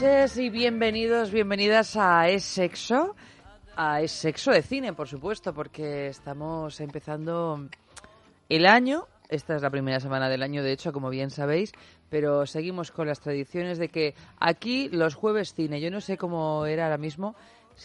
[0.00, 3.14] Noches y bienvenidos, bienvenidas a Es Sexo,
[3.76, 7.68] a Es Sexo de Cine, por supuesto, porque estamos empezando
[8.48, 9.06] el año.
[9.28, 11.72] Esta es la primera semana del año, de hecho, como bien sabéis,
[12.08, 16.64] pero seguimos con las tradiciones de que aquí los jueves cine, yo no sé cómo
[16.64, 17.36] era ahora mismo,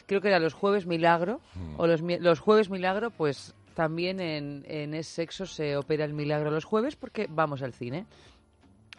[0.06, 1.42] creo que era los jueves milagro,
[1.76, 6.50] o los, los jueves milagro, pues también en, en Es Sexo se opera el milagro
[6.50, 8.06] los jueves porque vamos al cine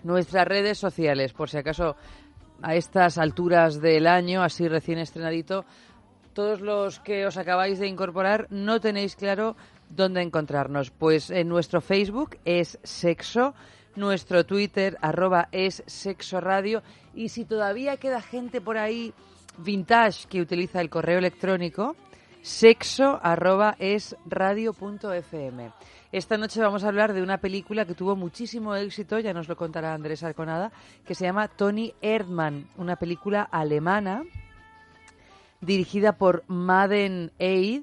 [0.03, 1.97] nuestras redes sociales, por si acaso
[2.63, 5.65] a estas alturas del año, así recién estrenadito,
[6.33, 9.57] todos los que os acabáis de incorporar no tenéis claro
[9.89, 10.91] dónde encontrarnos.
[10.91, 13.55] Pues en nuestro Facebook es Sexo,
[13.95, 16.83] nuestro Twitter arroba es Sexo Radio
[17.15, 19.15] y si todavía queda gente por ahí
[19.59, 21.97] vintage que utiliza el correo electrónico,
[22.43, 25.73] sexo arroba es radio punto fm.
[26.13, 29.57] Esta noche vamos a hablar de una película que tuvo muchísimo éxito, ya nos lo
[29.57, 30.71] contará Andrés Arconada,
[31.05, 34.23] que se llama Tony Erdmann, una película alemana
[35.61, 37.83] dirigida por Madden Eid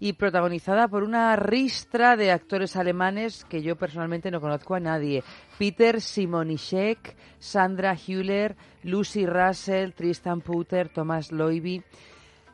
[0.00, 5.24] y protagonizada por una ristra de actores alemanes que yo personalmente no conozco a nadie.
[5.58, 11.82] Peter Simonischek, Sandra Hüller, Lucy Russell, Tristan Putter, Thomas Loiby.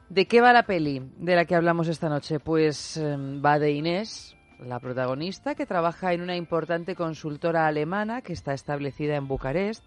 [0.08, 2.40] ¿De qué va la peli de la que hablamos esta noche?
[2.40, 8.32] Pues eh, va de Inés, la protagonista, que trabaja en una importante consultora alemana que
[8.32, 9.84] está establecida en Bucarest.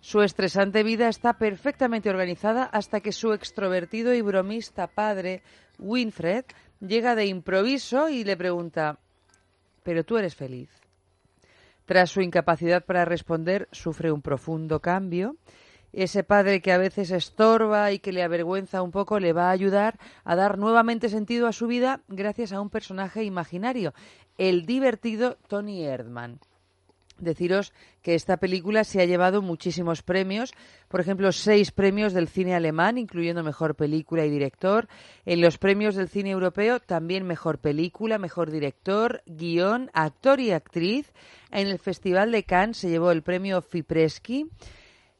[0.00, 5.42] Su estresante vida está perfectamente organizada hasta que su extrovertido y bromista padre,
[5.78, 6.44] Winfred,
[6.80, 8.98] llega de improviso y le pregunta,
[9.82, 10.70] ¿pero tú eres feliz?
[11.86, 15.36] Tras su incapacidad para responder, sufre un profundo cambio.
[15.96, 19.52] Ese padre que a veces estorba y que le avergüenza un poco le va a
[19.52, 23.94] ayudar a dar nuevamente sentido a su vida gracias a un personaje imaginario,
[24.36, 26.38] el divertido Tony Erdmann.
[27.18, 30.52] Deciros que esta película se ha llevado muchísimos premios,
[30.88, 34.88] por ejemplo, seis premios del cine alemán, incluyendo mejor película y director.
[35.24, 41.14] En los premios del cine europeo, también mejor película, mejor director, guion, actor y actriz.
[41.50, 44.50] En el Festival de Cannes se llevó el premio Fipreschi.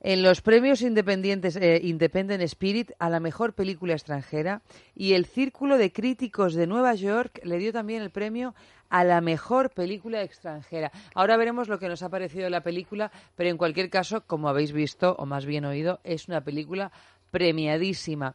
[0.01, 4.63] En los premios independientes eh, Independent Spirit a la mejor película extranjera
[4.95, 8.55] y el Círculo de Críticos de Nueva York le dio también el premio
[8.91, 10.93] a la mejor película extranjera.
[11.15, 14.73] Ahora veremos lo que nos ha parecido la película, pero en cualquier caso, como habéis
[14.73, 16.93] visto o más bien oído, es una película
[17.31, 18.35] premiadísima.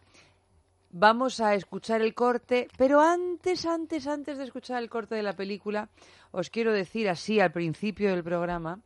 [0.89, 5.33] Vamos a escuchar el corte, pero antes, antes, antes de escuchar el corte de la
[5.33, 5.89] película,
[6.31, 8.81] os quiero decir así al principio del programa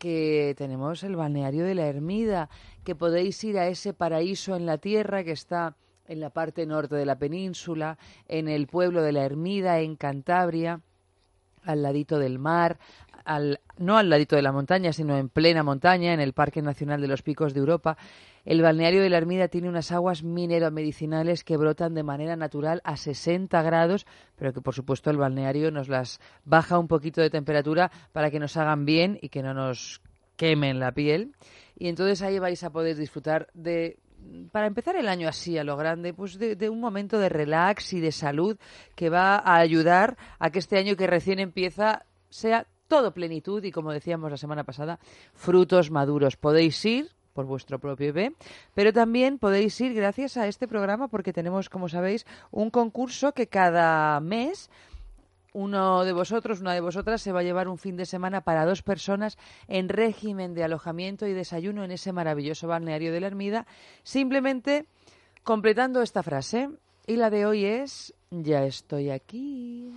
[0.00, 2.48] que tenemos el balneario de la Ermida,
[2.84, 5.76] que podéis ir a ese paraíso en la tierra que está
[6.08, 10.80] en la parte norte de la península, en el pueblo de la Ermida, en Cantabria,
[11.64, 12.78] al ladito del mar,
[13.78, 17.08] no al ladito de la montaña, sino en plena montaña, en el Parque Nacional de
[17.08, 17.96] los Picos de Europa.
[18.44, 22.96] El balneario de la Ermida tiene unas aguas mineromedicinales que brotan de manera natural a
[22.96, 24.06] 60 grados,
[24.36, 28.40] pero que por supuesto el balneario nos las baja un poquito de temperatura para que
[28.40, 30.00] nos hagan bien y que no nos
[30.36, 31.34] quemen la piel.
[31.76, 33.98] Y entonces ahí vais a poder disfrutar de
[34.52, 37.94] para empezar el año así a lo grande, pues de, de, un momento de relax
[37.94, 38.58] y de salud
[38.94, 43.70] que va a ayudar a que este año que recién empieza sea todo plenitud y
[43.70, 44.98] como decíamos la semana pasada,
[45.32, 46.36] frutos maduros.
[46.36, 48.34] Podéis ir por vuestro propio B,
[48.74, 53.46] pero también podéis ir gracias a este programa porque tenemos, como sabéis, un concurso que
[53.46, 54.68] cada mes
[55.52, 58.66] uno de vosotros, una de vosotras, se va a llevar un fin de semana para
[58.66, 59.38] dos personas
[59.68, 63.66] en régimen de alojamiento y desayuno en ese maravilloso balneario de la Ermida,
[64.02, 64.86] simplemente
[65.44, 66.70] completando esta frase.
[67.06, 69.92] Y la de hoy es, ya estoy aquí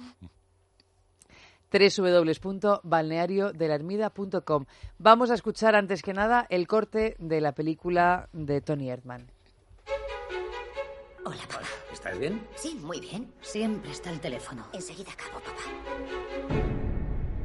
[1.74, 4.66] www.balneariodelarmida.com.
[5.00, 9.26] Vamos a escuchar antes que nada el corte de la película de Tony Erdman.
[11.26, 11.66] Hola, papá.
[11.92, 12.48] ¿Estás bien?
[12.56, 13.34] Sí, muy bien.
[13.42, 14.68] Siempre está el teléfono.
[14.74, 15.64] Enseguida acabo, papá.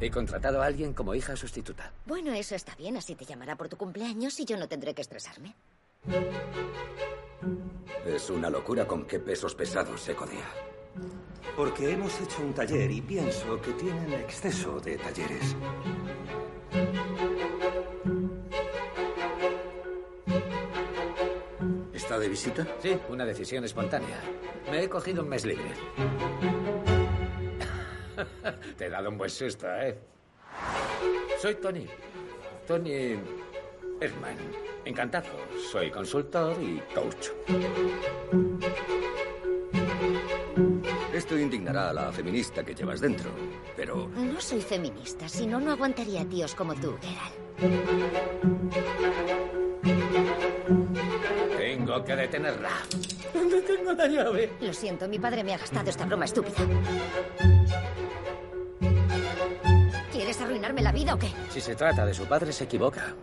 [0.01, 1.91] He contratado a alguien como hija sustituta.
[2.05, 2.95] Bueno, eso está bien.
[2.97, 5.55] Así te llamará por tu cumpleaños y yo no tendré que estresarme.
[8.05, 10.68] Es una locura con qué pesos pesados se codea.
[11.55, 15.55] Porque hemos hecho un taller y pienso que tienen exceso de talleres.
[21.93, 22.65] ¿Está de visita?
[22.81, 24.19] Sí, una decisión espontánea.
[24.71, 25.71] Me he cogido un mes libre.
[28.77, 29.97] Te he dado un buen susto, ¿eh?
[31.41, 31.85] Soy Tony.
[32.67, 33.19] Tony
[33.99, 34.37] Erdman.
[34.85, 35.29] Encantado.
[35.71, 37.29] Soy consultor y coach.
[41.19, 43.29] Esto indignará a la feminista que llevas dentro,
[43.75, 47.35] pero No soy feminista, si no, no aguantaría tíos como tú, Geralt.
[51.57, 52.69] Tengo que detenerla.
[53.33, 54.53] ¿Dónde tengo la llave?
[54.61, 56.55] Lo siento, mi padre me ha gastado esta broma estúpida.
[60.13, 61.33] ¿Quieres arruinarme la vida o qué?
[61.49, 63.13] Si se trata de su padre, se equivoca.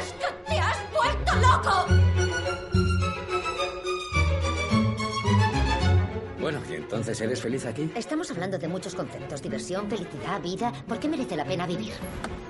[0.00, 2.31] ¡Es que te has vuelto loco!
[6.92, 7.90] Entonces eres feliz aquí?
[7.94, 9.40] Estamos hablando de muchos conceptos.
[9.40, 10.70] Diversión, felicidad, vida.
[10.86, 11.94] ¿Por qué merece la pena vivir?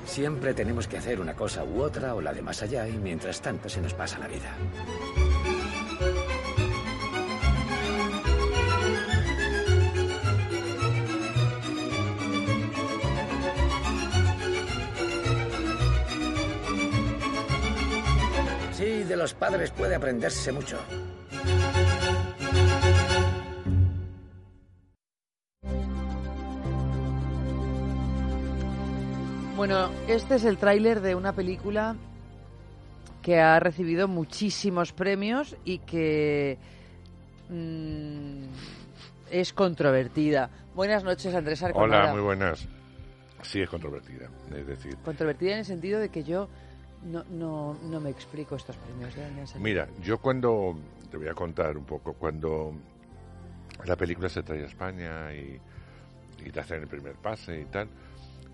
[0.05, 3.41] Siempre tenemos que hacer una cosa u otra o la de más allá y mientras
[3.41, 4.57] tanto se nos pasa la vida.
[18.73, 20.79] Sí, de los padres puede aprenderse mucho.
[29.63, 31.95] Bueno, este es el tráiler de una película
[33.23, 36.59] que ha recibido muchísimos premios y que
[37.49, 38.43] mm,
[39.31, 40.51] es controvertida.
[40.75, 42.03] Buenas noches, Andrés Arconada.
[42.03, 42.67] Hola, muy buenas.
[43.43, 44.29] Sí, es controvertida.
[44.53, 46.49] Es decir, Controvertida en el sentido de que yo
[47.05, 49.15] no, no, no me explico estos premios.
[49.15, 49.63] ¿de dónde han salido?
[49.63, 50.77] mira, yo cuando,
[51.09, 52.75] te voy a contar un poco, cuando
[53.85, 55.57] la película se trae a España y,
[56.45, 57.89] y te hacen el primer pase y tal,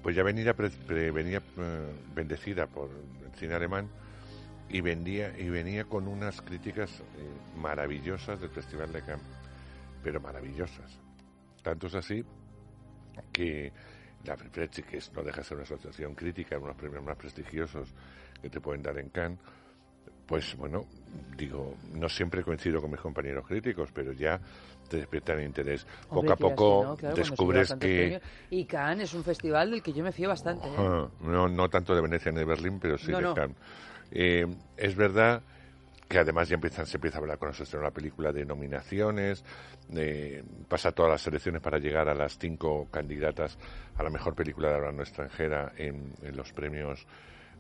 [0.09, 1.41] pues ya venía, pre- eh,
[2.15, 3.91] bendecida por el cine alemán
[4.71, 7.05] y, vendía, y venía con unas críticas eh,
[7.59, 9.27] maravillosas del Festival de Cannes,
[10.03, 10.99] pero maravillosas.
[11.63, 12.25] Tanto es así
[13.31, 13.71] que
[14.25, 17.05] la Frifretzi, que es- no deja de ser una asociación crítica, uno de los premios
[17.05, 17.93] más prestigiosos
[18.41, 19.39] que te pueden dar en Cannes,
[20.29, 20.85] pues bueno,
[21.37, 24.39] digo, no siempre coincido con mis compañeros críticos, pero ya
[24.89, 25.87] te despiertan interés.
[26.09, 28.21] Poco a poco no, claro, descubres que...
[28.51, 30.69] Y Cannes es un festival del que yo me fío bastante.
[30.69, 30.75] ¿eh?
[30.77, 33.35] Ah, no, no tanto de Venecia ni de Berlín, pero sí No, de no.
[33.35, 33.57] Cannes.
[34.11, 34.47] Eh,
[34.77, 35.43] es verdad
[36.09, 39.45] que además ya empiezan, se empieza a hablar con nosotros de la película de nominaciones,
[39.89, 43.59] de- pasa todas las selecciones para llegar a las cinco candidatas
[43.97, 47.07] a la mejor película de habla no extranjera en, en los premios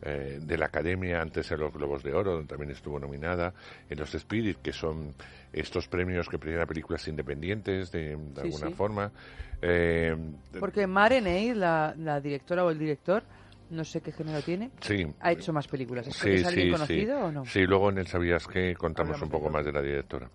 [0.02, 3.52] eh, de la Academia, antes en los Globos de Oro, donde también estuvo nominada,
[3.88, 5.14] en los Spirit, que son
[5.52, 8.74] estos premios que premian a películas independientes de, de Sí, alguna sí.
[8.74, 9.12] forma.
[9.62, 10.16] Eh,
[10.60, 13.22] Porque Mare Ney, la, la directora o el director,
[13.70, 16.06] no sé qué género tiene, sí, ha hecho más películas.
[16.06, 17.24] ¿Es, Sí, es alguien sí, conocido sí.
[17.24, 17.44] o no?
[17.44, 20.30] Sí, luego en el Sabías que contamos Hablamos un poco más de la directora.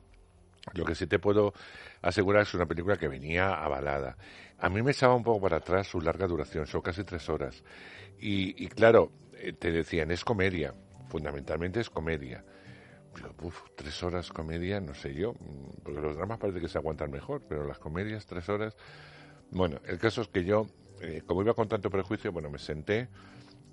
[0.76, 1.54] Lo que sí te puedo
[2.02, 4.16] asegurar es una película que venía avalada.
[4.60, 7.64] A mí me echaba un poco para atrás su larga duración, son casi tres horas.
[8.20, 9.12] Y, y claro,
[9.52, 10.74] te decían, es comedia,
[11.10, 12.46] fundamentalmente es comedia.
[13.16, 16.78] Digo, "Uf, tres horas comedia, no sé yo, mm, porque los dramas parece que se
[16.78, 18.76] aguantan mejor, pero las comedias, tres horas.
[19.52, 20.68] Bueno, el caso es que yo,
[21.02, 23.10] eh, como iba con tanto prejuicio, bueno, me senté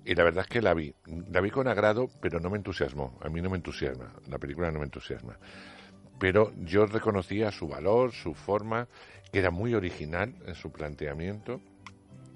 [0.05, 0.93] y la verdad es que la vi.
[1.31, 3.17] La vi con agrado, pero no me entusiasmó.
[3.21, 4.13] A mí no me entusiasma.
[4.29, 5.37] La película no me entusiasma.
[6.19, 8.87] Pero yo reconocía su valor, su forma,
[9.31, 11.61] que era muy original en su planteamiento,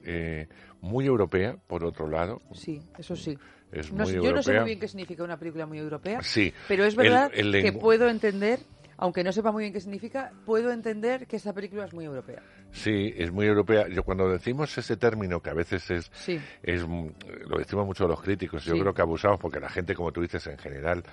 [0.05, 0.47] eh,
[0.81, 2.41] muy europea, por otro lado.
[2.53, 3.37] Sí, eso sí.
[3.71, 4.33] Es No muy yo europea.
[4.35, 6.53] no sé muy bien qué significa una película muy europea, Sí.
[6.67, 8.59] pero es verdad el que puedo entender,
[8.97, 12.41] aunque no sepa muy bien qué significa, puedo entender que esta película es muy europea.
[12.71, 13.87] Sí, es muy europea.
[13.89, 16.39] Yo cuando decimos ese término, que a veces es, Sí.
[16.63, 18.79] es lo decimos mucho los críticos, yo Sí.
[18.79, 21.03] creo que abusamos porque la gente, como tú dices, en general,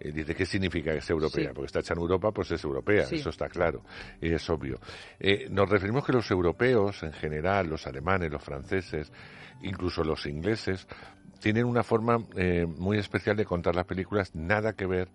[0.00, 1.48] eh, dice, ¿qué significa que es europea?
[1.48, 1.54] Sí.
[1.54, 3.16] Porque está hecha en Europa, pues es europea, Sí.
[3.16, 3.82] eso está claro,
[4.20, 4.78] y es obvio.
[5.18, 9.12] Eh, nos referimos que los europeos, en general, los alemanes, los franceses,
[9.62, 10.86] incluso los ingleses,
[11.40, 15.08] tienen una forma eh, muy especial de contar las películas, nada que ver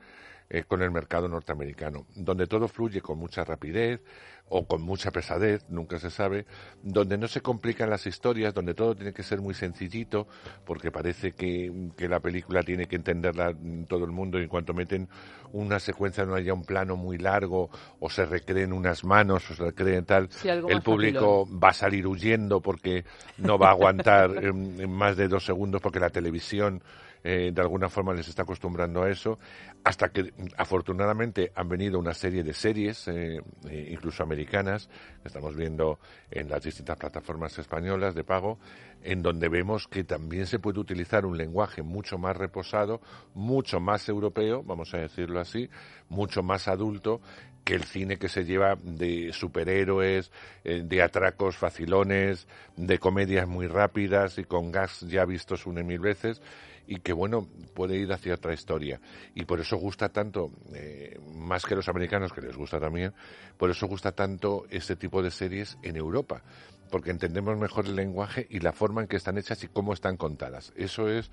[0.49, 4.01] eh, con el mercado norteamericano, donde todo fluye con mucha rapidez
[4.49, 6.45] o con mucha pesadez, nunca se sabe,
[6.83, 10.27] donde no se complican las historias, donde todo tiene que ser muy sencillito,
[10.65, 13.55] porque parece que, que la película tiene que entenderla
[13.87, 15.07] todo el mundo y en cuanto meten
[15.53, 17.69] una secuencia no haya un plano muy largo
[17.99, 22.05] o se recreen unas manos o se recreen tal, Sí, el público va a salir
[22.05, 23.05] huyendo porque
[23.37, 26.83] no va a aguantar en más de dos segundos porque la televisión
[27.23, 29.39] eh, de alguna forma les está acostumbrando a eso,
[29.83, 34.89] hasta que afortunadamente han venido una serie de series, eh, eh, incluso americanas,
[35.21, 35.99] que estamos viendo
[36.29, 38.59] en las distintas plataformas españolas de pago,
[39.03, 42.99] en donde vemos que también se puede utilizar un lenguaje mucho más reposado,
[43.33, 45.69] mucho más europeo, vamos a decirlo así,
[46.09, 47.21] mucho más adulto,
[47.63, 50.33] que el cine que se lleva de superhéroes,
[50.65, 55.99] de atracos facilones, de comedias muy rápidas y con gas ya vistos una y mil
[55.99, 56.41] veces
[56.87, 58.99] y que bueno puede ir hacia otra historia.
[59.35, 63.13] Y por eso gusta tanto eh, más que los americanos que les gusta también
[63.57, 66.43] por eso gusta tanto este tipo de series en Europa
[66.89, 70.15] porque entendemos mejor el lenguaje y la forma en que están hechas y cómo están
[70.15, 70.71] contadas.
[70.75, 71.31] Eso es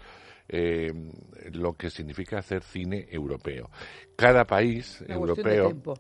[0.49, 0.91] eh,
[1.53, 3.69] lo que significa hacer cine europeo.
[4.17, 5.95] Cada país Una cuestión de europeo tiempo.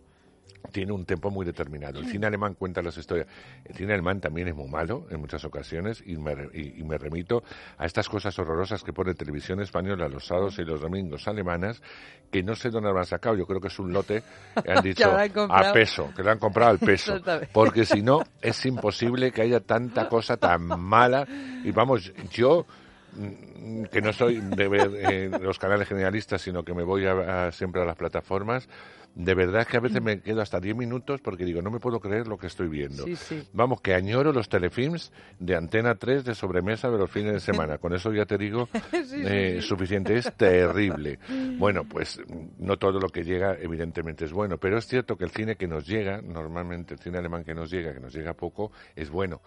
[0.72, 1.98] Tiene un tempo muy determinado.
[2.00, 3.26] El cine alemán cuenta las historias.
[3.64, 6.98] El cine alemán también es muy malo en muchas ocasiones y me, y, y me
[6.98, 7.42] remito
[7.78, 11.82] a estas cosas horrorosas que pone televisión española los sábados y los domingos alemanas
[12.30, 13.36] que no sé dónde lo han sacado.
[13.36, 14.22] Yo creo que es un lote,
[14.68, 15.04] han dicho,
[15.50, 17.14] han a peso, que lo han comprado al peso.
[17.52, 21.26] Porque si no, es imposible que haya tanta cosa tan mala.
[21.64, 22.66] Y vamos, yo
[23.12, 27.46] mm, que no soy de ver eh, los canales generalistas, sino que me voy a-
[27.48, 28.68] a- siempre a las plataformas,
[29.14, 32.00] de verdad que a veces me quedo hasta 10 minutos porque digo, no me puedo
[32.00, 33.04] creer lo que estoy viendo.
[33.04, 33.42] Sí, sí.
[33.52, 37.78] Vamos, que añoro los telefilms de Antena 3 de sobremesa de los fines de semana.
[37.78, 40.16] Con eso ya te digo, eh, suficiente.
[40.16, 41.18] Es terrible.
[41.58, 42.20] Bueno, pues
[42.58, 45.66] no todo lo que llega evidentemente es bueno, pero es cierto que el cine que
[45.66, 49.40] nos llega, normalmente el cine alemán que nos llega, que nos llega poco, es bueno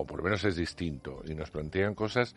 [0.00, 2.36] o por lo menos es distinto, y nos plantean cosas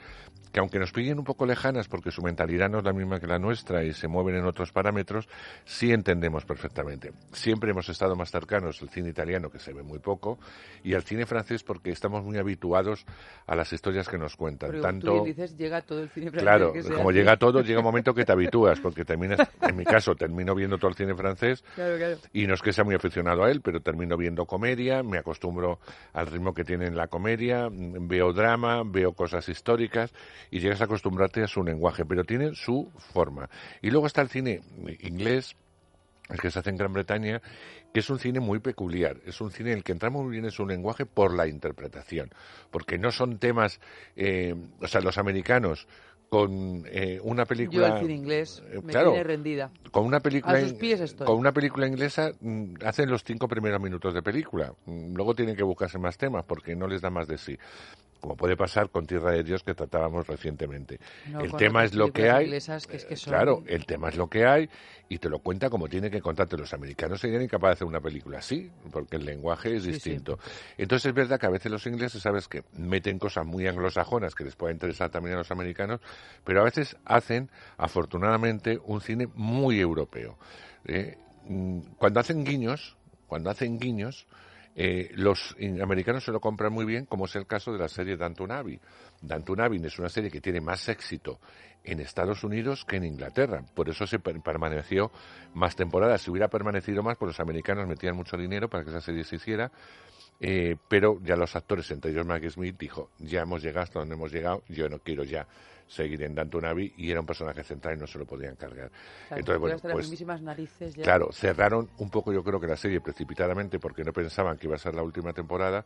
[0.52, 3.28] que aunque nos pillen un poco lejanas porque su mentalidad no es la misma que
[3.28, 5.30] la nuestra y se mueven en otros parámetros,
[5.64, 7.14] sí entendemos perfectamente.
[7.32, 10.40] Siempre hemos estado más cercanos al cine italiano, que se ve muy poco,
[10.84, 13.06] y al cine francés porque estamos muy habituados
[13.46, 14.72] a las historias que nos cuentan.
[14.72, 17.80] Porque Tanto tú dices, llega todo el cine francés Claro, que como llega todo, llega
[17.80, 21.14] un momento que te habitúas, porque terminas, en mi caso, termino viendo todo el cine
[21.14, 22.18] francés Claro, claro.
[22.34, 25.80] y no es que sea muy aficionado a él, pero termino viendo comedia, me acostumbro
[26.12, 30.14] al ritmo que tiene en la comedia, veo drama, veo cosas históricas
[30.50, 33.50] y llegas a acostumbrarte a su lenguaje, pero tiene su forma.
[33.82, 34.62] Y luego está el cine
[35.00, 35.56] inglés,
[36.30, 37.42] el que se hace en Gran Bretaña,
[37.94, 39.18] que es un cine muy peculiar.
[39.26, 42.32] Es un cine en el que entramos muy bien en su lenguaje por la interpretación,
[42.72, 43.80] porque no son temas,
[44.16, 45.88] eh, o sea, los americanos
[46.42, 49.70] con eh, una Yo película el cine inglés eh, me claro, tiene rendida.
[49.92, 51.28] con una película A sus pies estoy.
[51.28, 55.58] con una película inglesa mm, hacen los cinco primeros minutos de película Mm, luego tienen
[55.58, 57.58] que buscarse más temas porque no les da más de sí
[58.22, 61.00] como puede pasar con Tierra de Dios que tratábamos recientemente.
[61.30, 63.86] No, el tema es lo que hay inglesas que es que eh, son- claro el
[63.86, 64.70] tema es lo que hay
[65.10, 66.56] y te lo cuenta como tiene que contarte.
[66.56, 69.94] Los americanos serían incapaces de hacer una película así porque el lenguaje es Sí, sí.
[69.94, 70.40] distinto.
[70.78, 74.44] Entonces es verdad que a veces los ingleses sabes que meten cosas muy anglosajonas que
[74.46, 76.00] les puede interesar también a los americanos
[76.46, 80.38] pero a veces hacen afortunadamente un cine muy europeo.
[80.86, 82.96] Eh, mm, cuando hacen guiños
[83.28, 84.28] cuando hacen guiños
[84.76, 88.16] eh, los americanos se lo compran muy bien, como es el caso de la serie
[88.18, 88.80] Downton Abbey.
[89.22, 91.40] Downton Abbey es una serie que tiene más éxito
[91.84, 93.64] en Estados Unidos que en Inglaterra.
[93.74, 95.12] Por eso se per- permaneció
[95.54, 96.22] más temporadas.
[96.22, 99.36] Si hubiera permanecido más, pues los americanos metían mucho dinero para que esa serie se
[99.38, 99.72] hiciera.
[100.44, 104.16] Eh, pero ya los actores, entre ellos Maggie Smith, dijo, ya hemos llegado hasta donde
[104.16, 105.48] hemos llegado, yo no quiero ya
[105.92, 108.90] seguir en Abbey y era un personaje central y no se lo podían cargar.
[109.28, 111.04] Claro, Entonces, bueno, pues narices ya.
[111.04, 114.76] Claro, cerraron un poco yo creo que la serie precipitadamente porque no pensaban que iba
[114.76, 115.84] a ser la última temporada,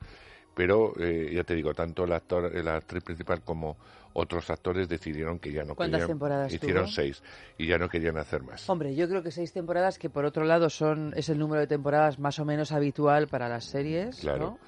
[0.55, 3.77] pero eh, ya te digo, tanto el actor, la actriz principal como
[4.13, 6.07] otros actores decidieron que ya no ¿Cuántas querían.
[6.07, 6.93] temporadas Hicieron tuvo?
[6.93, 7.21] seis
[7.57, 8.69] y ya no querían hacer más.
[8.69, 11.67] Hombre, yo creo que seis temporadas, que por otro lado son es el número de
[11.67, 14.39] temporadas más o menos habitual para las series, Claro.
[14.39, 14.59] ¿no?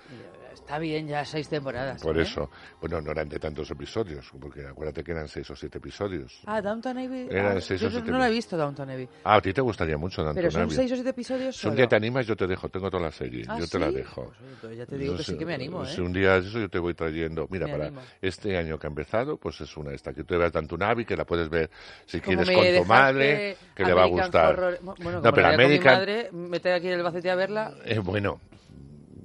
[0.58, 2.02] Está bien, ya seis temporadas.
[2.02, 2.24] Por ¿eh?
[2.24, 2.50] eso.
[2.82, 6.42] Bueno, no eran de tantos episodios, porque acuérdate que eran seis o siete episodios.
[6.46, 7.28] Ah, Downton Abbey.
[7.30, 9.08] Eran ah, seis yo o siete no la he visto Downton Abbey.
[9.24, 10.76] Ah, a ti te gustaría mucho Downton Pero son Abbey.
[10.76, 11.72] seis o siete episodios Si solo.
[11.72, 13.92] un día te animas, yo te dejo, tengo toda la serie, ¿Ah, yo te la
[13.92, 14.34] dejo.
[14.62, 15.88] Pues, ya te digo No que sí que me animo, ¿eh?
[15.88, 18.02] Si un día eso yo te voy trayendo, mira, Me para animo.
[18.22, 21.16] este año que ha empezado, pues es una esta, que tú veas Downton Abbey, que
[21.16, 21.70] la puedes ver
[22.06, 24.56] si Como quieres con tu madre, que le va a American gustar.
[24.60, 27.74] Horror- Bueno, no, pero con mi American, madre, meter aquí en el Albacete a verla.
[27.86, 28.40] eh, bueno,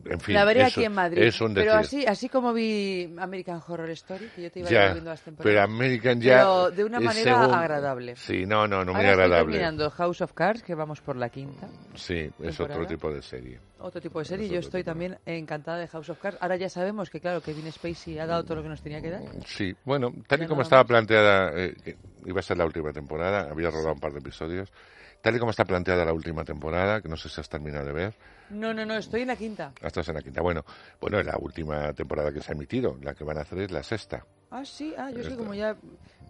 [0.04, 0.34] en fin.
[0.34, 1.22] la veré eso aquí en Madrid.
[1.22, 4.92] Es un pero así, así como vi American Horror Story, que yo te iba Ya,
[4.92, 5.50] viendo las temporadas.
[5.52, 6.38] pero American ya...
[6.38, 8.16] Pero de una manera según- agradable.
[8.16, 9.52] Sí, no, no, no muy Ahora estoy agradable.
[9.52, 11.68] terminando House of Cards, que vamos por la quinta.
[11.94, 12.86] Sí, es otro temporada.
[12.88, 13.60] tipo de serie.
[13.78, 14.46] Otro tipo de serie.
[14.46, 16.38] Es Yo estoy tipo también encantada de House of Cards.
[16.40, 19.10] Ahora ya sabemos que, claro, Kevin Spacey ha dado todo lo que nos tenía que
[19.10, 19.22] dar.
[19.46, 22.92] Sí, bueno, tal y Ya como estaba planteada, eh, que iba a ser la última
[22.92, 24.72] temporada, había rodado un par de episodios,
[25.22, 27.92] tal y como está planteada la última temporada, que no sé si has terminado de
[27.92, 28.14] ver,
[28.50, 29.72] No, no, no, estoy en la quinta.
[29.80, 30.42] hasta en la quinta.
[30.42, 30.64] Bueno,
[31.00, 33.82] bueno, la última temporada que se ha emitido, la que van a hacer es la
[33.82, 34.26] sexta.
[34.54, 35.36] Ah, sí, ah, yo sí, Esta.
[35.36, 35.76] como ya.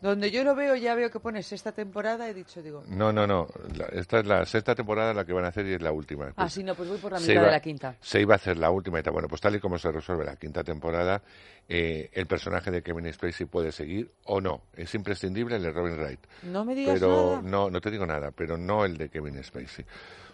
[0.01, 2.83] Donde yo lo veo, ya veo que pones esta temporada, he dicho, digo.
[2.89, 5.75] No, no, no, la- esta es la sexta temporada la que van a hacer y
[5.75, 6.33] es la última.
[6.37, 7.97] Ah, sí, no, pues voy por la mitad iba- de la quinta.
[8.01, 9.13] Se iba a hacer la última y tal.
[9.13, 11.23] Bueno, pues tal y como se resuelve la quinta temporada,
[11.69, 14.63] eh, el personaje de Kevin Spacey puede seguir o no.
[14.75, 16.21] Es imprescindible el de Robin Wright.
[16.43, 17.43] No me digas pero nada.
[17.43, 19.85] no, no te digo nada, pero no el de Kevin Spacey.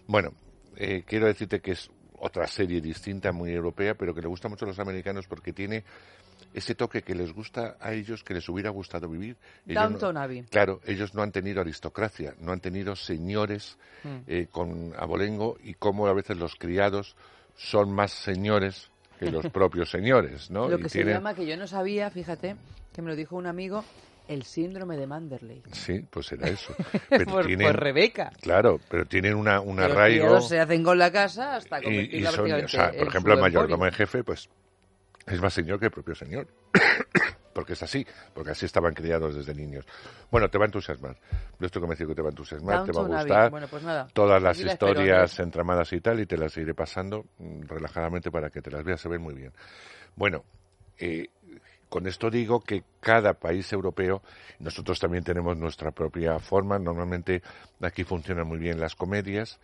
[0.07, 0.33] Bueno,
[0.77, 1.91] eh, quiero decirte que es
[2.21, 5.85] otra serie distinta, muy europea, pero que le gusta mucho a los americanos porque tiene
[6.55, 9.37] ese toque que les gusta a ellos, que les hubiera gustado vivir.
[9.67, 10.43] No- Downton Abbey.
[10.45, 14.17] Claro, ellos no han tenido aristocracia, no han tenido señores Mm.
[14.29, 17.17] eh, con abolengo y como a veces los criados
[17.57, 20.69] son más señores que los propios señores, ¿no?
[20.69, 22.55] Lo Y que se tienen- llama, que yo no sabía, fíjate,
[22.95, 23.85] que me lo dijo un amigo,
[24.29, 25.63] el síndrome de Manderley.
[25.73, 26.75] Sí, pues era eso.
[27.09, 28.31] Pero por, tienen- por Rebeca.
[28.41, 30.25] Claro, pero tienen una, un los arraigo...
[30.27, 33.35] criados se hacen con la casa hasta y, y convertirla son, o sea, por ejemplo,
[33.35, 34.49] el mayordomo en jefe, pues
[35.31, 36.47] es más señor que el propio señor.
[37.59, 39.85] porque es así, porque así estaban criados desde niños.
[40.31, 41.17] Bueno, te va a entusiasmar.
[41.59, 43.51] Yo estoy convencido que te va a entusiasmar, te va a gustar.
[43.51, 44.07] Bueno, pues nada.
[44.13, 47.63] Todas las Aquí la espero, historias entramadas y tal, y te las iré pasando mm,
[47.63, 49.53] relajadamente para que te las veas, se ven muy bien.
[50.15, 50.45] Bueno,
[50.99, 51.31] eh,
[51.89, 54.23] con esto digo que cada país europeo,
[54.61, 56.79] nosotros también tenemos nuestra propia forma.
[56.79, 57.43] Normalmente
[57.81, 59.59] aquí funcionan muy bien las comedias,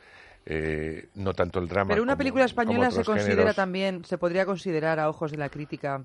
[0.47, 1.89] eh, no tanto el drama.
[1.91, 3.57] Pero una como- película española se considera géneros.
[3.57, 6.05] también, se podría considerar a ojos de la crítica,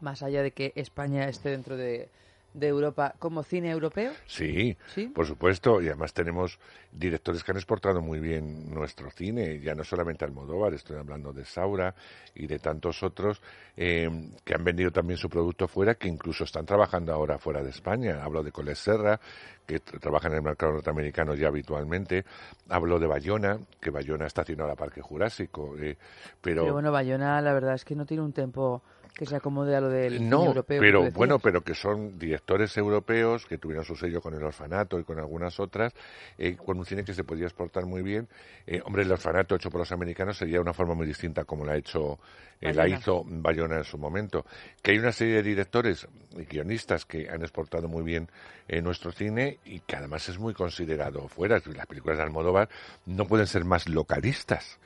[0.00, 2.08] más allá de que España esté dentro de,
[2.54, 4.12] de Europa, como cine europeo.
[4.26, 5.08] Sí, ¿Sí?
[5.08, 6.58] por supuesto, y además tenemos
[6.92, 11.44] directores que han exportado muy bien nuestro cine, ya no solamente Almodóvar, estoy hablando de
[11.44, 11.94] Saura
[12.34, 13.40] y de tantos otros
[13.76, 14.08] eh,
[14.44, 18.22] que han vendido también su producto fuera, que incluso están trabajando ahora fuera de España.
[18.22, 19.18] Hablo de Coles Serra,
[19.66, 22.24] que tra- trabaja en el mercado norteamericano ya habitualmente.
[22.68, 25.96] Hablo de Bayona, que Bayona está haciendo ahora Parque Jurásico, eh,
[26.40, 26.62] pero...
[26.62, 28.82] Pero bueno, Bayona, la verdad es que no tiene un tempo
[29.14, 30.80] que se acomode a lo del cine No, europeo.
[30.80, 35.04] pero bueno, pero que son directores europeos que tuvieron su sello con el orfanato y
[35.04, 35.92] con algunas otras,
[36.38, 38.28] eh, con un cine que se podía exportar muy bien.
[38.66, 41.72] Eh, hombre, el orfanato hecho por los americanos sería una forma muy distinta como la
[41.72, 42.18] ha hecho,
[42.60, 44.46] eh, la hizo Bayona en su momento.
[44.82, 48.28] Que hay una serie de directores y guionistas que han exportado muy bien
[48.68, 51.60] eh, nuestro cine y que además es muy considerado fuera.
[51.74, 52.68] Las películas de Almodóvar
[53.06, 54.78] no pueden ser más localistas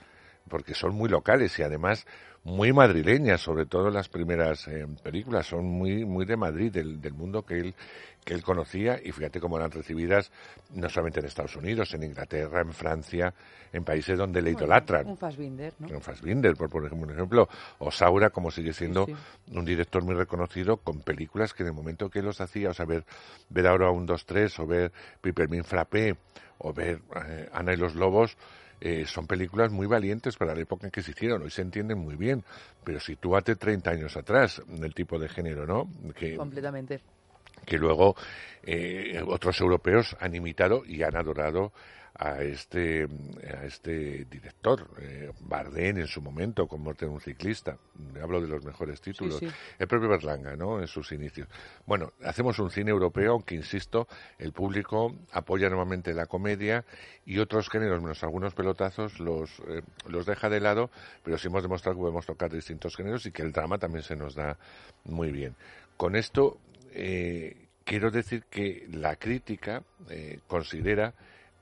[0.49, 2.07] porque son muy locales y además
[2.45, 7.13] muy madrileñas, sobre todo las primeras eh, películas, son muy muy de Madrid, del, del
[7.13, 7.75] mundo que él
[8.27, 10.33] que él conocía y fíjate cómo eran recibidas
[10.75, 13.33] no solamente en Estados Unidos, en Inglaterra, en Francia,
[13.73, 15.07] en países donde le Bueno, idolatran.
[15.07, 15.89] Un Fassbinder, ¿no?
[15.89, 19.15] En Fassbinder, por, por ejemplo, un ejemplo, o Saura, como sigue siendo Sí,
[19.53, 22.85] un director muy reconocido con películas que en el momento que los hacía, o sea,
[22.85, 23.05] ver,
[23.49, 26.17] ver ahora un 2-3, o ver Pipermin Frappé,
[26.59, 28.37] o ver eh, Ana y los Lobos,
[28.81, 31.43] eh, son películas muy valientes para la época en que se hicieron.
[31.43, 32.45] Hoy se entienden muy bien,
[32.85, 35.89] pero si tú hace 30 años atrás, del tipo de género, ¿no?
[36.15, 37.01] Que, Completamente.
[37.65, 38.17] que luego
[38.62, 41.73] eh, otros europeos han imitado y han adorado
[42.19, 43.07] a este
[43.47, 47.79] a este director eh, Bardem en su momento con Muerte de un ciclista.
[48.23, 49.39] Hablo de los mejores títulos.
[49.39, 49.49] sí.
[49.79, 51.49] el propio Berlanga no en sus inicios.
[51.85, 56.85] Bueno hacemos un cine europeo aunque insisto el público apoya normalmente la comedia
[57.25, 60.91] y otros géneros menos algunos pelotazos los eh, los deja de lado
[61.23, 64.17] pero sí hemos demostrado que podemos tocar distintos géneros y que el drama también se
[64.17, 64.59] nos da
[65.05, 65.55] muy bien.
[65.97, 66.59] Con esto
[66.93, 71.15] eh, quiero decir que la crítica eh, considera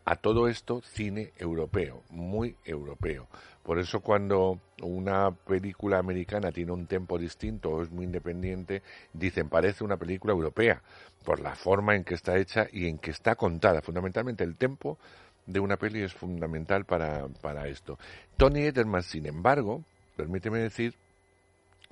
[0.04, 3.28] a todo esto cine europeo, muy europeo.
[3.62, 8.82] Por eso cuando una película americana tiene un tempo distinto o es muy independiente,
[9.14, 10.82] dicen parece una película europea,
[11.24, 13.80] por la forma en que está hecha y en que está contada.
[13.80, 14.98] Fundamentalmente el tempo
[15.46, 17.98] de una peli es fundamental para, para esto.
[18.36, 19.82] Tony Ederman, sin embargo,
[20.16, 20.94] permíteme decir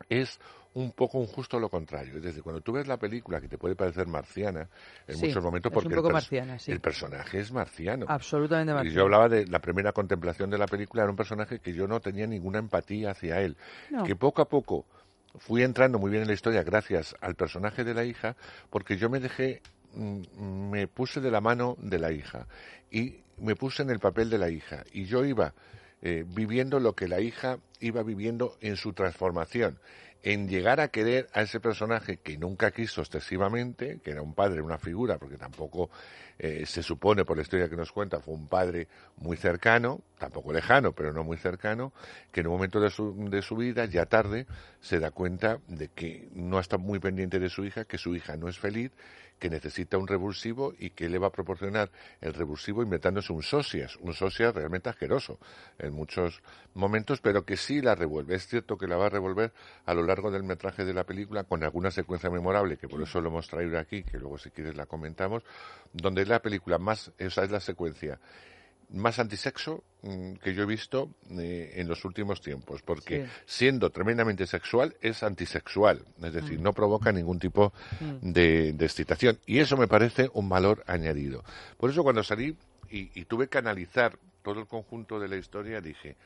[0.09, 0.39] es
[0.75, 2.17] un poco un justo lo contrario.
[2.17, 4.69] Es decir, cuando tú ves la película que te puede parecer marciana
[5.07, 6.73] en Sí, muchos momentos porque el, pers- marciana, sí.
[6.73, 8.07] el personaje es marciano.
[8.09, 8.97] Absolutamente Y marciano.
[8.97, 12.01] yo hablaba de la primera contemplación de la película, era un personaje que yo no
[12.01, 13.57] tenía ninguna empatía hacia él.
[13.91, 14.05] No.
[14.05, 14.87] Que poco a poco
[15.39, 18.37] fui entrando muy bien en la historia gracias al personaje de la hija,
[18.71, 19.61] porque yo me dejé,
[19.95, 22.47] mm, me puse de la mano de la hija
[22.91, 24.85] y me puse en el papel de la hija.
[24.93, 25.53] Y yo iba
[26.03, 29.79] eh, viviendo lo que la hija iba viviendo en su transformación,
[30.23, 34.63] en llegar a querer a ese personaje que nunca quiso excesivamente, que era un padre,
[34.63, 35.91] una figura, porque tampoco
[36.39, 40.53] eh, se supone por la historia que nos cuenta, fue un padre muy cercano, tampoco
[40.53, 41.93] lejano, pero no muy cercano,
[42.31, 44.47] que en un momento de su, de su vida, ya tarde,
[44.81, 48.37] se da cuenta de que no está muy pendiente de su hija, que su hija
[48.37, 48.93] no es feliz,
[49.43, 53.97] que necesita un revulsivo y que le va a proporcionar el revulsivo inventándose un socias,
[53.97, 55.41] un socias realmente asqueroso
[55.81, 56.41] en muchos
[56.75, 58.37] momentos, pero que sí la revuelve.
[58.37, 59.53] Es cierto que la va a revolver
[59.85, 63.21] a lo largo del metraje de la película con alguna secuencia memorable, que por eso
[63.21, 65.43] lo hemos traído aquí, que luego si quieres la comentamos,
[65.93, 68.21] donde es la película más, esa es la secuencia
[68.93, 73.31] más antisexo mm, que yo he visto eh, en los últimos tiempos, porque Sí.
[73.47, 77.73] siendo tremendamente sexual es antisexual, es decir, no provoca ningún tipo
[78.21, 81.43] de, de excitación y eso me parece un valor añadido.
[81.79, 82.57] Por eso cuando salí
[82.91, 86.17] y, y tuve que analizar todo el conjunto de la historia dije,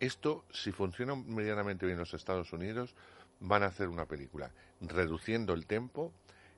[0.00, 2.94] esto si funciona medianamente bien en los Estados Unidos
[3.38, 6.12] van a hacer una película reduciendo el tempo,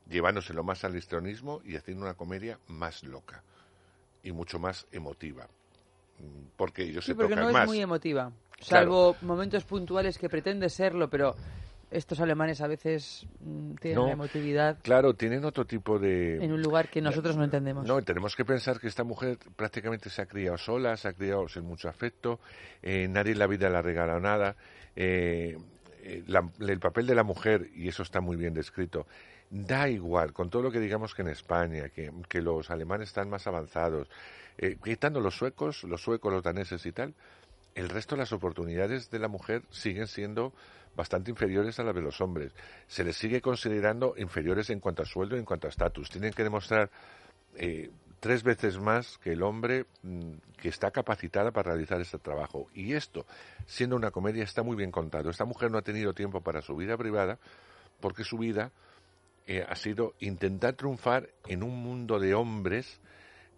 [0.08, 3.42] llevándoselo más al histrionismo y haciendo una comedia más loca
[4.22, 5.48] y mucho más emotiva.
[6.18, 8.32] Mm, Porque ellos Sí, se porque tocan no es muy emotiva.
[8.68, 8.84] Claro.
[8.86, 11.34] Salvo momentos puntuales que pretende serlo, pero
[11.90, 14.08] estos alemanes a veces mm, tienen No.
[14.08, 16.42] emotividad Claro, tienen otro tipo de...
[16.42, 17.86] en un lugar que nosotros no entendemos.
[17.86, 21.48] No, tenemos que pensar que esta mujer prácticamente se ha criado sola, se ha criado
[21.48, 22.38] sin mucho afecto,
[22.82, 24.56] eh, nadie en la vida le ha regalado nada.
[24.94, 25.56] eh,
[26.02, 29.06] eh, la- el papel de la mujer, y eso está muy bien descrito,
[29.52, 33.28] da igual, con todo lo que digamos que en España, que, que los alemanes están
[33.28, 34.08] más avanzados,
[34.56, 37.14] eh, quitando los suecos, los suecos, los daneses y tal,
[37.74, 40.54] el resto de las oportunidades de la mujer siguen siendo
[40.96, 42.52] bastante inferiores a las de los hombres.
[42.86, 46.08] Se les sigue considerando inferiores en cuanto a sueldo y en cuanto a estatus.
[46.08, 46.90] Tienen que demostrar
[47.56, 52.68] eh, tres veces más que el hombre mm, que está capacitada para realizar este trabajo.
[52.72, 53.26] Y esto,
[53.66, 55.28] siendo una comedia, está muy bien contado.
[55.28, 57.38] Esta mujer no ha tenido tiempo para su vida privada
[58.00, 58.70] porque su vida
[59.46, 63.00] eh, ha sido intentar triunfar en un mundo de hombres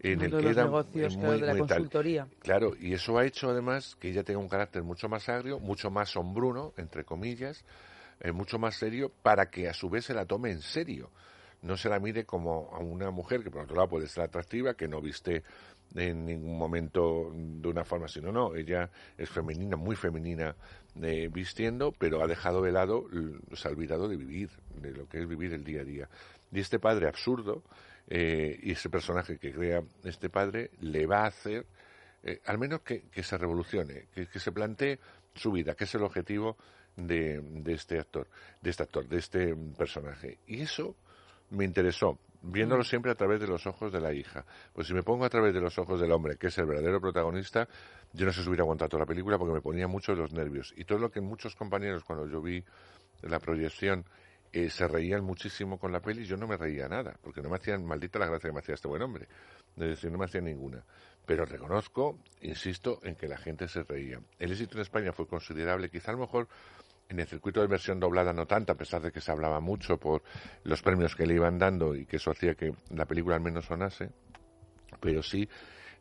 [0.01, 1.59] en el que era negocios, eh, claro, de la tal.
[1.59, 2.29] consultoría.
[2.41, 5.91] Claro, y eso ha hecho además que ella tenga un carácter mucho más agrio, mucho
[5.91, 7.65] más sombruno, entre comillas,
[8.21, 11.11] eh, mucho más serio, para que a su vez se la tome en serio.
[11.63, 14.75] No se la mire como a una mujer que por otro lado puede ser atractiva,
[14.75, 15.43] que no viste
[15.95, 18.21] en ningún momento de una forma así.
[18.21, 20.57] No, ella es femenina, muy femenina
[21.01, 23.07] eh, vistiendo, pero ha dejado de lado,
[23.53, 26.09] se ha olvidado de vivir, de lo que es vivir el día a día.
[26.53, 27.63] Y este padre absurdo,
[28.09, 31.67] eh, y ese personaje que crea este padre, le va a hacer,
[32.23, 34.99] eh, al menos que, que se revolucione, que, que se plantee
[35.35, 36.57] su vida, que es el objetivo
[36.97, 38.29] de, de este actor,
[38.61, 40.39] de este actor, de este personaje.
[40.47, 40.97] Y eso
[41.51, 44.45] me interesó, viéndolo siempre a través de los ojos de la hija.
[44.73, 47.01] Pues si me pongo a través de los ojos del hombre, que es el verdadero
[47.01, 47.67] protagonista,
[48.13, 50.73] yo no sé si hubiera aguantado toda la película porque me ponía mucho los nervios.
[50.77, 52.63] Y todo lo que muchos compañeros, cuando yo vi
[53.23, 54.05] la proyección,
[54.53, 57.57] eh, se reían muchísimo con la peli, yo no me reía nada, porque no me
[57.57, 59.27] hacían maldita la gracia que me hacía este buen hombre.
[59.77, 60.85] Es decir, no me hacía ninguna.
[61.27, 64.21] Pero reconozco, insisto, en que la gente se reía.
[64.39, 66.49] El éxito en España fue considerable, quizá a lo mejor
[67.09, 69.99] en el circuito de versión doblada no tanto, a pesar de que se hablaba mucho
[69.99, 70.23] por
[70.65, 73.67] los premios que le iban dando y que eso hacía que la película al menos
[73.67, 74.11] sonase,
[75.01, 75.49] pero sí,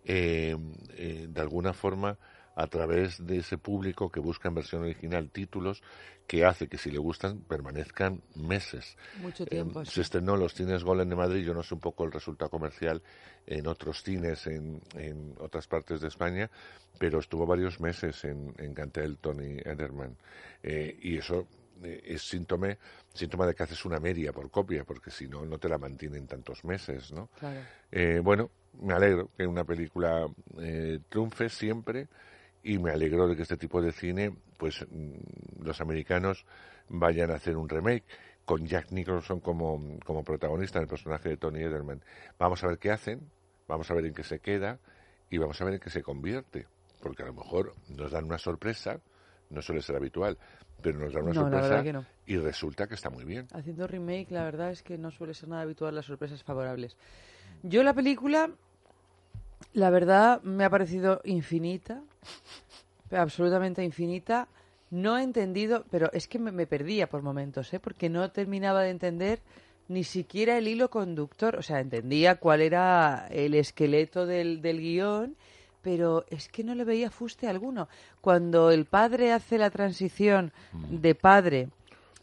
[0.06, 0.56] eh,
[0.96, 2.18] eh, de alguna forma,
[2.56, 5.82] a través de ese público que busca en versión original títulos
[6.28, 8.96] que hace que si le gustan permanezcan meses.
[9.20, 9.82] Mucho tiempo.
[9.82, 9.96] Eh, sí.
[9.96, 12.50] se estrenó en los cines Golem de Madrid, yo no sé un poco el resultado
[12.50, 13.02] comercial
[13.46, 16.50] en otros cines en, en otras partes de España,
[16.98, 20.16] pero estuvo varios meses en, en Cantel Tony Ederman.
[20.62, 21.48] Eh, y eso
[21.84, 22.78] eh, es síntoma,
[23.14, 26.28] síntoma de que haces una media por copia, porque si no, no te la mantienen
[26.28, 27.30] tantos meses, ¿no?
[27.40, 27.60] Claro.
[27.92, 28.50] Eh, bueno,
[28.82, 30.28] me alegro que una película
[30.60, 32.08] eh, triunfe siempre
[32.64, 36.46] y me alegro de que este tipo de cine, pues mm, los americanos
[36.90, 38.04] vayan a hacer un remake
[38.46, 42.02] con Jack Nicholson como, como protagonista del personaje de Tony Ederman.
[42.38, 43.30] Vamos a ver qué hacen,
[43.68, 44.80] vamos a ver en qué se queda
[45.30, 46.68] y vamos a ver en qué se convierte,
[47.02, 49.00] porque a lo mejor nos dan una sorpresa,
[49.50, 50.38] no suele ser habitual,
[50.82, 52.06] pero nos dan una No, sorpresa no.
[52.26, 53.48] y resulta que está muy bien.
[53.54, 56.98] Haciendo remake, la verdad es que no suele ser nada habitual las sorpresas favorables.
[57.62, 58.50] Yo la película,
[59.74, 62.02] la verdad, me ha parecido infinita,
[63.12, 64.48] absolutamente infinita.
[64.92, 67.80] no he entendido, pero es que me, me perdía por momentos, ¿eh?
[67.80, 69.40] porque no terminaba de entender
[69.88, 71.56] ni siquiera el hilo conductor.
[71.56, 75.36] O sea, entendía cuál era el esqueleto del, del guion,
[75.82, 77.90] pero es que no le veía fuste alguno.
[78.22, 80.54] Cuando el padre hace la transición
[80.90, 81.70] de padre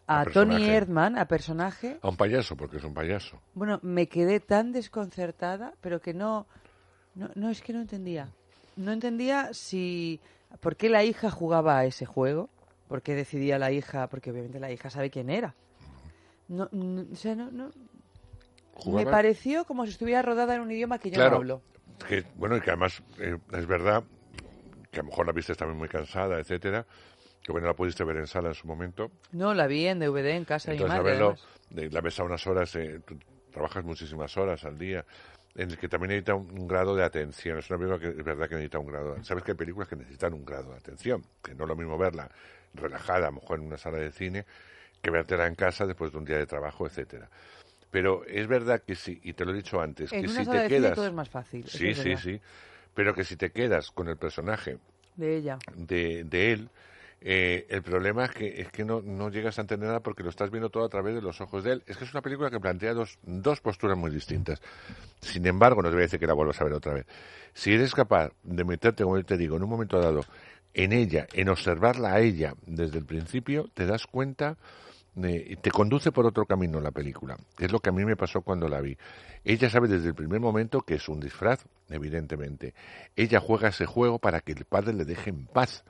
[0.06, 0.64] A a, Tony.
[0.64, 3.38] Erdman, a personaje, A un payaso, porque es un payaso.
[3.54, 6.46] bueno, me quedé tan desconcertada, pero que no,
[7.14, 8.28] no, no es que no entendía.
[8.76, 10.20] No entendía si,
[10.60, 12.48] por qué la hija jugaba a ese juego,
[12.88, 15.54] por qué decidía la hija, porque obviamente la hija sabe quién era.
[16.48, 17.70] No, no, o sea, no, no-
[18.86, 21.30] me pareció como si estuviera rodada en un idioma que yo Claro.
[21.30, 21.62] no hablo.
[22.08, 24.02] Que, bueno, y que además eh, es verdad
[24.90, 26.86] que a lo mejor la viste también muy cansada, etcétera,
[27.42, 29.10] que bueno, la pudiste ver en sala en su momento.
[29.32, 31.12] No, la vi en DVD en casa de mi Entonces, madre.
[31.12, 31.36] verlo,
[31.68, 33.18] de- la ves a unas horas, eh, tú
[33.52, 35.04] trabajas muchísimas horas al día,
[35.54, 37.58] en el que también necesita un, un grado de atención.
[37.58, 39.24] Es una película que es verdad que necesita un grado.
[39.24, 41.98] Sabes que hay películas que necesitan un grado de atención, que no es lo mismo
[41.98, 42.30] verla
[42.74, 44.46] relajada, a lo mejor en una sala de cine,
[45.02, 47.28] que vértela en casa después de un día de trabajo, etcétera.
[47.90, 50.44] Pero es verdad que sí, y te lo he dicho antes, En que una si
[50.44, 50.94] sala te de cine quedas...
[50.94, 51.66] todo es más fácil.
[51.66, 52.40] Sí, sí, sí.
[52.94, 54.78] Pero que si te quedas con el personaje
[55.16, 55.58] De ella.
[55.74, 56.68] de, de él,
[57.22, 60.30] eh, el problema es que, es que no, no llegas a entender nada porque lo
[60.30, 61.82] estás viendo todo a través de los ojos de él.
[61.86, 64.62] Es que es una película que plantea dos, dos posturas muy distintas.
[65.20, 67.06] Sin embargo, no te voy a decir que la vuelvas a ver otra vez.
[67.52, 70.22] Si eres capaz de meterte, como yo te digo, en un momento dado,
[70.72, 74.56] en ella, en observarla a ella desde el principio, te das cuenta
[75.12, 77.36] te conduce por otro camino la película.
[77.58, 78.96] Es lo que a mí me pasó cuando la vi.
[79.44, 82.74] Ella sabe desde el primer momento que es un disfraz, evidentemente.
[83.16, 85.84] Ella juega ese juego para que el padre le deje en paz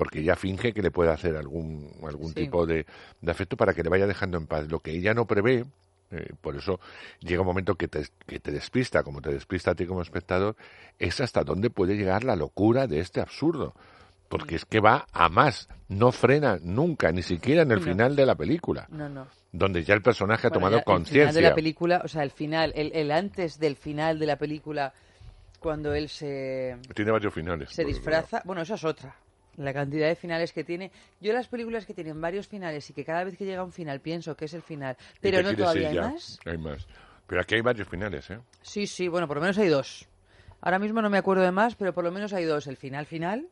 [0.00, 2.36] porque ella finge que le puede hacer algún, algún Sí.
[2.36, 2.86] tipo de,
[3.20, 4.66] de afecto para que le vaya dejando en paz.
[4.70, 5.66] Lo que ella no prevé,
[6.10, 6.80] eh, por eso
[7.20, 10.56] llega un momento que te, que te despista, como te despista a ti como espectador,
[10.98, 13.74] es hasta dónde puede llegar la locura de este absurdo.
[14.30, 17.84] Porque es que va a más, no frena nunca, ni siquiera en el No.
[17.84, 19.26] final de la película, No, no.
[19.52, 21.42] donde ya el personaje ha Bueno, tomado ya El final de conciencia.
[21.42, 24.94] la película, o sea, el final, el, el antes del final de la película,
[25.58, 27.68] cuando él se, Tiene varios finales.
[27.68, 28.40] se disfraza.
[28.46, 29.14] Bueno, eso es otra.
[29.64, 30.90] La cantidad de finales que tiene.
[31.20, 34.00] Yo las películas que tienen varios finales y que cada vez que llega un final
[34.00, 36.38] pienso que es el final, pero no todavía hay más.
[36.46, 36.86] Hay más.
[37.26, 38.38] Pero aquí hay varios finales, ¿eh?
[38.62, 40.06] Sí, sí, bueno, por lo menos hay dos.
[40.62, 42.66] Ahora mismo no me acuerdo de más, pero por lo menos hay dos.
[42.66, 43.48] El final final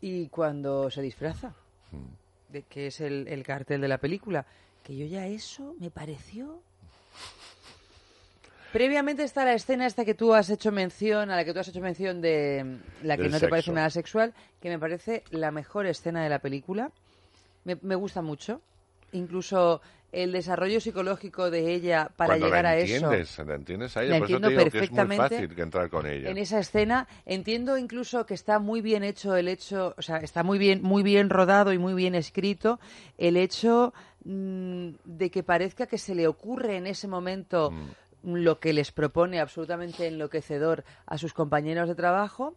[0.00, 1.54] y cuando se disfraza,
[1.90, 2.52] Hmm.
[2.52, 4.44] de que es el, el cartel de la película.
[4.84, 6.62] Que yo ya eso me pareció...
[8.72, 11.68] Previamente está la escena esta que tú has hecho mención, a la que tú has
[11.68, 15.24] hecho mención de mm, la que Del no te parece nada sexual, que me parece
[15.30, 16.90] la mejor escena de la película.
[17.64, 18.60] Me, me gusta mucho.
[19.12, 19.80] Incluso
[20.12, 22.94] el desarrollo psicológico de ella para Cuando llegar la a eso.
[22.94, 24.12] entiendes, la entiendes a ella.
[24.12, 26.30] La Por eso entiendo te digo que es muy perfectamente fácil que entrar con ella.
[26.30, 30.42] en esa escena entiendo incluso que está muy bien hecho el hecho o sea está
[30.42, 32.80] muy bien muy bien rodado y muy bien escrito
[33.18, 33.92] el hecho
[34.24, 37.70] mm, de que parezca que se le ocurre en ese momento
[38.22, 42.54] lo que les propone absolutamente enloquecedor a sus compañeros de trabajo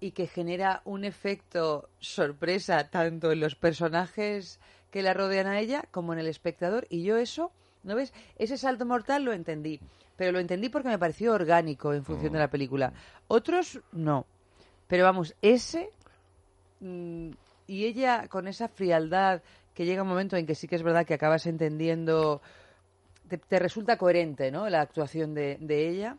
[0.00, 5.84] y que genera un efecto sorpresa tanto en los personajes que la rodean a ella
[5.90, 6.86] como en el espectador.
[6.88, 7.50] Y yo eso
[7.82, 8.12] ¿no ves?
[8.36, 9.80] ese salto mortal lo entendí
[10.18, 12.92] pero lo entendí porque me pareció orgánico en función de la película.
[13.28, 14.26] Otros no.
[14.88, 15.90] Pero vamos ese
[16.80, 17.30] mm,
[17.68, 19.42] y ella con esa frialdad
[19.74, 22.42] que llega un momento en que sí que es verdad que acabas entendiendo
[23.28, 24.68] te, te resulta coherente ¿no?
[24.68, 26.16] la actuación de, de ella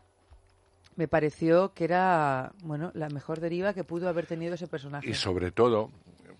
[0.96, 5.14] me pareció que era bueno la mejor deriva que pudo haber tenido ese personaje Y
[5.14, 5.90] sobre todo,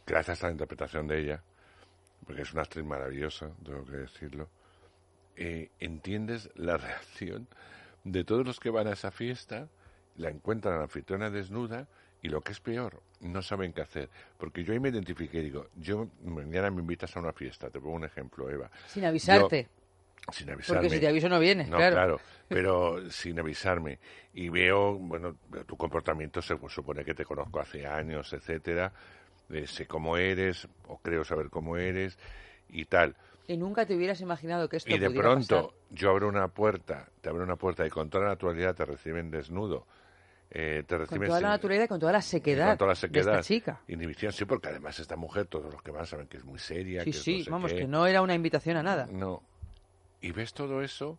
[0.06, 1.42] gracias a la interpretación de ella,
[2.26, 4.48] porque es una actriz maravillosa, tengo que decirlo,
[5.36, 7.46] eh, entiendes la reacción
[8.04, 9.68] de todos los que van a esa fiesta,
[10.16, 11.86] la encuentran a la anfitriona desnuda
[12.22, 14.10] y lo que es peor, no saben qué hacer.
[14.36, 17.80] Porque yo ahí me identifiqué y digo, yo mañana me invitas a una fiesta, te
[17.80, 18.70] pongo un ejemplo, Eva.
[18.88, 19.68] sin avisarte
[20.32, 20.82] sin avisarme.
[20.82, 21.94] porque si te aviso no vienes No, claro.
[21.94, 23.98] claro, pero sin avisarme.
[24.34, 28.92] Y veo, bueno, tu comportamiento, se supone que te conozco hace años, etcétera,
[29.50, 32.18] eh, sé cómo eres, o creo saber cómo eres,
[32.68, 33.16] y tal.
[33.48, 35.80] y nunca te hubieras imaginado que esto Y de pronto pasar.
[35.90, 39.30] yo abro una puerta, te abro una puerta y con toda la naturalidad te reciben
[39.32, 39.86] desnudo.
[40.52, 42.94] eh, te con reciben toda la naturalidad y con toda la sequedad, con toda la
[42.94, 43.34] de sequedad.
[43.38, 46.44] esta chica Inhibición, sí, porque además esta mujer, todos los que van saben que es
[46.44, 47.02] muy seria.
[47.04, 47.78] sí que sí no sé vamos qué.
[47.80, 49.42] que no era una invitación a nada No.
[50.20, 51.18] Y ves todo eso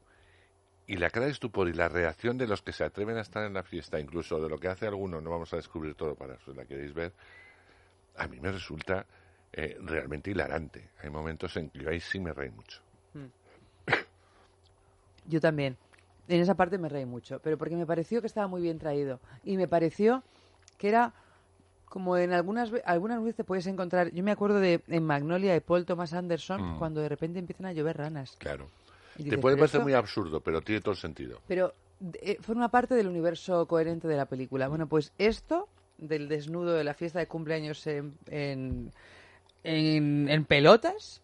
[0.88, 3.46] y la cara de estupor y la reacción de los que se atreven a estar
[3.46, 6.38] en la fiesta, incluso de lo que hace alguno, no vamos a descubrir todo para
[6.40, 7.14] si la queréis ver,
[8.18, 9.06] a mí me resulta
[9.54, 10.90] eh, realmente hilarante.
[11.02, 12.82] Hay momentos en que yo ahí sí me reí mucho.
[15.28, 15.78] Yo también.
[16.28, 19.20] En esa parte me reí mucho, pero porque me pareció que estaba muy bien traído.
[19.44, 20.24] Y me pareció
[20.78, 21.14] que era
[21.86, 25.60] como en algunas algunas veces te puedes encontrar, yo me acuerdo de en Magnolia de
[25.60, 26.80] Paul Thomas Anderson, Mm.
[26.80, 28.36] cuando de repente empiezan a llover ranas.
[28.40, 28.70] Claro.
[29.18, 29.82] Te puede "Pero parecer esto-".
[29.84, 31.40] muy absurdo, pero tiene todo el sentido.
[31.48, 31.74] Pero
[32.22, 34.68] eh, forma parte del universo coherente de la película.
[34.68, 38.92] Bueno, pues esto del desnudo de la fiesta de cumpleaños en, en,
[39.64, 41.22] en- en pelotas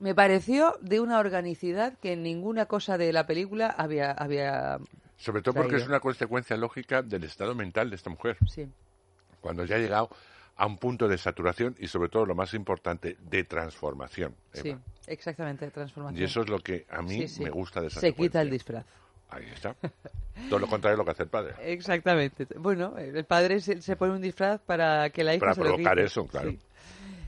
[0.00, 4.10] me pareció de una organicidad que en ninguna cosa de la película había...
[4.12, 4.78] había
[5.16, 8.36] Sobre todo porque es una consecuencia lógica del estado mental de esta mujer.
[8.48, 8.66] Sí,
[9.40, 10.10] Cuando ya ha llegado
[10.56, 14.34] a un punto de saturación y sobre todo lo más importante, de transformación.
[14.52, 16.20] sí, exactamente, transformación.
[16.20, 17.42] Y eso es lo que a mí Sí, sí.
[17.42, 18.84] me gusta de esa Se quita el disfraz.
[19.30, 19.74] Ahí está.
[20.48, 21.54] Todo lo contrario de lo que hace el padre.
[21.72, 22.46] Exactamente.
[22.56, 25.98] Bueno, el padre se, se pone un disfraz para que la hija Para se provocar
[25.98, 26.50] eso, claro.
[26.50, 26.58] Sí.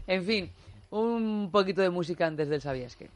[0.07, 0.51] En fin,
[0.91, 3.09] un poquito de música antes del ¿Sabías qué?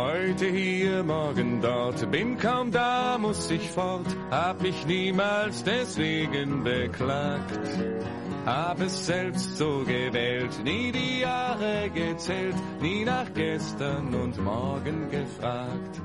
[0.00, 7.60] Heute hier, morgen dort, bin kaum da, muss ich fort, hab mich niemals deswegen beklagt.
[8.46, 16.00] Hab es selbst so gewählt, nie die Jahre gezählt, nie nach gestern und morgen gefragt.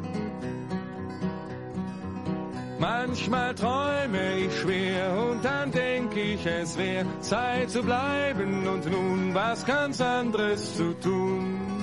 [2.77, 9.33] Manchmal träume ich schwer und dann denk ich, es wär Zeit zu bleiben und nun
[9.33, 11.74] was ganz anderes zu tun.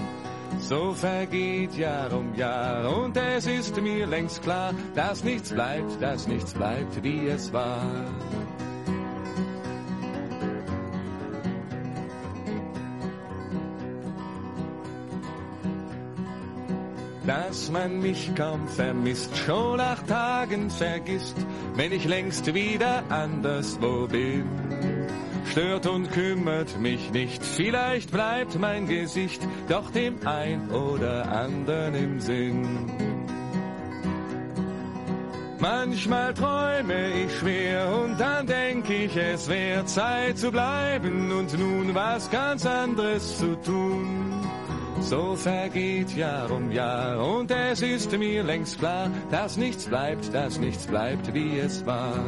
[0.63, 6.29] So vergeht Jahr um Jahr und es ist mir längst klar, dass nichts bleibt, dass
[6.29, 7.85] nichts bleibt, wie es war.
[17.27, 21.37] Dass man mich kaum vermisst, schon nach Tagen vergisst,
[21.75, 24.92] wenn ich längst wieder anderswo bin.
[25.51, 32.21] Stört und kümmert mich nicht, vielleicht bleibt mein Gesicht doch dem ein oder anderen im
[32.21, 32.91] Sinn.
[35.63, 41.95] Manchmal träume ich schwer und dann denk ich, es wär Zeit zu bleiben und nun
[41.95, 44.33] was ganz anderes zu tun.
[45.01, 50.59] So vergeht Jahr um Jahr und es ist mir längst klar, dass nichts bleibt, dass
[50.59, 52.19] nichts bleibt, wie es war.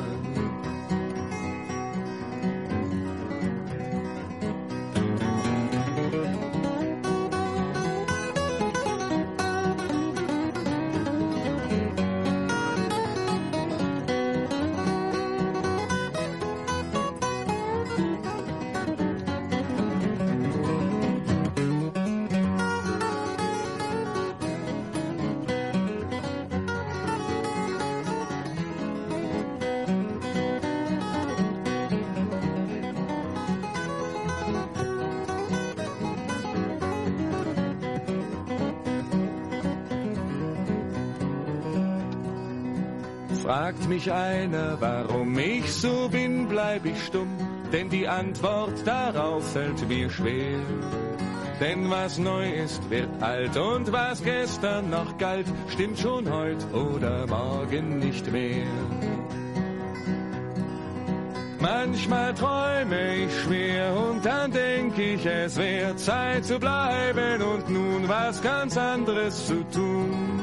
[43.95, 47.29] Mich einer, warum ich so bin, bleib ich stumm,
[47.73, 50.59] denn die Antwort darauf fällt mir schwer.
[51.61, 57.27] Denn was neu ist, wird alt und was gestern noch galt, stimmt schon heut oder
[57.29, 58.67] morgen nicht mehr.
[61.61, 68.09] Manchmal träume ich schwer und dann denk ich, es wär Zeit zu bleiben und nun
[68.09, 70.35] was ganz anderes zu tun.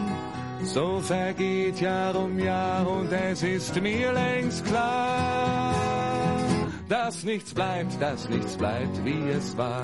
[0.63, 5.73] So vergeht Jahr um Jahr und es ist mir längst klar,
[6.87, 9.83] dass nichts bleibt, dass nichts bleibt, wie es war.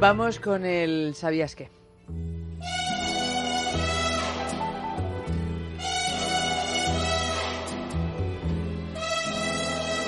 [0.00, 1.70] Vamos con el ¿Sabías qué?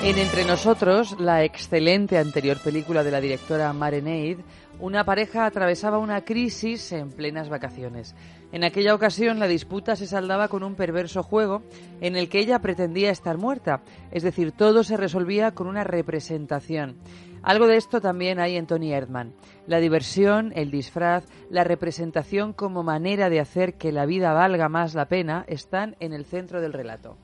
[0.03, 4.39] En Entre Nosotros, la excelente anterior película de la directora Mareneid,
[4.79, 8.15] una pareja atravesaba una crisis en plenas vacaciones.
[8.53, 11.63] En aquella ocasión la disputa se saldaba con un perverso juego
[11.99, 16.95] en el que ella pretendía estar muerta, es decir, todo se resolvía con una representación.
[17.43, 19.33] Algo de esto también hay en Tony Erdman.
[19.67, 24.93] La diversión, el disfraz, la representación como manera de hacer que la vida valga más
[24.93, 27.17] la pena están en el centro del relato.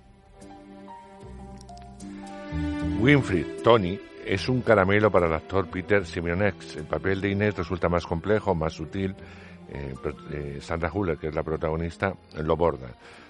[3.00, 6.78] Winfried, Tony, es un caramelo para el actor Peter Simeonex.
[6.78, 9.15] El papel de Inés resulta más complejo, más sutil
[9.70, 9.94] eh,
[10.32, 12.13] eh, Sandra Huller, que es la protagonista,
[12.44, 12.88] lo borda.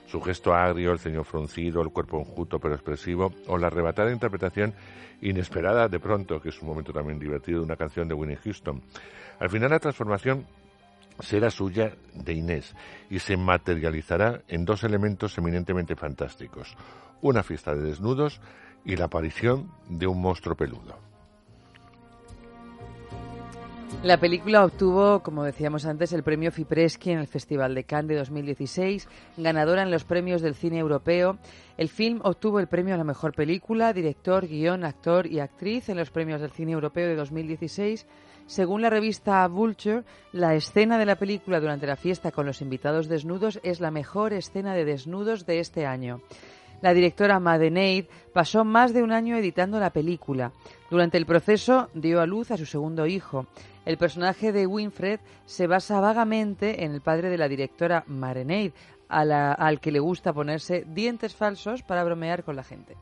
[0.08, 4.74] Su gesto agrio, el ceño fruncido, el cuerpo enjuto pero expresivo, o la arrebatada interpretación
[5.22, 8.82] inesperada de pronto, que es un momento también divertido, de una canción de Winnie Houston.
[9.40, 10.46] Al final la transformación
[11.20, 12.76] será suya de Inés
[13.10, 16.76] y se materializará en dos elementos eminentemente fantásticos.
[17.22, 18.40] Una fiesta de desnudos
[18.86, 21.07] y la aparición de un monstruo peludo.
[24.04, 28.16] La película obtuvo, como decíamos antes, el premio Fipreschi en el Festival de Cannes de
[28.18, 31.40] 2016, ganadora en los premios del cine europeo.
[31.78, 35.98] El film obtuvo el premio a la mejor película, director, guion, actor y actriz en
[35.98, 38.06] los premios del cine europeo de 2016.
[38.46, 43.10] Según la revista Vulture, la escena de la película durante la fiesta con los invitados
[43.10, 46.22] desnudos es la mejor escena de desnudos de este año.
[46.82, 50.52] La directora Madeneid pasó más de un año editando la película.
[50.90, 53.48] Durante el proceso dio a luz a su segundo hijo.
[53.86, 58.74] El personaje de Winfred se basa vagamente en el padre de la directora Madeneid,
[59.08, 62.96] al que le gusta ponerse dientes falsos para bromear con la gente.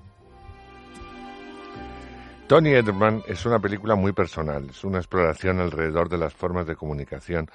[2.47, 6.75] Tony Ederman es una película muy personal, es una exploración alrededor de las formas de
[6.75, 7.49] comunicación,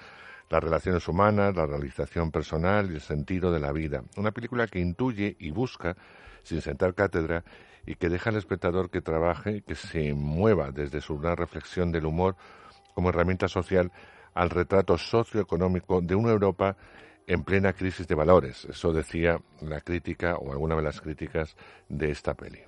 [0.51, 4.03] las relaciones humanas, la realización personal y el sentido de la vida.
[4.16, 5.96] Una película que intuye y busca,
[6.42, 7.44] sin sentar cátedra,
[7.86, 12.05] y que deja al espectador que trabaje, que se mueva desde su una reflexión del
[12.05, 12.36] humor
[12.94, 13.92] como herramienta social
[14.34, 16.76] al retrato socioeconómico de una Europa
[17.26, 18.64] en plena crisis de valores.
[18.64, 21.57] Eso decía la crítica o alguna de las críticas
[21.88, 22.61] de esta peli.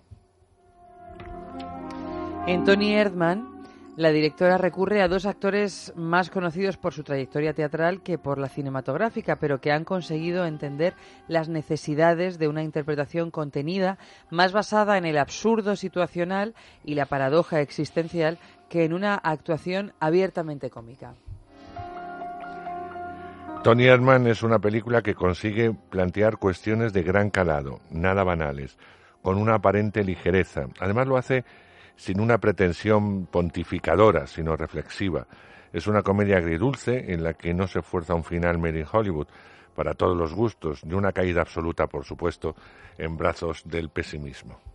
[2.46, 3.51] En Tony Erdmann,
[3.96, 8.48] la directora recurre a dos actores más conocidos por su trayectoria teatral que por la
[8.48, 10.94] cinematográfica, pero que han conseguido entender
[11.28, 13.98] las necesidades de una interpretación contenida
[14.30, 18.38] más basada en el absurdo situacional y la paradoja existencial
[18.70, 21.14] que en una actuación abiertamente cómica.
[23.62, 28.76] Tony Erdmann es una película que consigue plantear cuestiones de gran calado, nada banales,
[29.20, 30.66] con una aparente ligereza.
[30.80, 31.44] Además lo hace
[31.96, 35.26] sin una pretensión pontificadora, sino reflexiva.
[35.72, 39.28] Es una comedia agridulce en la que no se esfuerza un final made in Hollywood
[39.74, 42.54] para todos los gustos, de una caída absoluta, por supuesto,
[42.98, 44.71] en brazos del pesimismo.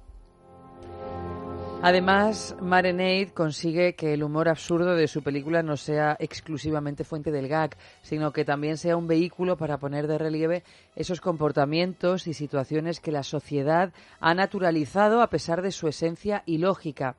[1.84, 7.48] Además, Marenaid consigue que el humor absurdo de su película no sea exclusivamente fuente del
[7.48, 10.64] gag, sino que también sea un vehículo para poner de relieve
[10.96, 17.16] esos comportamientos y situaciones que la sociedad ha naturalizado a pesar de su esencia ilógica.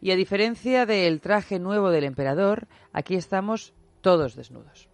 [0.00, 4.88] Y a diferencia del traje nuevo del emperador, aquí estamos todos desnudos.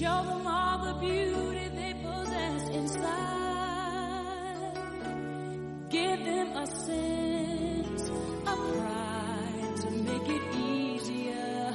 [0.00, 3.12] Show them all the beauty they possess inside.
[5.90, 11.74] Give them a sense of pride to make it easier.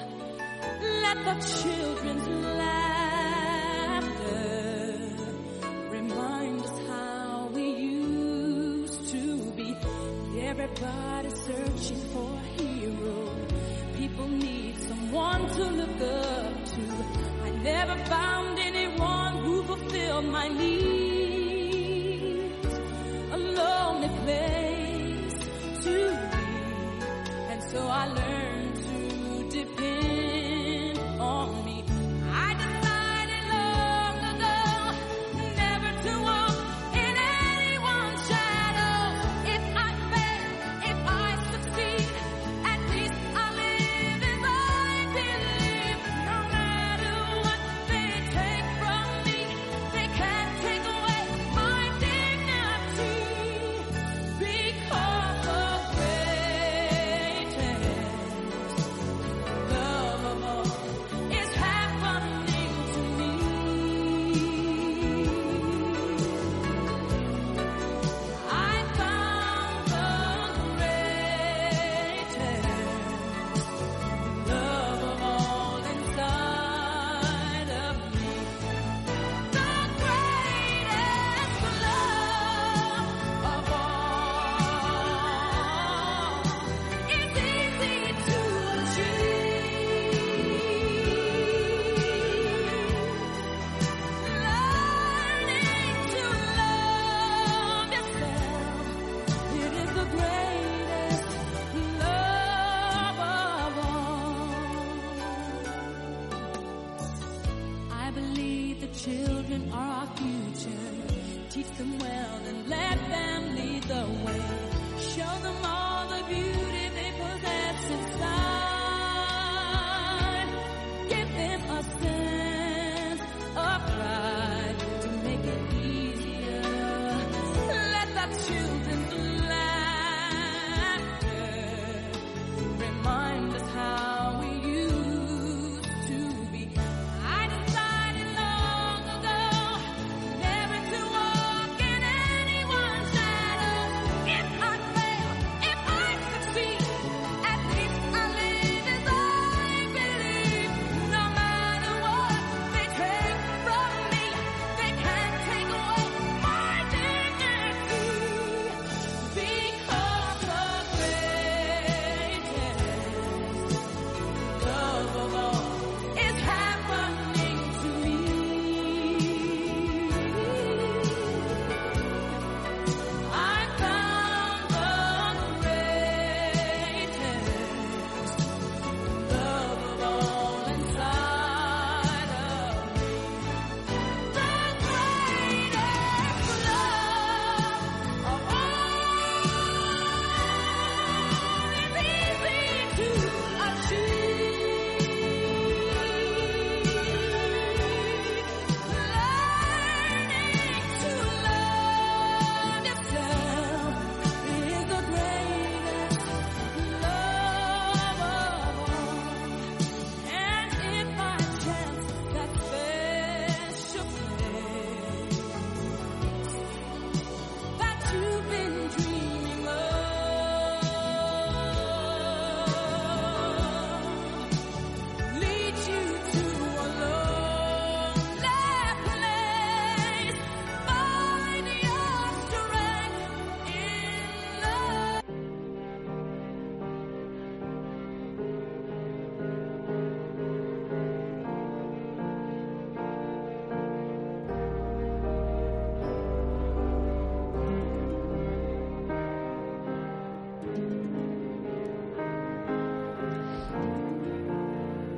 [1.04, 1.85] Let the children's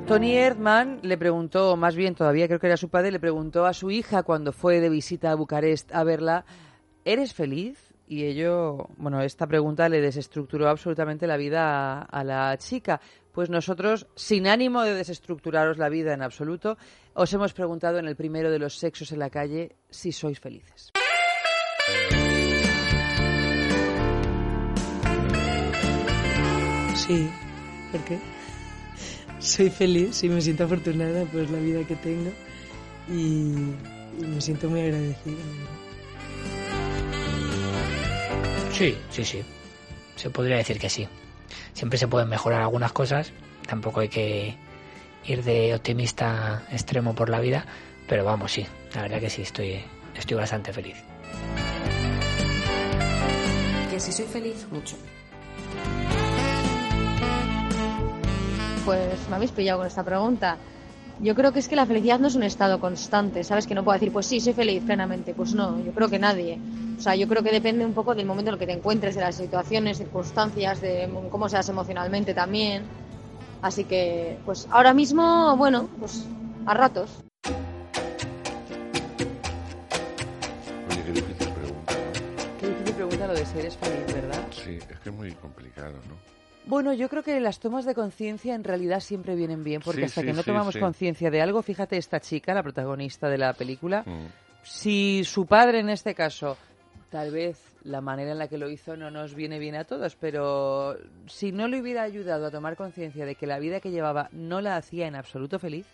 [0.08, 3.74] Tony Erdmann le preguntó, más bien todavía creo que era su padre, le preguntó a
[3.74, 6.46] su hija cuando fue de visita a Bucarest a verla,
[7.04, 7.92] ¿eres feliz?
[8.06, 13.02] Y ello, bueno, esta pregunta le desestructuró absolutamente la vida a, a la chica.
[13.32, 16.78] Pues nosotros, sin ánimo de desestructuraros la vida en absoluto,
[17.12, 20.90] os hemos preguntado en el primero de los sexos en la calle si sois felices.
[26.94, 27.30] Sí,
[27.92, 28.37] ¿por qué?
[29.40, 32.30] Soy feliz y me siento afortunada por la vida que tengo
[33.08, 33.72] y,
[34.20, 35.36] y me siento muy agradecida.
[38.72, 39.42] Sí, sí, sí.
[40.16, 41.08] Se podría decir que sí.
[41.72, 43.32] Siempre se pueden mejorar algunas cosas.
[43.66, 44.56] Tampoco hay que
[45.24, 47.66] ir de optimista extremo por la vida.
[48.08, 48.66] Pero vamos, sí.
[48.94, 49.80] La verdad que sí, estoy,
[50.16, 50.96] estoy bastante feliz.
[53.90, 54.96] Que si soy feliz, mucho.
[58.88, 60.56] Pues me habéis pillado con esta pregunta.
[61.20, 63.66] Yo creo que es que la felicidad no es un estado constante, ¿sabes?
[63.66, 65.34] Que no puedo decir, pues sí, soy feliz plenamente.
[65.34, 66.58] Pues no, yo creo que nadie.
[66.96, 69.14] O sea, yo creo que depende un poco del momento en el que te encuentres,
[69.14, 72.84] de las situaciones, circunstancias, de cómo seas emocionalmente también.
[73.60, 76.24] Así que, pues ahora mismo, bueno, pues
[76.64, 77.10] a ratos.
[80.90, 82.58] Oye, qué difícil pregunta, ¿no?
[82.58, 84.46] Qué difícil pregunta lo de si eres feliz, ¿verdad?
[84.50, 86.37] Sí, es que es muy complicado, ¿no?
[86.66, 90.06] Bueno, yo creo que las tomas de conciencia en realidad siempre vienen bien, porque Sí,
[90.06, 90.80] hasta sí, que no tomamos sí.
[90.80, 94.26] conciencia de algo, fíjate esta chica, la protagonista de la película, Mm.
[94.62, 96.58] si su padre en este caso,
[97.10, 100.14] tal vez la manera en la que lo hizo no nos viene bien a todos,
[100.16, 100.96] pero
[101.26, 104.60] si no le hubiera ayudado a tomar conciencia de que la vida que llevaba no
[104.60, 105.86] la hacía en absoluto feliz,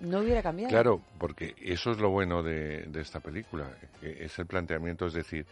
[0.00, 0.70] no hubiera cambiado.
[0.70, 3.70] Claro, porque eso es lo bueno de, de esta película,
[4.00, 5.44] que es el planteamiento, es decir,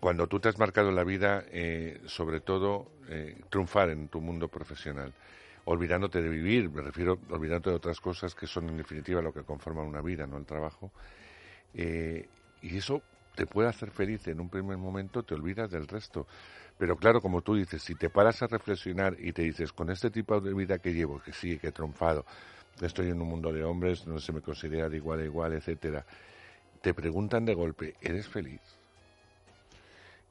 [0.00, 4.48] cuando tú te has marcado la vida, eh, sobre todo, eh, triunfar en tu mundo
[4.48, 5.12] profesional,
[5.66, 9.42] olvidándote de vivir, me refiero, olvidándote de otras cosas que son en definitiva lo que
[9.42, 10.90] conforman una vida, no el trabajo,
[11.74, 12.26] eh,
[12.62, 13.02] y eso
[13.36, 16.26] te puede hacer feliz en un primer momento, te olvidas del resto.
[16.78, 20.10] Pero claro, como tú dices, si te paras a reflexionar y te dices, con este
[20.10, 22.24] tipo de vida que llevo, que sí, que he triunfado,
[22.80, 26.06] estoy en un mundo de hombres, no se me considera de igual a igual, etcétera,
[26.80, 28.79] te preguntan de golpe, ¿eres feliz?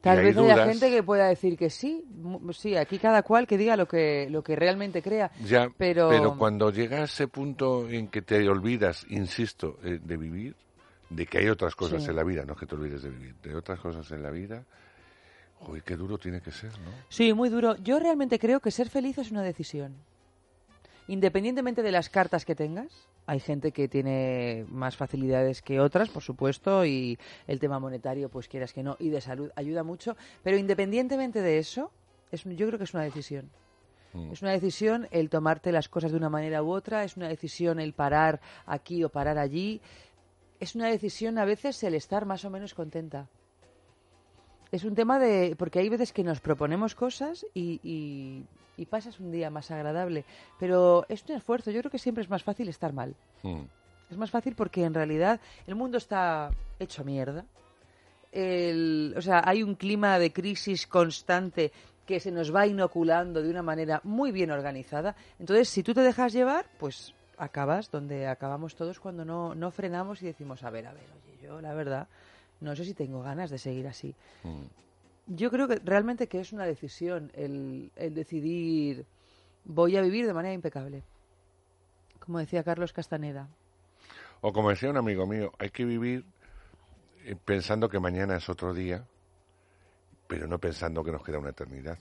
[0.02, 2.06] Tal hay vez haya gente que pueda decir que sí,
[2.54, 5.30] sí, aquí cada cual que diga lo que, lo que realmente crea.
[5.44, 10.56] Ya, pero, cuando llega a ese punto en que te olvidas, insisto, eh, de vivir,
[11.10, 12.10] de que hay otras cosas Sí.
[12.10, 14.30] en la vida, no es que te olvides de vivir, de otras cosas en la
[14.30, 14.64] vida,
[15.68, 16.92] uy, qué duro tiene que ser, ¿no?
[17.10, 17.76] Sí, muy duro.
[17.78, 19.96] Yo realmente creo que ser feliz es una decisión.
[21.08, 22.88] Independientemente de las cartas que tengas,
[23.30, 28.48] hay gente que tiene más facilidades que otras, por supuesto, y el tema monetario, pues
[28.48, 31.92] quieras que no, y de salud ayuda mucho, pero independientemente de eso,
[32.32, 33.52] es, yo creo que es una decisión.
[34.14, 34.32] Mm.
[34.32, 37.80] Es una decisión el tomarte las cosas de una manera u otra, es una decisión
[37.80, 39.80] el parar aquí o parar allí,
[40.60, 43.28] es una decisión a veces el estar más o menos contenta.
[44.72, 45.56] Es un tema de...
[45.58, 48.44] porque hay veces que nos proponemos cosas y, y,
[48.78, 50.26] y pasas un día más agradable,
[50.60, 53.16] pero es un esfuerzo, yo creo que siempre es más fácil estar mal.
[53.44, 53.62] Mm.
[54.12, 57.46] Es más fácil porque en realidad el mundo está hecho mierda.
[58.32, 61.72] El- o sea, hay un clima de crisis constante
[62.06, 65.16] que se nos va inoculando de una manera muy bien organizada.
[65.40, 70.22] Entonces, si tú te dejas llevar, pues acabas donde acabamos todos cuando no, no frenamos
[70.22, 72.08] y decimos, a ver, a ver, oye, yo la verdad
[72.62, 74.16] no sé si tengo ganas de seguir así.
[74.44, 74.64] Mm.
[75.28, 79.06] Yo creo que realmente que es una decisión el, el decidir
[79.66, 81.04] voy a vivir de manera impecable.
[82.20, 83.48] Como decía Carlos Castaneda.
[84.42, 86.26] O como decía un amigo mío, hay que vivir
[87.26, 89.06] eh, pensando que mañana es otro día,
[90.28, 91.98] pero no pensando que nos queda una eternidad.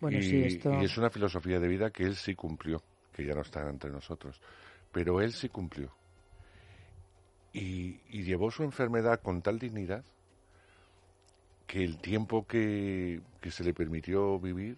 [0.00, 0.72] Bueno, y, sí, esto...
[0.80, 3.90] y es una filosofía de vida que él sí cumplió, que ya no está entre
[3.90, 4.40] nosotros,
[4.90, 5.90] pero él sí cumplió.
[7.52, 10.04] Y, y llevó su enfermedad con tal dignidad
[11.66, 14.76] que el tiempo que, que se le permitió vivir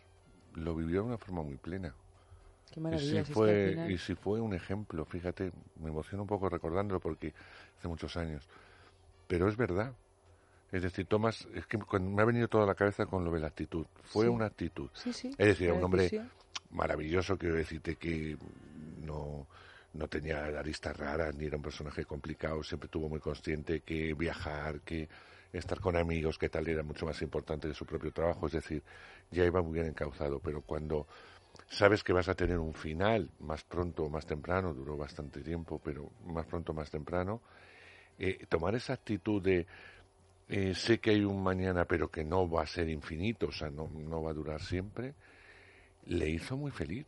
[0.55, 1.95] lo vivió de una forma muy plena.
[2.73, 6.49] Qué Y sí, si fue, y sí fue un ejemplo, fíjate, me emociono un poco
[6.49, 7.33] recordándolo porque
[7.79, 8.49] hace muchos años.
[9.27, 9.93] Pero es verdad.
[10.73, 13.47] Es decir, Tomás, es que me ha venido toda la cabeza con lo de la
[13.47, 13.87] actitud.
[14.03, 14.29] Fue Sí.
[14.29, 14.91] una actitud.
[14.93, 16.11] Sí, es decir, un hombre
[16.71, 18.37] maravilloso, quiero decirte que
[19.05, 19.47] no,
[19.95, 24.81] no tenía aristas raras, ni era un personaje complicado, siempre tuvo muy consciente que viajar,
[24.81, 25.09] que
[25.53, 28.83] estar con amigos, que tal era mucho más importante que su propio trabajo, es decir,
[29.31, 31.07] ya iba muy bien encauzado, pero cuando
[31.69, 35.81] sabes que vas a tener un final más pronto o más temprano, duró bastante tiempo,
[35.83, 37.41] pero más pronto o más temprano,
[38.19, 39.67] eh, tomar esa actitud de
[40.49, 43.71] eh, sé que hay un mañana, pero que no va a ser infinito, o sea,
[43.71, 45.15] no, no va a durar siempre,
[46.07, 47.07] le hizo muy feliz.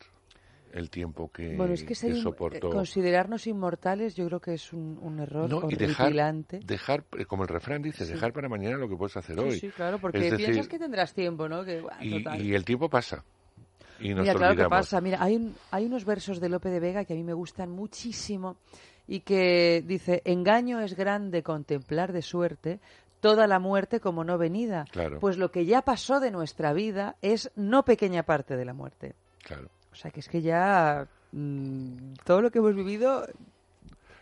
[0.76, 2.68] El tiempo que, Bueno, es que, que in- soportó.
[2.68, 7.42] eh, considerarnos inmortales yo creo que es un, un error No, y dejar, eh, como
[7.44, 8.12] el refrán dice, Sí.
[8.12, 9.58] dejar para mañana lo que puedes hacer Sí, hoy.
[9.58, 11.64] sí, claro, porque Es decir, piensas que tendrás tiempo, ¿no?
[11.64, 12.42] Que, y, total.
[12.42, 13.24] y el tiempo pasa.
[13.98, 14.78] Y nos Mira, claro que olvidamos.
[14.86, 15.00] pasa.
[15.00, 17.70] Mira, hay, un- hay unos versos de Lope de Vega que a mí me gustan
[17.70, 18.56] muchísimo
[19.08, 22.80] y que dice, engaño es grande contemplar de suerte
[23.20, 24.84] toda la muerte como no venida.
[24.92, 25.18] Claro.
[25.20, 29.14] Pues lo que ya pasó de nuestra vida es no pequeña parte de la muerte.
[29.42, 29.70] Claro.
[29.96, 33.26] O sea, que es que ya mm, todo lo que hemos vivido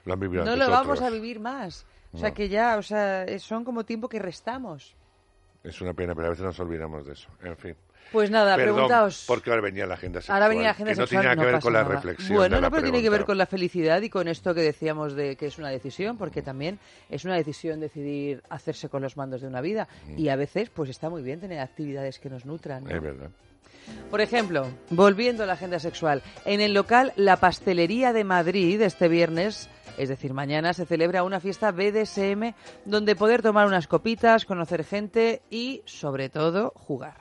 [0.04, 1.02] Lo han vivido no lo vamos otros.
[1.02, 1.84] a vivir más.
[2.12, 4.94] O sea, que ya, o sea, son como tiempo que restamos.
[5.64, 7.28] Es una pena, pero a veces nos olvidamos de eso.
[7.42, 7.74] En fin.
[8.12, 9.24] Pues nada, Perdón, preguntaos.
[9.26, 10.36] porque ahora venía la agenda sexual.
[10.36, 11.94] Ahora venía la agenda que no sexual, tenía que ver con la nada.
[11.96, 15.14] reflexión Bueno, no, pero tiene que ver con la felicidad y con esto que decíamos
[15.14, 16.78] de que es una decisión, porque también
[17.10, 19.88] es una decisión decidir hacerse con los mandos de una vida.
[20.16, 22.88] Y a veces, pues está muy bien tener actividades que nos nutran.
[22.88, 23.30] Es verdad.
[24.10, 29.08] Por ejemplo, volviendo a la agenda sexual, en el local La Pastelería de Madrid este
[29.08, 29.68] viernes,
[29.98, 32.54] es decir, mañana, se celebra una fiesta BDSM
[32.84, 37.16] donde poder tomar unas copitas, conocer gente y, sobre todo, jugar.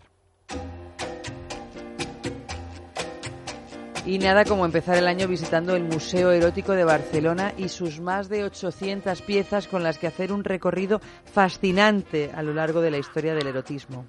[4.05, 8.27] Y nada como empezar el año visitando el Museo Erótico de Barcelona y sus más
[8.27, 12.97] de 800 piezas con las que hacer un recorrido fascinante a lo largo de la
[12.97, 14.05] historia del erotismo.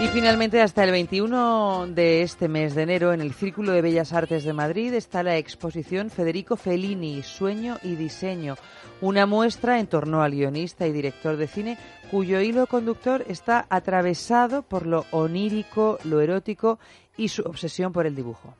[0.00, 4.12] Y finalmente, hasta el 21 de este mes de enero, en el Círculo de Bellas
[4.12, 8.54] Artes de Madrid está la exposición Federico Fellini, Sueño y Diseño,
[9.00, 11.78] una muestra en torno al guionista y director de cine
[12.12, 16.78] cuyo hilo conductor está atravesado por lo onírico, lo erótico
[17.16, 18.54] y su obsesión por el dibujo.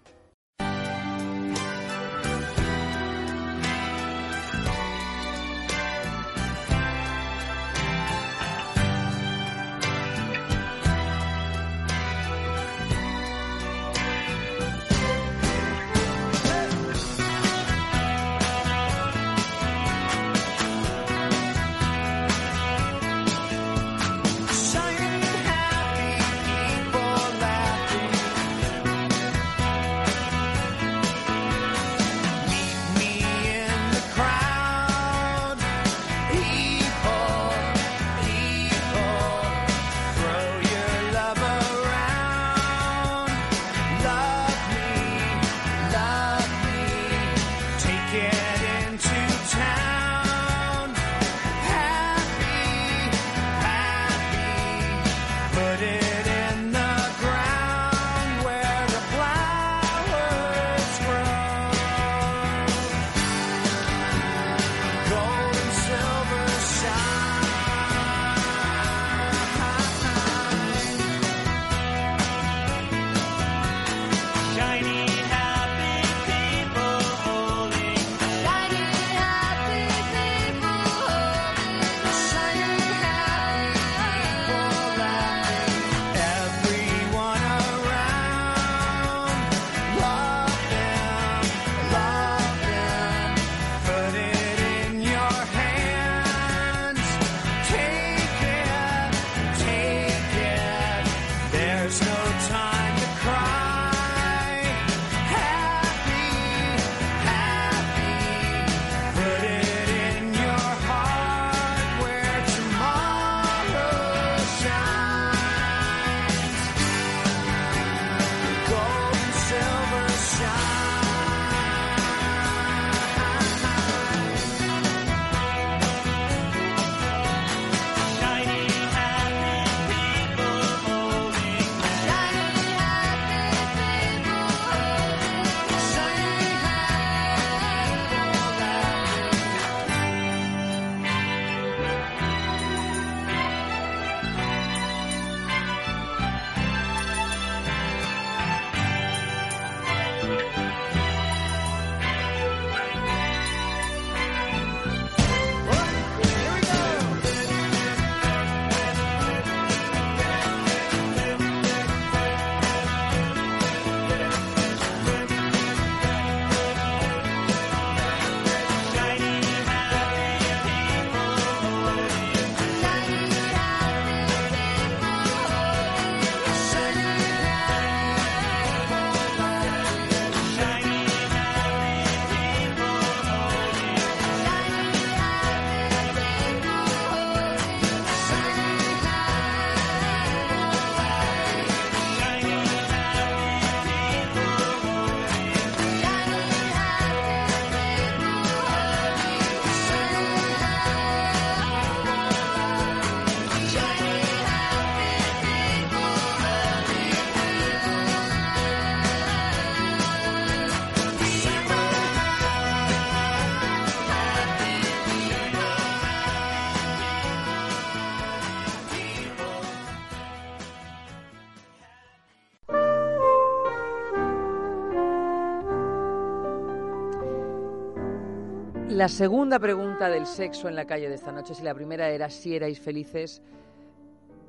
[228.98, 232.28] La segunda pregunta del sexo en la calle de esta noche, si la primera era
[232.30, 233.40] si erais felices,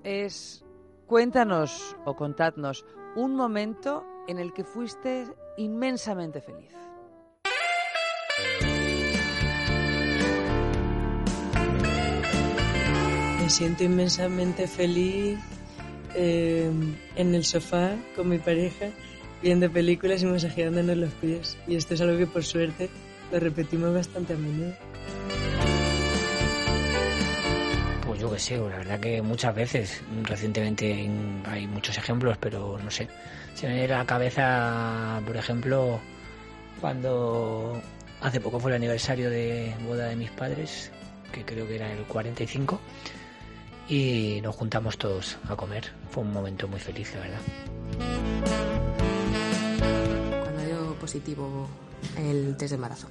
[0.03, 0.65] es
[1.05, 2.83] cuéntanos o contadnos
[3.15, 5.27] un momento en el que fuiste
[5.57, 6.73] inmensamente feliz.
[13.39, 15.37] Me siento inmensamente feliz
[16.15, 16.71] eh,
[17.15, 18.87] en el sofá con mi pareja,
[19.43, 21.55] viendo películas y masajeándonos los pies.
[21.67, 22.89] Y esto es algo que por suerte
[23.31, 24.73] lo repetimos bastante a menudo.
[28.05, 32.79] Pues yo que sé, la verdad que muchas veces, recientemente en- hay muchos ejemplos, pero
[32.83, 33.07] no sé.
[33.53, 35.99] Se me viene a la cabeza, por ejemplo,
[36.81, 37.79] cuando
[38.21, 40.91] hace poco fue el aniversario de boda de mis padres,
[41.31, 42.79] que creo que era el 45,
[43.87, 45.91] y nos juntamos todos a comer.
[46.09, 47.39] Fue un momento muy feliz, la verdad.
[50.41, 51.67] Cuando dio positivo
[52.17, 53.07] el test de embarazo.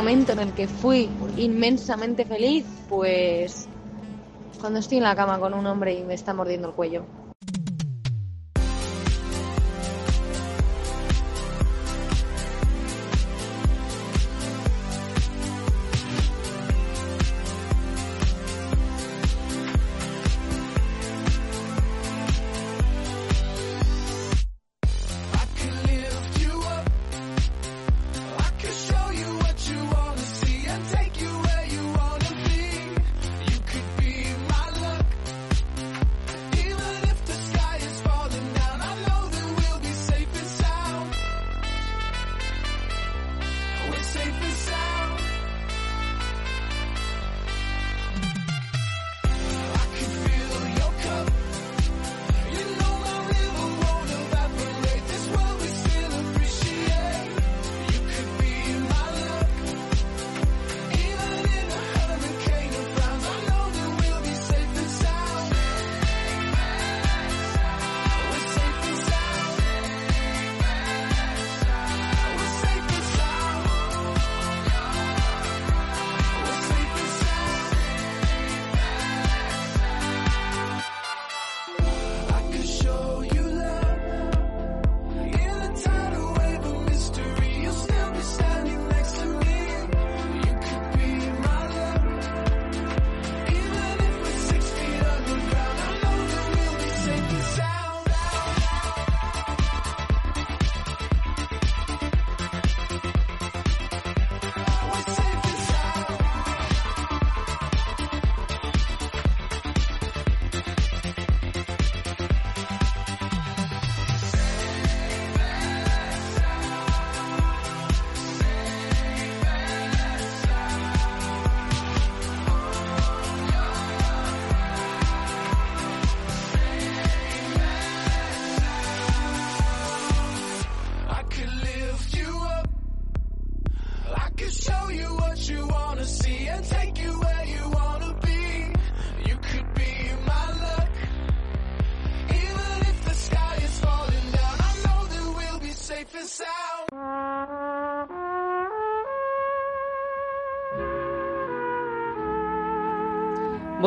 [0.00, 3.68] Momento en el que fui inmensamente feliz, pues
[4.58, 7.04] cuando estoy en la cama con un hombre y me está mordiendo el cuello.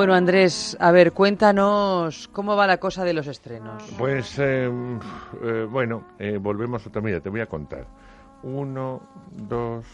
[0.03, 3.81] Bueno, Andrés, a ver, cuéntanos cómo va la cosa de los estrenos.
[3.97, 4.69] Pues eh,
[5.41, 7.01] eh, bueno, eh, volvemos otra.
[7.01, 7.87] Mira, te voy a contar.
[8.43, 9.01] Uno,
[9.31, 9.85] dos,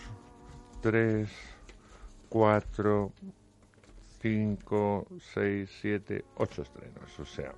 [0.81, 1.29] tres,
[2.27, 3.11] cuatro,
[4.19, 7.19] cinco, seis, siete, ocho estrenos.
[7.19, 7.53] O sea,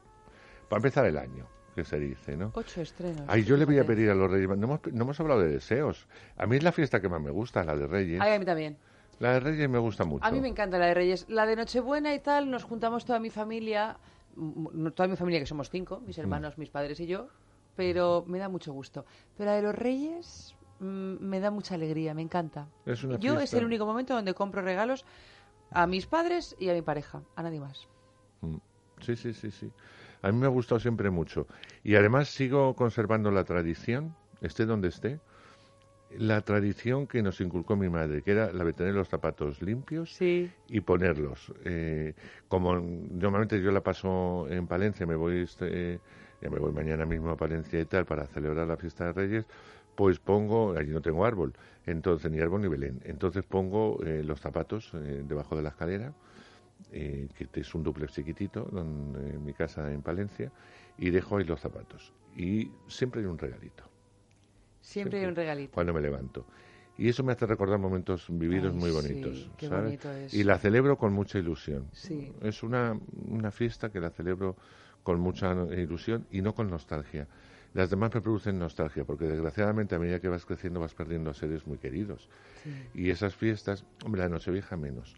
[0.67, 2.51] para empezar el año, que se dice, ¿no?
[2.53, 3.23] Ocho estrenos.
[3.29, 4.49] Ay, yo le voy a pedir a los Reyes.
[4.49, 6.05] No hemos, no hemos hablado de deseos.
[6.35, 8.19] A mí es la fiesta que más me gusta, la de Reyes.
[8.19, 8.75] Ay, a mí también.
[9.21, 10.25] La de Reyes me gusta mucho.
[10.25, 11.27] A mí me encanta la de Reyes.
[11.29, 13.97] La de Nochebuena y tal, nos juntamos toda mi familia,
[14.95, 16.21] toda mi familia que somos cinco, mis Mm.
[16.21, 17.27] hermanos, mis padres y yo,
[17.75, 19.05] pero me da mucho gusto.
[19.37, 22.67] Pero la de los Reyes mm, me da mucha alegría, me encanta.
[22.87, 25.05] Es una yo es el único momento donde compro regalos
[25.69, 27.87] a mis padres y a mi pareja, a nadie más.
[28.41, 28.55] Mm.
[29.01, 29.71] Sí, sí, sí, sí.
[30.23, 31.45] A mí me ha gustado siempre mucho.
[31.83, 35.19] Y además sigo conservando la tradición, esté donde esté,
[36.17, 40.17] la tradición que nos inculcó mi madre, que era la de tener los zapatos limpios
[40.21, 41.53] y ponerlos.
[41.65, 42.13] Eh,
[42.47, 45.99] como normalmente yo la paso en Palencia, me voy este,
[46.41, 49.45] ya me voy mañana mismo a Palencia y tal para celebrar la fiesta de Reyes,
[49.95, 51.53] pues pongo, allí no tengo árbol,
[51.85, 56.13] entonces ni árbol ni Belén, entonces pongo eh, los zapatos eh, debajo de la escalera,
[56.91, 60.51] eh, que es un duplex chiquitito donde, en mi casa en Palencia,
[60.97, 62.13] y dejo ahí los zapatos.
[62.35, 63.90] Y siempre hay un regalito.
[64.81, 65.73] Siempre hay un regalito.
[65.73, 66.45] Cuando me levanto.
[66.97, 69.49] Y eso me hace recordar momentos vividos Ay, muy sí, bonitos.
[69.57, 69.83] qué ¿sabes?
[69.85, 70.33] bonito es.
[70.33, 71.85] Y la celebro con mucha ilusión.
[71.93, 72.31] Sí.
[72.41, 74.55] Es una, una fiesta que la celebro
[75.03, 77.27] con mucha ilusión y no con nostalgia.
[77.73, 81.33] Las demás me producen nostalgia, porque desgraciadamente a medida que vas creciendo vas perdiendo a
[81.33, 82.27] seres muy queridos.
[82.93, 85.15] Y esas fiestas, hombre, la Nochevieja menos.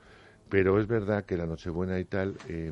[0.49, 2.71] Pero es verdad que la Nochebuena y tal eh,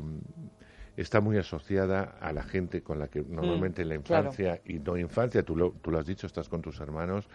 [0.96, 4.28] está muy asociada a la gente con la que normalmente en la Mm, claro.
[4.28, 7.28] infancia y no infancia, tú lo, tú lo has dicho, estás con tus hermanos,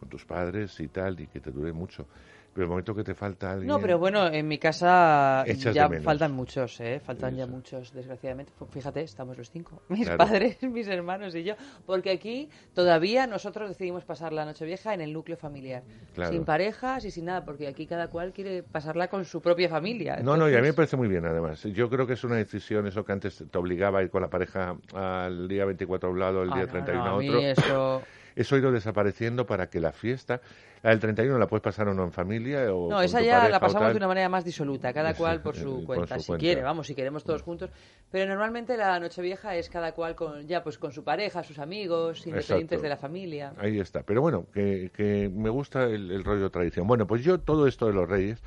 [0.00, 2.06] con tus padres y tal, y que te dure mucho.
[2.54, 3.66] Pero el momento que te falta alguien...
[3.66, 7.00] No, pero bueno, en mi casa ya faltan muchos, ¿eh?
[7.04, 8.52] Faltan ya muchos, desgraciadamente.
[8.54, 9.82] F- Fíjate, estamos los cinco.
[9.88, 10.18] Mis Claro.
[10.18, 11.54] padres, mis hermanos y yo.
[11.84, 15.82] Porque aquí todavía nosotros decidimos pasar la Nochevieja en el núcleo familiar.
[16.14, 16.30] Claro.
[16.30, 20.18] Sin parejas y sin nada, porque aquí cada cual quiere pasarla con su propia familia.
[20.22, 21.62] No, no, y a mí me parece muy bien, además.
[21.64, 24.30] Yo creo que es una decisión, eso que antes te obligaba a ir con la
[24.30, 27.18] pareja al día 24 a un lado, el Ah, día no, 31 no, a a
[27.18, 27.40] mí otro.
[27.40, 28.02] eso-
[28.36, 30.40] Eso ha ido desapareciendo para que la fiesta,
[30.84, 33.58] la del 31 la puedes pasar o no en familia o No, esa ya la
[33.58, 36.40] pasamos de una manera más disoluta, cada cual por eh, su cuenta, su si cuenta.
[36.40, 37.70] quiere, vamos, si queremos todos juntos.
[38.10, 42.18] Pero normalmente la Nochevieja es cada cual con ya pues con su pareja, sus amigos,
[42.26, 42.82] independientes Exacto.
[42.82, 43.54] de la familia.
[43.56, 44.02] Ahí está.
[44.02, 46.86] Pero bueno, que, que me gusta el, el rollo tradición.
[46.86, 48.42] Bueno, pues yo todo esto de los reyes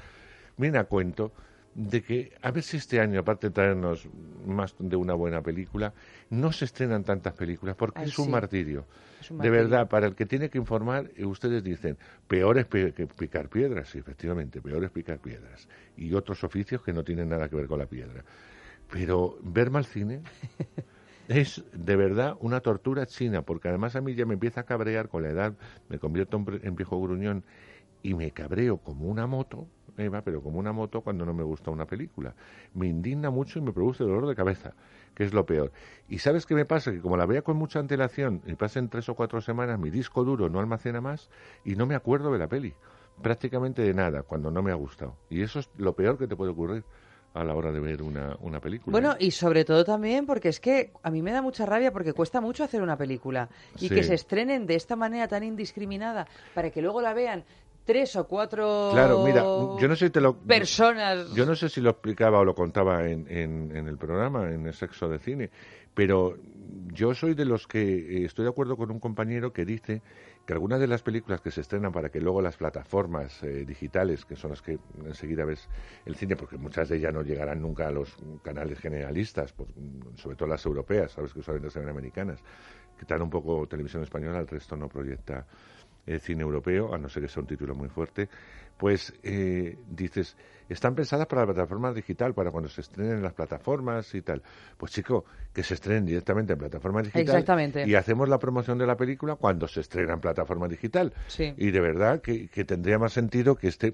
[0.57, 1.31] viene a cuento
[1.77, 4.09] de que a ver si este año, aparte de traernos
[4.45, 5.93] más de una buena película,
[6.29, 8.31] no se estrenan tantas películas porque Ay, es un sí.
[8.31, 8.87] martirio.
[9.19, 9.51] Es un De martirio.
[9.51, 11.97] verdad, para el que tiene que informar, eh, ustedes dicen,
[12.27, 15.67] peor es pe- que picar piedras, sí, efectivamente, peor es picar piedras.
[15.95, 18.25] Y otros oficios que no tienen nada que ver con la piedra.
[18.91, 20.23] Pero ver mal cine
[21.27, 25.09] es de verdad una tortura china, porque además a mí ya me empieza a cabrear
[25.09, 25.57] con la edad,
[25.89, 27.43] me convierto en viejo gruñón
[28.03, 29.67] y me cabreo como una moto,
[29.97, 32.35] Eva, pero como una moto cuando no me gusta una película.
[32.73, 34.73] Me indigna mucho y me produce dolor de cabeza,
[35.15, 35.71] que es lo peor.
[36.07, 36.91] Y ¿sabes qué me pasa?
[36.91, 40.23] Que como la vea con mucha antelación y pasen tres o cuatro semanas, mi disco
[40.23, 41.29] duro no almacena más
[41.65, 42.73] y no me acuerdo de la peli.
[43.21, 45.15] Prácticamente de nada, cuando no me ha gustado.
[45.29, 46.83] Y eso es lo peor que te puede ocurrir
[47.33, 48.91] a la hora de ver una, una película.
[48.91, 52.13] Bueno, y sobre todo también porque es que a mí me da mucha rabia porque
[52.13, 53.89] cuesta mucho hacer una película y Sí.
[53.89, 57.43] que se estrenen de esta manera tan indiscriminada para que luego la vean
[57.87, 60.37] tres o cuatro Claro, mira, yo no sé si te lo...
[60.37, 61.33] personas.
[61.33, 64.67] Yo no sé si lo explicaba o lo contaba en, en, en el programa, en
[64.67, 65.49] el sexo de cine,
[65.95, 66.37] pero
[66.93, 70.01] yo soy de los que eh, estoy de acuerdo con un compañero que dice
[70.45, 74.25] que algunas de las películas que se estrenan para que luego las plataformas eh, digitales,
[74.25, 75.67] que son las que enseguida ves
[76.05, 79.67] el cine, porque muchas de ellas no llegarán nunca a los canales generalistas, por-
[80.15, 82.41] sobre todo las europeas, sabes que usualmente se ven americanas,
[82.97, 85.45] que dan un poco televisión española, el resto no proyecta
[86.07, 88.29] el cine europeo, a no ser que sea un título muy fuerte,
[88.77, 90.35] pues eh, dices,
[90.73, 94.41] están pensadas para la plataforma digital, para cuando se estrenen en las plataformas y tal.
[94.77, 97.21] Pues chico, que se estrenen directamente en plataforma digital.
[97.21, 97.87] Exactamente.
[97.87, 101.13] Y hacemos la promoción de la película cuando se estrena en plataforma digital.
[101.27, 101.53] Sí.
[101.57, 103.93] Y de verdad que, que tendría más sentido que este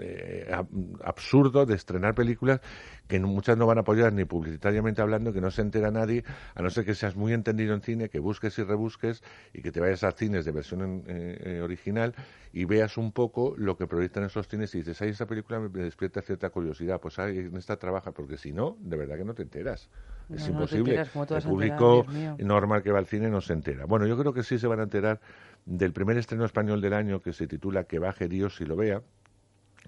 [0.00, 2.60] eh, ab- absurdo de estrenar películas
[3.08, 6.62] que muchas no van a apoyar ni publicitariamente hablando, que no se entera nadie, a
[6.62, 9.80] no ser que seas muy entendido en cine, que busques y rebusques y que te
[9.80, 12.14] vayas a cines de versión eh, eh, original
[12.52, 15.68] y veas un poco lo que proyectan esos cines y dices, ay, esa película me
[16.08, 19.34] despierta cierta curiosidad, pues ay, en esta trabaja, porque si no, de verdad que no
[19.34, 19.88] te enteras.
[20.28, 20.90] No, es no imposible.
[20.90, 21.78] enteras, ¿cómo te vas El enterar?
[21.78, 22.06] público
[22.38, 23.84] normal que va al cine no se entera.
[23.86, 25.20] Bueno, yo creo que sí se van a enterar
[25.64, 29.02] del primer estreno español del año que se titula Que baje Dios y lo vea,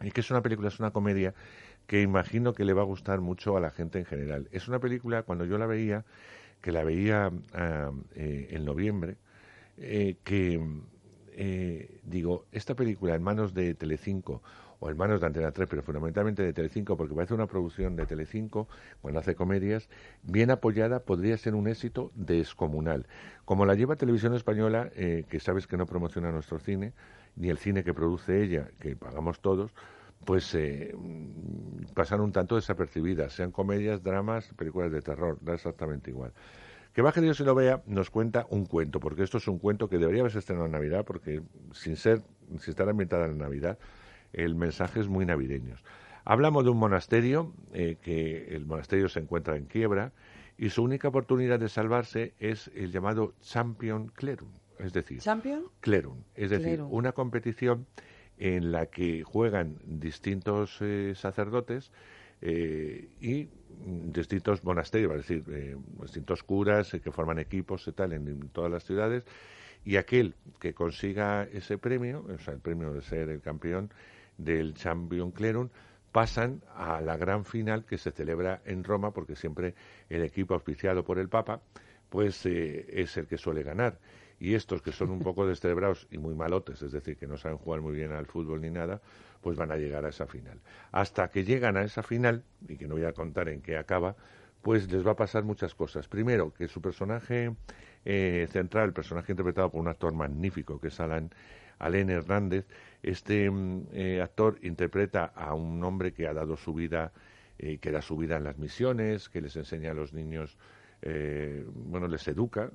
[0.02, 1.34] y que es una película, es una comedia
[1.86, 4.48] que imagino que le va a gustar mucho a la gente en general.
[4.52, 6.04] Es una película, cuando yo la veía,
[6.60, 7.30] que la veía
[8.14, 9.16] eh, en noviembre,
[9.76, 10.60] eh, que
[11.36, 14.42] eh, digo, esta película en manos de Telecinco
[14.84, 18.04] o en manos de Antena 3, pero fundamentalmente de Telecinco, porque parece una producción de
[18.04, 18.68] Telecinco,
[19.00, 19.88] cuando hace comedias,
[20.22, 23.06] bien apoyada, podría ser un éxito descomunal.
[23.46, 26.92] Como la lleva Televisión Española, eh, que sabes que no promociona nuestro cine,
[27.34, 29.70] ni el cine que produce ella, que pagamos todos,
[30.26, 30.94] pues eh,
[31.94, 36.34] pasan un tanto desapercibidas, sean comedias, dramas, películas de terror, da exactamente igual.
[36.92, 39.88] Que baje Dios y lo vea nos cuenta un cuento, porque esto es un cuento
[39.88, 41.40] que debería haberse estrenado en Navidad, porque
[41.72, 42.20] sin ser,
[42.58, 43.78] sin estar ambientada en Navidad,
[44.34, 45.76] el mensaje es muy navideño.
[46.24, 50.12] Hablamos de un monasterio, eh, que el monasterio se encuentra en quiebra,
[50.56, 55.64] y su única oportunidad de salvarse es el llamado Champion Clerum, es decir, ¿Champion?
[55.80, 56.92] Clerum, es decir, Clerum.
[56.92, 57.86] una competición
[58.38, 61.92] en la que juegan distintos eh, sacerdotes
[62.40, 63.48] eh, y
[64.12, 68.48] distintos monasterios, es decir, eh, distintos curas eh, que forman equipos y tal en, en
[68.48, 69.24] todas las ciudades,
[69.84, 73.90] y aquel que consiga ese premio, o sea, el premio de ser el campeón
[74.38, 75.68] del Champion Clerum,
[76.12, 79.74] pasan a la gran final que se celebra en Roma, porque siempre
[80.08, 81.60] el equipo auspiciado por el Papa
[82.14, 83.98] pues eh, es el que suele ganar.
[84.38, 87.58] Y estos que son un poco descerebrados y muy malotes, es decir, que no saben
[87.58, 89.00] jugar muy bien al fútbol ni nada,
[89.40, 90.60] pues van a llegar a esa final.
[90.92, 94.14] Hasta que llegan a esa final, y que no voy a contar en qué acaba,
[94.62, 96.06] pues les va a pasar muchas cosas.
[96.06, 97.52] Primero, que su personaje
[98.04, 101.30] eh, central, el personaje interpretado por un actor magnífico, que es Alan,
[101.80, 102.64] Alain Hernández,
[103.04, 107.12] este mm, eh, actor interpreta a un hombre que ha dado su vida,
[107.58, 110.56] eh, que da su vida en las misiones, que les enseña a los niños
[111.02, 112.70] eh, bueno, les educa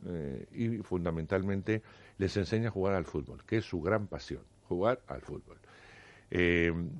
[0.53, 1.81] y fundamentalmente
[2.19, 5.57] les enseña a jugar al fútbol, que es su gran pasión, jugar al fútbol.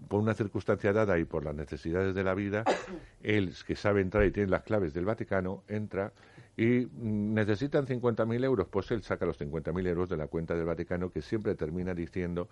[0.08, 2.64] Por una circunstancia dada y por las necesidades de la vida,
[3.22, 6.14] él, que sabe entrar y tiene las claves del Vaticano, entra
[6.60, 10.66] y mm, necesitan 50.000 euros, pues él saca los 50.000 euros de la cuenta del
[10.66, 12.50] Vaticano, que siempre termina diciendo,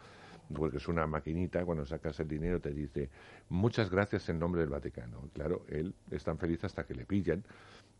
[0.56, 3.10] porque es una maquinita, cuando sacas el dinero te dice,
[3.50, 5.30] muchas gracias en nombre del Vaticano.
[5.34, 7.44] Claro, él es tan feliz hasta que le pillan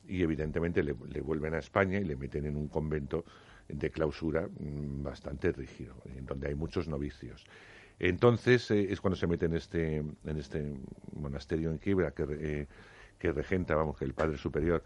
[0.08, 3.26] y evidentemente le, le vuelven a España y le meten en un convento
[3.68, 7.46] de clausura mm, bastante rígido, en donde hay muchos novicios.
[8.00, 10.74] Entonces eh, es cuando se mete en este, en este
[11.20, 12.68] monasterio en Quiebra que, eh,
[13.20, 14.84] que regenta, vamos, que el Padre Superior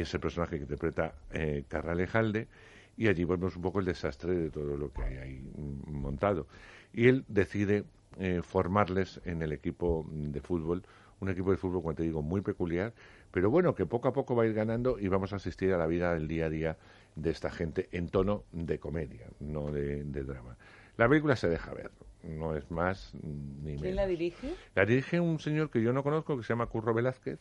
[0.00, 2.48] es el personaje que interpreta eh, Carralejalde
[2.96, 5.50] y allí vemos un poco el desastre de todo lo que hay ahí
[5.86, 6.46] montado.
[6.92, 7.84] Y él decide
[8.18, 10.82] eh, formarles en el equipo de fútbol,
[11.20, 12.94] un equipo de fútbol, como te digo, muy peculiar,
[13.30, 15.78] pero bueno, que poco a poco va a ir ganando y vamos a asistir a
[15.78, 16.76] la vida del día a día
[17.14, 20.56] de esta gente en tono de comedia, no de, de drama.
[20.96, 21.90] La película se deja ver,
[22.22, 23.82] no es más ni menos.
[23.82, 24.54] ¿Quién la dirige?
[24.74, 27.38] La dirige un señor que yo no conozco, que se llama Curro Velázquez.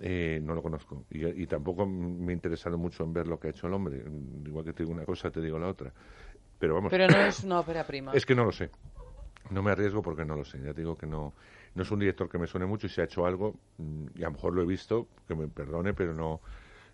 [0.00, 1.04] Eh, no lo conozco.
[1.10, 4.02] Y, y tampoco me he interesado mucho en ver lo que ha hecho el hombre.
[4.44, 5.92] Igual que te digo una cosa, te digo la otra.
[6.58, 6.90] Pero vamos.
[6.90, 8.12] Pero no es una ópera prima.
[8.12, 8.70] Es que no lo sé.
[9.50, 10.60] No me arriesgo porque no lo sé.
[10.62, 11.34] Ya te digo que no,
[11.74, 14.22] no es un director que me suene mucho y si ha hecho algo, mm, y
[14.22, 16.40] a lo mejor lo he visto, que me perdone, pero no,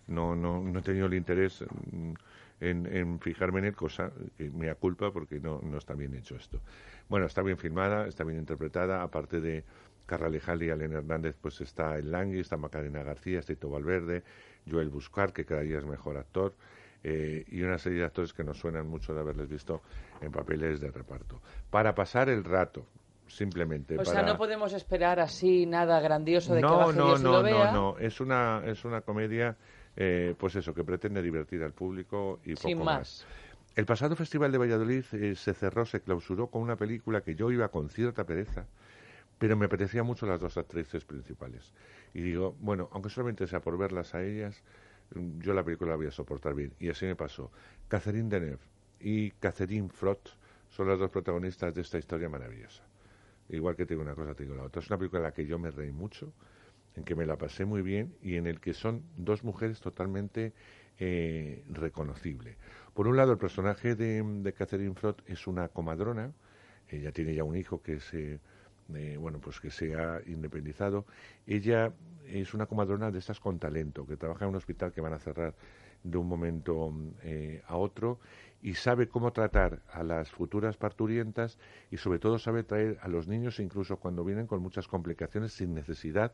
[0.07, 2.13] no, no, no he tenido el interés mm,
[2.61, 6.35] en, en fijarme en él, cosa que me culpa porque no, no está bien hecho
[6.35, 6.59] esto.
[7.07, 9.63] Bueno, está bien filmada, está bien interpretada, aparte de
[10.09, 14.23] Carralejal y Alén Hernández, pues está El Langui, está Macarena García, está Ito Valverde,
[14.69, 16.55] Joel Buscar, que cada día es mejor actor,
[17.03, 19.83] eh, y una serie de actores que nos suenan mucho de haberles visto
[20.19, 21.39] en papeles de reparto.
[21.69, 22.87] Para pasar el rato,
[23.27, 23.99] simplemente.
[23.99, 27.31] O sea, no podemos esperar así nada grandioso de que no, baje no, Dios no,
[27.31, 27.71] lo vea.
[27.71, 29.55] no, no, es una, es una comedia,
[29.95, 33.25] eh, pues eso, que pretende divertir al público y poco Sin más.
[33.75, 37.51] El pasado Festival de Valladolid eh, se cerró, se clausuró con una película que yo
[37.51, 38.65] iba con cierta pereza,
[39.39, 41.73] pero me apetecían mucho las dos actrices principales.
[42.13, 44.61] Y digo, bueno, aunque solamente sea por verlas a ellas,
[45.15, 46.73] mm, yo la película la voy a soportar bien.
[46.77, 47.49] Y así me pasó.
[47.87, 48.59] Catherine Deneuve
[48.99, 50.37] y Catherine Frot
[50.69, 52.83] son las dos protagonistas de esta historia maravillosa.
[53.47, 54.81] Igual que te digo una cosa, te digo la otra.
[54.81, 56.33] Es una película en la que yo me reí mucho,
[56.95, 60.53] en que me la pasé muy bien y en el que son dos mujeres totalmente
[60.99, 62.57] eh, reconocibles.
[62.93, 66.33] Por un lado, el personaje de, de Catherine Frot es una comadrona,
[66.89, 68.39] ella tiene ya un hijo que se, eh,
[69.19, 71.05] bueno, pues que se ha independizado.
[71.47, 71.93] Ella
[72.27, 75.19] es una comadrona de estas con talento, que trabaja en un hospital que van a
[75.19, 75.55] cerrar
[76.03, 78.19] de un momento eh, a otro
[78.61, 81.57] y sabe cómo tratar a las futuras parturientas
[81.91, 85.73] y sobre todo sabe traer a los niños incluso cuando vienen con muchas complicaciones sin
[85.73, 86.31] necesidad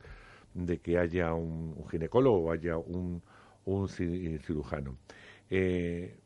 [0.53, 3.21] de que haya un, ginecólogo o haya un,
[3.65, 4.97] un ci- cirujano.
[5.49, 6.17] Eh,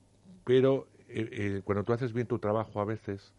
[0.46, 3.34] pero eh, eh, cuando tú haces bien tu trabajo a veces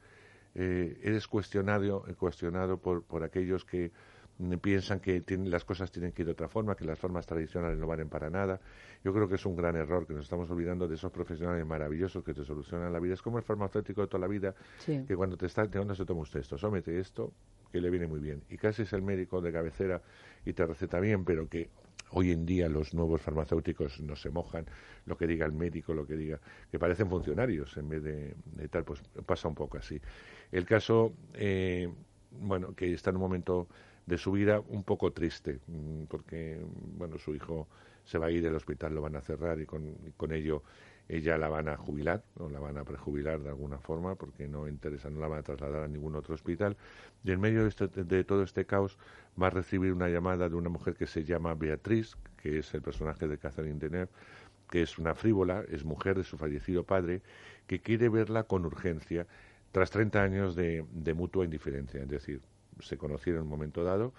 [0.62, 3.92] eh, eres cuestionado, cuestionado por, por aquellos que
[4.38, 7.24] mm, piensan que tienen- las cosas tienen que ir de otra forma, que las formas
[7.26, 8.60] tradicionales no valen para nada.
[9.02, 12.22] Yo creo que es un gran error, que nos estamos olvidando de esos profesionales maravillosos
[12.22, 13.14] que te solucionan la vida.
[13.14, 15.02] Es como el farmacéutico de toda la vida, Sí.
[15.08, 16.58] que cuando te está, ¿de dónde se toma usted esto?
[16.58, 17.32] Sómete esto,
[17.72, 18.42] que le viene muy bien.
[18.50, 20.02] Y casi es el médico de cabecera
[20.44, 21.70] y te receta bien, pero que
[22.12, 24.66] hoy en día los nuevos farmacéuticos no se mojan,
[25.06, 26.40] lo que diga el médico, lo que diga,
[26.70, 30.00] que parecen funcionarios en vez de, de tal, pues pasa un poco así.
[30.50, 31.92] El caso, eh,
[32.30, 33.68] bueno, que está en un momento
[34.06, 36.60] de su vida un poco triste, mm, porque,
[36.96, 37.68] bueno, su hijo
[38.04, 39.96] se va a ir del hospital, lo van a cerrar y con,
[40.32, 40.62] ello
[41.08, 44.68] ella la van a jubilar, o la van a prejubilar de alguna forma, porque no
[44.68, 46.76] interesa, no la van a trasladar a ningún otro hospital.
[47.24, 48.96] Y en medio de, este- de todo este caos
[49.40, 52.82] va a recibir una llamada de una mujer que se llama Beatriz, que es el
[52.82, 54.08] personaje de Catherine Deneuve,
[54.70, 57.22] que es una frívola, es mujer de su fallecido padre,
[57.66, 59.26] que quiere verla con urgencia
[59.72, 62.02] tras 30 años de, mutua indiferencia.
[62.02, 62.40] Es decir,
[62.80, 64.12] se conocieron en un momento dado,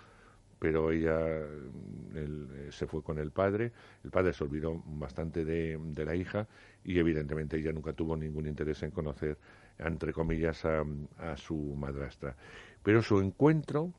[0.60, 3.72] pero ella mm, eh, se fue con el padre,
[4.04, 6.48] el padre se olvidó bastante de, la hija
[6.84, 9.38] y evidentemente ella nunca tuvo ningún interés en conocer,
[9.78, 10.84] entre comillas, a,
[11.18, 12.36] a su madrastra.
[12.84, 13.92] Pero su encuentro,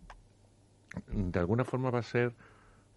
[1.08, 2.32] de alguna forma, va a ser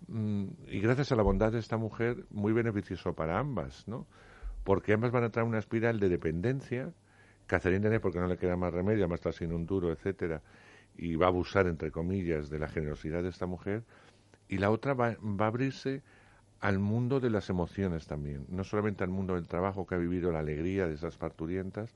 [0.07, 4.07] mm, y gracias a la bondad de esta mujer, muy beneficioso para ambas, ¿no?
[4.63, 6.91] Porque ambas van a traer una espiral de dependencia.
[7.47, 10.41] Catherine Deneuve, porque no le queda más remedio, además está sin un duro, etcétera,
[10.97, 13.83] y va a abusar, entre comillas, de la generosidad de esta mujer.
[14.47, 16.01] Y la otra va, va a abrirse
[16.59, 20.31] al mundo de las emociones también, no solamente al mundo del trabajo que ha vivido
[20.31, 21.93] la alegría de esas parturientas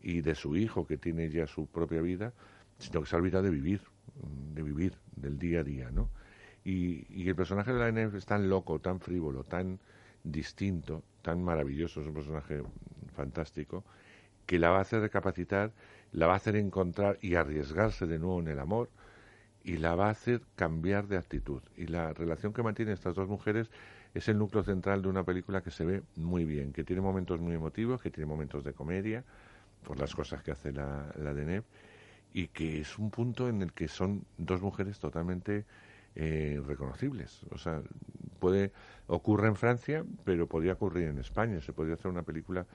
[0.00, 2.32] y de su hijo que tiene ya su propia vida,
[2.78, 3.80] sino que se ha olvidado de vivir,
[4.54, 6.10] de vivir, del día a día, ¿no?
[6.64, 9.78] Y, el personaje de la NF es tan loco, tan frívolo, tan
[10.24, 12.62] distinto, tan maravilloso, es un personaje
[13.14, 13.84] fantástico,
[14.46, 15.72] que la va a hacer recapacitar,
[16.12, 18.88] la va a hacer encontrar y arriesgarse de nuevo en el amor,
[19.64, 21.60] y la va a hacer cambiar de actitud.
[21.76, 23.68] Y la relación que mantienen estas dos mujeres
[24.14, 27.40] es el núcleo central de una película que se ve muy bien, que tiene momentos
[27.40, 29.24] muy emotivos, que tiene momentos de comedia,
[29.82, 31.64] por las cosas que hace la, la de Neb,
[32.32, 35.64] y que es un punto en el que son dos mujeres totalmente
[36.14, 37.42] eh, reconocibles.
[37.50, 37.82] O sea,
[38.38, 38.72] puede
[39.06, 41.60] ocurre en Francia, pero podría ocurrir en España.
[41.60, 42.66] Se podría hacer una película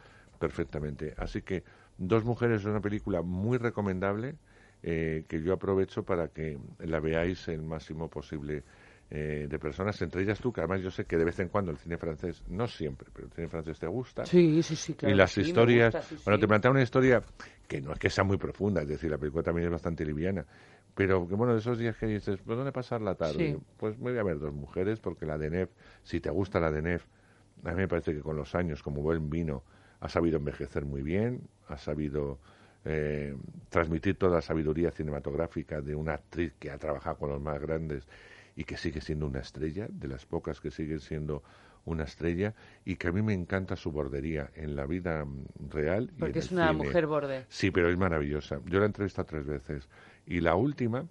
[0.41, 1.13] perfectamente.
[1.17, 1.63] Así que
[1.99, 4.35] Dos Mujeres es una película muy recomendable
[4.81, 8.63] eh, que yo aprovecho para que la veáis el máximo posible
[9.11, 11.69] eh, de personas, entre ellas tú, que además yo sé que de vez en cuando
[11.69, 14.25] el cine francés, no siempre, pero el cine francés te gusta.
[14.25, 15.13] Sí, sí, sí, claro.
[15.13, 16.41] Y las sí, historias, gusta, sí, bueno, sí.
[16.41, 17.21] te plantea una historia
[17.67, 20.43] que no es que sea muy profunda, es decir, la película también es bastante liviana,
[20.95, 23.59] pero que bueno, de esos días que dices, ¿por dónde pasar la tarde?
[23.77, 25.69] Pues me voy a ver dos mujeres, porque la de Nef,
[26.03, 27.05] si te gusta la de Nef,
[27.63, 29.63] a mí me parece que con los años, como buen vino,
[30.01, 32.39] ha sabido envejecer muy bien, ha sabido
[32.85, 33.35] eh,
[33.69, 38.07] transmitir toda la sabiduría cinematográfica de una actriz que ha trabajado con los más grandes
[38.55, 41.41] y que sigue siendo una estrella, de las pocas que siguen siendo
[41.85, 42.53] una estrella,
[42.85, 46.11] y que a mí me encanta su bordería en la vida mm, real.
[46.17, 46.83] y Porque en es el una cine.
[46.83, 47.45] mujer borde.
[47.49, 48.59] Sí, pero es maravillosa.
[48.65, 49.87] Yo la he entrevistado tres veces.
[50.25, 51.05] Y la última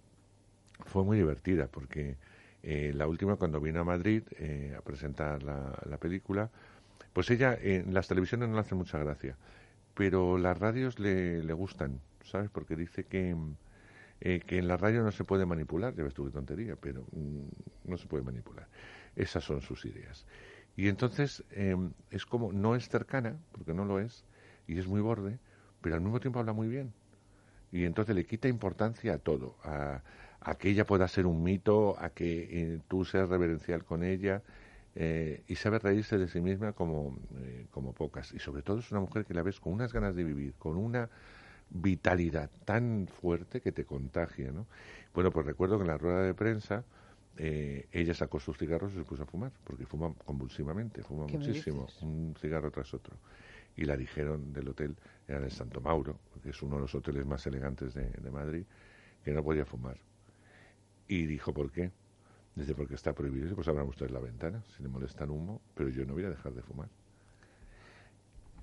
[0.87, 2.17] fue muy divertida, porque
[2.62, 6.51] eh, la última, cuando vino a Madrid eh, a presentar la, la película,
[7.12, 9.37] pues ella en las televisiones no le hace mucha gracia,
[9.95, 12.51] pero las radios le, le gustan, ¿sabes?
[12.51, 13.37] Porque dice que,
[14.20, 17.07] eh, que en la radio no se puede manipular, ya ves tú qué tontería, pero
[17.12, 18.69] mm, no se puede manipular.
[19.16, 20.27] Esas son sus ideas.
[20.77, 21.77] Y entonces eh,
[22.11, 24.24] es como, no es cercana, porque no lo es,
[24.66, 25.39] y es muy borde,
[25.81, 26.93] pero al mismo tiempo habla muy bien.
[27.73, 30.03] Y entonces le quita importancia a todo, a,
[30.41, 34.43] a que ella pueda ser un mito, a que eh, tú seas reverencial con ella,
[35.03, 38.35] eh, y sabe reírse de sí misma como, eh, como pocas.
[38.35, 40.77] Y sobre todo es una mujer que la ves con unas ganas de vivir, con
[40.77, 41.09] una
[41.71, 44.67] vitalidad tan fuerte que te contagia, ¿no?
[45.15, 46.85] Bueno, pues recuerdo que en la rueda de prensa
[47.39, 51.39] eh, ella sacó sus cigarros y se puso a fumar, porque fuma convulsivamente, fuma ¿Qué
[51.39, 53.17] me muchísimo, un cigarro tras otro.
[53.77, 54.97] Y la dijeron del hotel,
[55.27, 58.31] era en el Santo Mauro, que es uno de los hoteles más elegantes de, de
[58.31, 58.65] Madrid,
[59.25, 59.97] que no podía fumar.
[61.09, 61.91] Y dijo, ¿por qué?
[62.55, 63.45] Dice, porque está prohibido.
[63.45, 66.25] Dice, pues abran ustedes la ventana, si le molesta el humo, pero yo no voy
[66.25, 66.89] a dejar de fumar.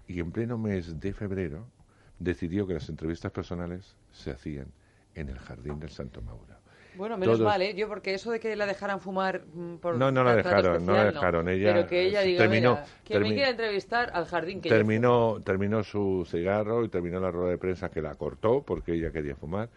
[0.07, 1.65] Y en pleno mes de febrero
[2.19, 4.67] decidió que las entrevistas personales se hacían
[5.15, 6.45] en el jardín del Santo Mauro.
[6.95, 7.75] Bueno, menos Todos- mal, ¿eh?
[7.75, 10.93] Yo, porque eso de que la dejaran fumar mm, por No, no la dejaron, no
[10.93, 11.47] la dejaron.
[11.47, 14.75] Ella Pero que ella diga, terminó- mira, que me quiera entrevistar al jardín que yo
[14.75, 19.11] terminó, terminó su cigarro y terminó la rueda de prensa que la cortó porque ella
[19.11, 19.69] quería fumar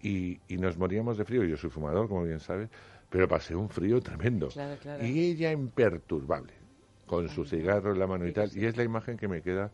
[0.00, 1.44] y, y nos moríamos de frío.
[1.44, 2.70] Yo soy fumador, como bien sabes,
[3.10, 4.48] pero pasé un frío tremendo.
[4.48, 5.04] Claro, claro.
[5.04, 6.52] Y ella imperturbable,
[7.06, 8.50] con su cigarro en la mano y tal.
[8.56, 9.70] Y es la imagen que me queda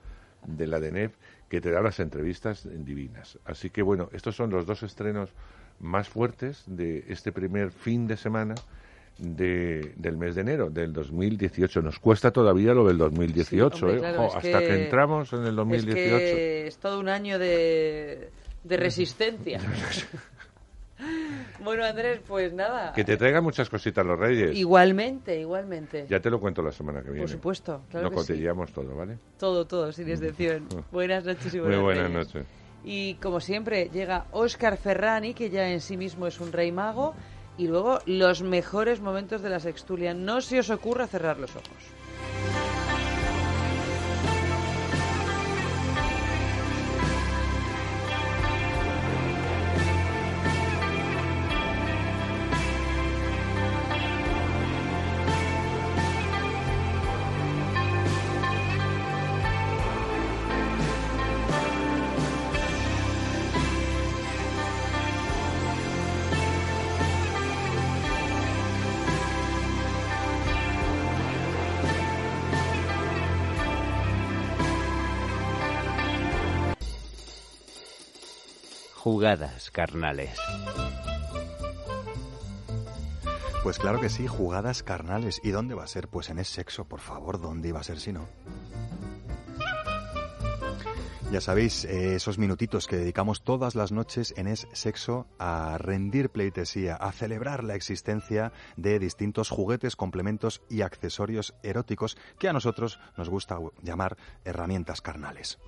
[0.46, 1.14] de la de Nef,
[1.48, 3.38] que te da las entrevistas divinas.
[3.44, 5.30] Así que bueno, estos son los dos estrenos
[5.80, 8.54] más fuertes de este primer fin de semana
[9.18, 11.80] de, del mes de enero del 2018.
[11.82, 13.98] Nos cuesta todavía lo del 2018, Hombre, ¿eh?
[14.00, 14.66] claro, hasta que...
[14.66, 16.16] que- entramos en el 2018.
[16.16, 18.30] Es que es todo un año de,
[18.64, 19.60] de resistencia.
[21.64, 22.92] Bueno, Andrés, pues nada.
[22.92, 24.56] Que te traigan muchas cositas los Reyes.
[24.56, 26.06] Igualmente, igualmente.
[26.08, 27.20] Ya te lo cuento la semana que viene.
[27.22, 28.16] Por supuesto, claro Lo sí.
[28.16, 29.18] cotilleamos todo, ¿vale?
[29.38, 30.66] Todo, todo, sin excepción.
[30.92, 32.26] buenas noches y Muy buenas buenas Reyes.
[32.34, 32.46] noches.
[32.84, 37.14] Y como siempre, llega Óscar Ferrani, que ya en sí mismo es un rey mago.
[37.58, 40.14] Y luego los mejores momentos de la sextulia.
[40.14, 41.68] No se os ocurra cerrar los ojos.
[79.12, 80.38] Jugadas carnales.
[83.62, 85.38] Pues claro que sí, jugadas carnales.
[85.44, 86.08] ¿Y dónde va a ser?
[86.08, 88.26] Pues en Es Sexo, por favor, ¿dónde iba a ser si no?
[91.30, 96.30] Ya sabéis, eh, esos minutitos que dedicamos todas las noches en Es Sexo a rendir
[96.30, 102.98] pleitesía, a celebrar la existencia de distintos juguetes, complementos y accesorios eróticos que a nosotros
[103.18, 104.16] nos gusta llamar
[104.46, 105.58] herramientas carnales.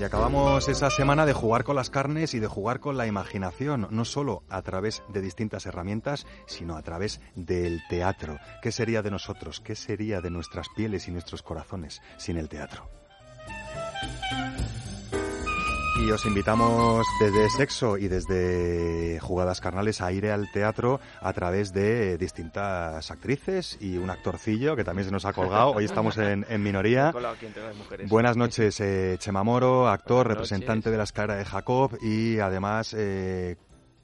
[0.00, 3.86] Y acabamos esa semana de jugar con las carnes y de jugar con la imaginación,
[3.90, 8.38] no solo a través de distintas herramientas, sino a través del teatro.
[8.62, 9.60] ¿Qué sería de nosotros?
[9.60, 12.88] ¿Qué sería de nuestras pieles y nuestros corazones sin el teatro?
[16.04, 21.72] Y os invitamos desde Sexo y desde Jugadas Carnales a ir al teatro a través
[21.72, 25.70] de distintas actrices y un actorcillo que también se nos ha colgado.
[25.70, 27.14] Hoy estamos en, en minoría.
[28.08, 33.56] Buenas noches, eh, Chema Moro, actor, representante de la escalera de Jacob y además eh,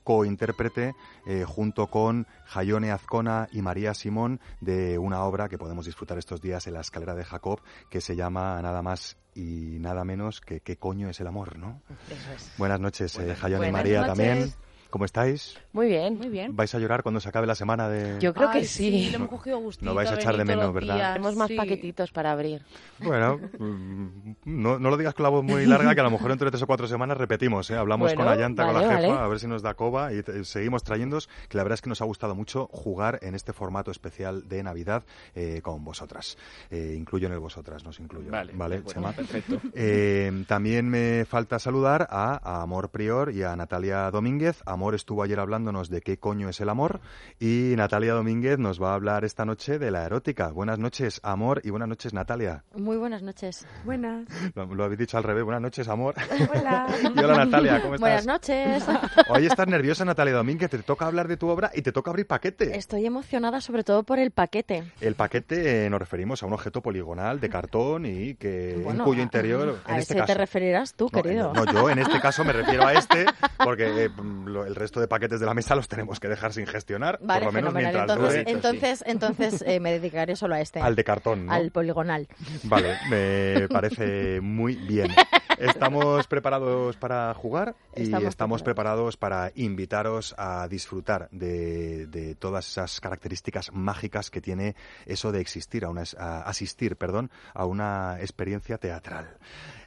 [0.08, 0.94] cointérprete
[1.26, 6.40] eh, junto con Jayone Azcona y María Simón de una obra que podemos disfrutar estos
[6.40, 7.60] días en la escalera de Jacob
[7.90, 11.58] que se llama nada más y nada menos que ¿Qué coño es el amor?
[11.58, 11.80] ¿no?
[12.10, 12.52] Eso es.
[12.58, 14.16] Buenas noches, eh, y María noches.
[14.16, 14.52] también.
[14.90, 15.58] ¿Cómo estáis?
[15.74, 16.56] Muy bien, muy bien.
[16.56, 18.18] ¿Vais a llorar cuando se acabe la semana de...?
[18.20, 19.08] Yo creo Ay, que sí.
[19.10, 19.84] le hemos cogido gustito.
[19.84, 21.12] No vais a echar de menos, ¿verdad?
[21.12, 21.56] Tenemos más sí.
[21.56, 22.62] paquetitos para abrir.
[22.98, 26.30] Bueno, mm, no, no lo digas con la voz muy larga, que a lo mejor
[26.30, 27.76] entre tres o cuatro semanas repetimos, ¿eh?
[27.76, 29.24] Hablamos Bueno, con la llanta, con vale, la jefa, vale.
[29.24, 31.90] a ver si nos da coba y te- seguimos trayéndos, que la verdad es que
[31.90, 35.04] nos ha gustado mucho jugar en este formato especial de Navidad
[35.34, 36.38] eh, con vosotras.
[36.70, 38.30] Eh, incluyo en el vosotras, nos incluyo.
[38.30, 39.12] Vale, ¿Vale, bueno, Chema?
[39.12, 39.60] perfecto.
[39.74, 44.62] Eh, también me falta saludar a, a Amor Prior y a Natalia Domínguez.
[44.78, 47.00] Amor estuvo ayer hablándonos de qué coño es el amor
[47.40, 50.52] y Natalia Domínguez nos va a hablar esta noche de la erótica.
[50.52, 52.62] Buenas noches, Amor, y buenas noches, Natalia.
[52.76, 53.66] Muy buenas noches.
[53.84, 54.28] Buenas.
[54.54, 55.42] Lo, lo habéis dicho al revés.
[55.42, 56.14] Buenas noches, amor.
[56.54, 56.86] Hola.
[57.12, 58.00] Y hola, Natalia, ¿cómo estás?
[58.00, 58.84] Buenas noches.
[59.30, 60.70] Hoy estás nerviosa, Natalia Domínguez.
[60.70, 62.76] Te toca hablar de tu obra y te toca abrir paquete.
[62.76, 64.84] Estoy emocionada sobre todo por el paquete.
[65.00, 69.04] El paquete eh, nos referimos a un objeto poligonal de cartón y que Bueno, en
[69.04, 70.26] cuyo a- interior, A en ese este caso.
[70.28, 71.52] te referirás tú, No, querido.
[71.52, 73.26] No, yo en este caso me refiero a este,
[73.64, 74.10] porque eh,
[74.46, 77.40] lo- el resto de paquetes de la mesa los tenemos que dejar sin gestionar, Vale,
[77.40, 77.94] por lo menos fenomenal.
[77.94, 80.80] mientras Entonces, dure entonces, entonces eh, me dedicaré solo a este.
[80.80, 81.46] al de cartón.
[81.46, 81.52] ¿no?
[81.52, 82.28] Al poligonal.
[82.64, 85.10] Vale, me parece muy bien.
[85.58, 92.68] Estamos preparados para jugar y Estamos estamos, preparados para invitaros a disfrutar de, de todas
[92.68, 94.76] esas características mágicas que tiene
[95.06, 99.36] eso de existir, a una, a asistir, perdón, a una experiencia teatral.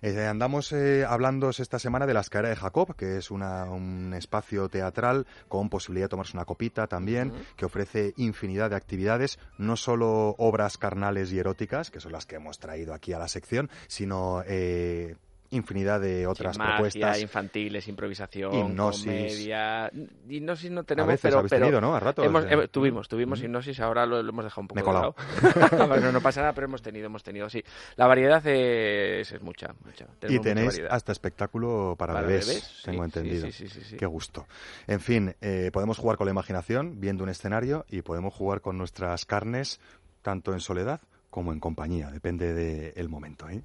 [0.03, 4.13] Eh, andamos eh, hablando esta semana de la escalera de Jacob, que es una- un
[4.15, 9.75] espacio teatral con posibilidad de tomarse una copita también, que ofrece infinidad de actividades, no
[9.77, 13.69] solo obras carnales y eróticas, que son las que hemos traído aquí a la sección,
[13.87, 15.15] sino eh,
[15.51, 17.21] infinidad de otras magia, propuestas.
[17.21, 19.05] infantiles, improvisación, Hipnosis.
[19.05, 19.91] comedia.
[20.29, 21.95] Hipnosis no tenemos, veces pero, pero tenido, ¿no?
[21.95, 22.67] A ratos, hemos- eh.
[22.69, 25.15] tuvimos, tuvimos hipnosis, ahora lo, lo hemos dejado un poco Me he colado.
[25.41, 25.87] de lado.
[25.87, 27.63] bueno, no pasa nada, pero hemos tenido, hemos tenido, sí.
[27.97, 30.05] La variedad es, es mucha, mucha.
[30.27, 33.45] Y mucha tenéis hasta espectáculo para, Para bebés, tengo sí, entendido.
[33.47, 33.97] sí, sí, sí, sí.
[33.97, 34.47] Qué gusto.
[34.87, 38.77] En fin, eh, podemos jugar con la imaginación, viendo un escenario, y podemos jugar con
[38.77, 39.79] nuestras carnes,
[40.21, 43.47] tanto en soledad como en compañía, depende del momento.
[43.49, 43.61] ¿eh?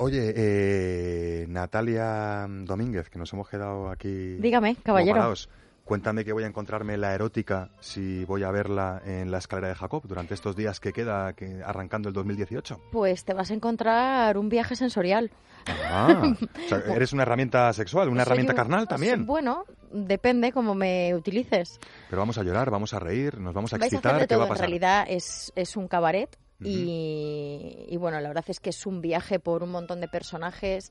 [0.00, 4.36] Oye, eh, Natalia Domínguez, que nos hemos quedado aquí.
[4.36, 5.14] Dígame, caballero.
[5.16, 5.48] parados.
[5.84, 9.74] Cuéntame que voy a encontrarme la erótica si voy a verla en la escalera de
[9.74, 12.78] Jacob durante estos días que queda que, arrancando el 2018.
[12.92, 15.30] Pues te vas a encontrar un viaje sensorial.
[15.66, 19.24] Ah, o sea, eres una herramienta sexual, una herramienta carnal también.
[19.24, 21.80] Bueno, depende cómo me utilices.
[22.10, 24.12] Pero vamos a llorar, vamos a reír, nos vamos a Vais a excitar.
[24.16, 24.40] hacer de ¿Qué todo.
[24.40, 24.66] va a En pasar?
[24.68, 29.38] realidad es, es un cabaret y, y bueno, la verdad es que es un viaje
[29.38, 30.90] por un montón de personajes.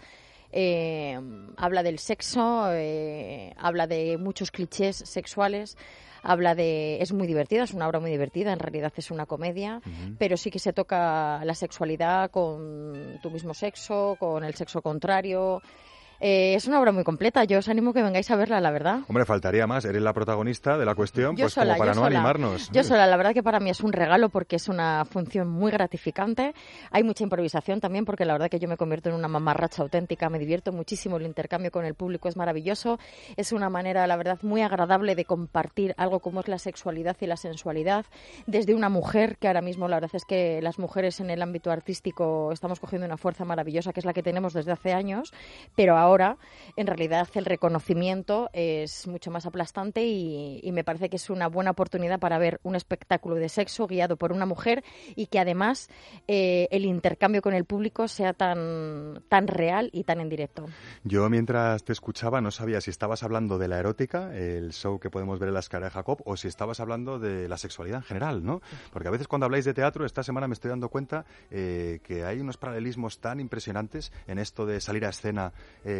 [0.52, 1.20] Eh,
[1.58, 5.78] habla del sexo, eh, habla de muchos clichés sexuales.
[6.24, 7.02] Habla de.
[7.02, 9.82] Es muy divertida, es una obra muy divertida, en realidad es una comedia,
[10.18, 15.62] pero sí que se toca la sexualidad con tu mismo sexo, con el sexo contrario.
[16.20, 19.02] Eh, es una obra muy completa, yo os animo que vengáis a verla, la verdad.
[19.08, 19.86] Hombre, faltaría más.
[19.86, 22.16] Eres la protagonista de la cuestión, Yo pues sola, como para no sola.
[22.18, 22.72] animarnos.
[22.72, 25.72] Yo sola, la verdad que para mí es un regalo porque es una función muy
[25.72, 26.54] gratificante.
[26.92, 30.30] Hay mucha improvisación también porque la verdad que yo me convierto en una mamarracha auténtica,
[30.30, 32.98] me divierto muchísimo, el intercambio con el público es maravilloso.
[33.36, 37.28] Es una manera, la verdad, muy agradable de compartir algo como es la sexualidad y
[37.28, 38.06] la sensualidad
[38.48, 41.70] desde una mujer que ahora mismo la verdad es que las mujeres en el ámbito
[41.70, 45.32] artístico estamos cogiendo una fuerza maravillosa que es la que tenemos desde hace años,
[45.76, 46.38] pero ahora ahora,
[46.76, 51.48] en realidad el reconocimiento es mucho más aplastante y, y me parece que es una
[51.48, 54.84] buena oportunidad para ver un espectáculo de sexo guiado por una mujer
[55.16, 55.90] y que además
[56.28, 60.66] eh, el intercambio con el público sea tan, tan real y tan en directo.
[61.04, 65.10] Yo mientras te escuchaba no sabía si estabas hablando de la erótica, el show que
[65.10, 68.04] podemos ver en la escala de Jacob, o si estabas hablando de la sexualidad en
[68.04, 68.62] general, ¿no?
[68.92, 72.24] Porque a veces cuando habláis de teatro, esta semana me estoy dando cuenta eh, que
[72.24, 75.54] hay unos paralelismos tan impresionantes en esto de salir a escena
[75.84, 75.97] eh,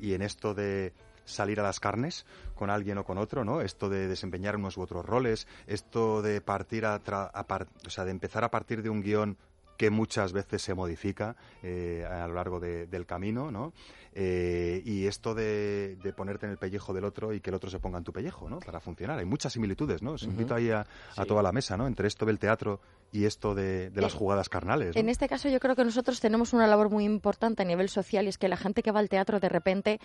[0.00, 0.92] y en esto de
[1.24, 3.60] salir a las carnes con alguien o con otro, ¿no?
[3.60, 7.90] Esto de desempeñar unos u otros roles, esto de partir a, tra- a par- o
[7.90, 9.36] sea, de empezar a partir de un guion
[9.78, 13.72] que muchas veces se modifica eh, a lo largo de- del camino, ¿no?
[14.14, 17.70] Eh, y esto de, de ponerte en el pellejo del otro y que el otro
[17.70, 18.58] se ponga en tu pellejo, ¿no?
[18.58, 19.18] Para funcionar.
[19.18, 20.12] Hay muchas similitudes, ¿no?
[20.12, 20.80] Os invito ahí a,
[21.16, 21.86] a toda la mesa, ¿no?
[21.86, 22.80] Entre esto del teatro
[23.12, 24.94] y esto de, de las Eh, jugadas carnales.
[24.94, 25.00] ¿no?
[25.00, 28.24] En este caso yo creo que nosotros tenemos una labor muy importante a nivel social
[28.24, 30.00] y es que la gente que va al teatro de repente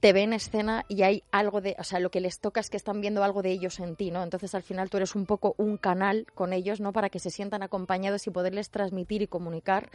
[0.00, 2.70] te ve en escena y hay algo de, o sea, lo que les toca es
[2.70, 4.22] que están viendo algo de ellos en ti, ¿no?
[4.22, 6.92] Entonces al final tú eres un poco un canal con ellos, ¿no?
[6.94, 9.90] Para que se sientan acompañados y poderles transmitir y comunicar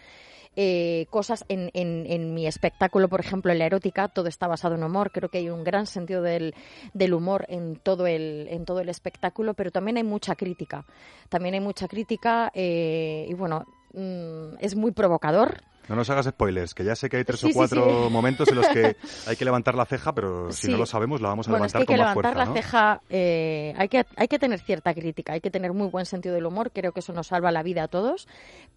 [0.56, 4.76] eh, cosas en, en- en mi espectáculo, por ejemplo, en la erótica, todo está basado
[4.76, 5.12] en humor.
[5.12, 6.54] Creo que hay un gran sentido del,
[6.94, 10.86] del humor en todo el, en todo el espectáculo, pero también hay mucha crítica.
[11.30, 15.62] También hay mucha crítica eh, y bueno, mm, es muy provocador.
[15.88, 18.10] No nos hagas spoilers, que ya sé que hay tres Sí, o cuatro sí.
[18.12, 18.96] momentos en los que
[19.28, 21.74] hay que levantar la ceja, pero si no lo sabemos, la vamos a bueno, es
[21.74, 22.40] que levantar hay que con más levantar fuerza.
[22.40, 22.54] la ¿no?
[22.54, 26.34] ceja, eh, hay, que, hay que tener cierta crítica, hay que tener muy buen sentido
[26.36, 28.28] del humor, creo que eso nos salva la vida a todos,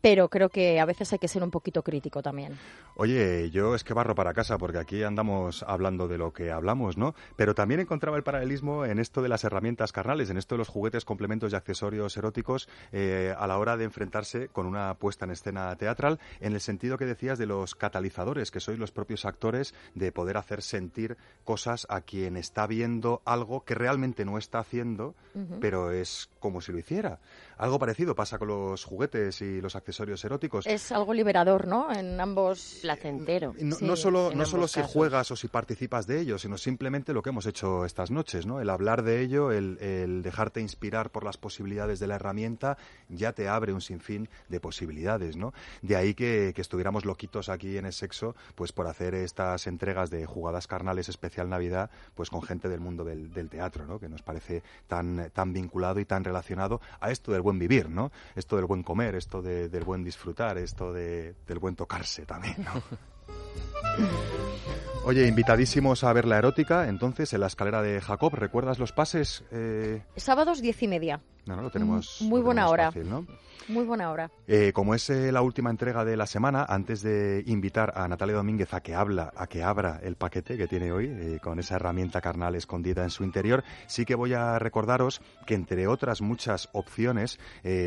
[0.01, 2.59] pero creo que a veces hay que ser un poquito crítico también.
[2.97, 6.97] Oye, yo es que barro para casa porque aquí andamos hablando de lo que hablamos,
[6.97, 7.14] ¿no?
[7.36, 10.68] Pero también encontraba el paralelismo en esto de las herramientas carnales, en esto de los
[10.68, 15.30] juguetes, complementos y accesorios eróticos eh, a la hora de enfrentarse con una puesta en
[15.30, 19.74] escena teatral, en el sentido que decías de los catalizadores, que sois los propios actores,
[19.94, 25.14] de poder hacer sentir cosas a quien está viendo algo que realmente no está haciendo,
[25.60, 27.20] pero es como si lo hiciera.
[27.59, 30.66] Algo parecido pasa con los juguetes y los accesorios eróticos.
[30.66, 31.93] Es algo liberador, ¿no?
[31.93, 32.78] En ambos...
[32.82, 33.55] Placentero.
[33.60, 37.12] No, Sí, no solo, no solo si juegas o si participas de ello, sino simplemente
[37.12, 38.60] lo que hemos hecho estas noches, ¿no?
[38.60, 42.78] El hablar de ello, el, el dejarte inspirar por las posibilidades de la herramienta,
[43.09, 45.52] ya te abre un sinfín de posibilidades, ¿no?
[45.82, 50.10] De ahí que, que estuviéramos loquitos aquí en el sexo, pues por hacer estas entregas
[50.10, 53.98] de jugadas carnales especial Navidad, pues con gente del mundo del, del teatro, ¿no?
[53.98, 58.10] Que nos parece tan, tan vinculado y tan relacionado a esto del buen vivir, ¿no?
[58.36, 62.56] Esto del buen comer, esto de- del buen disfrutar, esto de- del buen tocarse también,
[62.64, 62.82] ¿no?
[65.09, 68.35] Oye, invitadísimos a ver la erótica, entonces, en la escalera de Jacob.
[68.35, 69.43] ¿Recuerdas los pases?
[69.51, 71.22] Eh, Sábados diez y media.
[71.47, 72.18] no, no, lo tenemos.
[72.20, 72.85] Muy lo buena tenemos hora.
[72.93, 73.26] fácil, ¿no?
[73.68, 74.30] Muy buena hora.
[74.47, 78.36] Eh, como es eh, la última entrega de la semana, antes de invitar a Natalia
[78.36, 81.76] Domínguez a que habla, a que abra el paquete que tiene hoy eh, con esa
[81.76, 86.68] herramienta carnal escondida en su interior, sí que voy a recordaros que entre otras muchas
[86.72, 87.39] opciones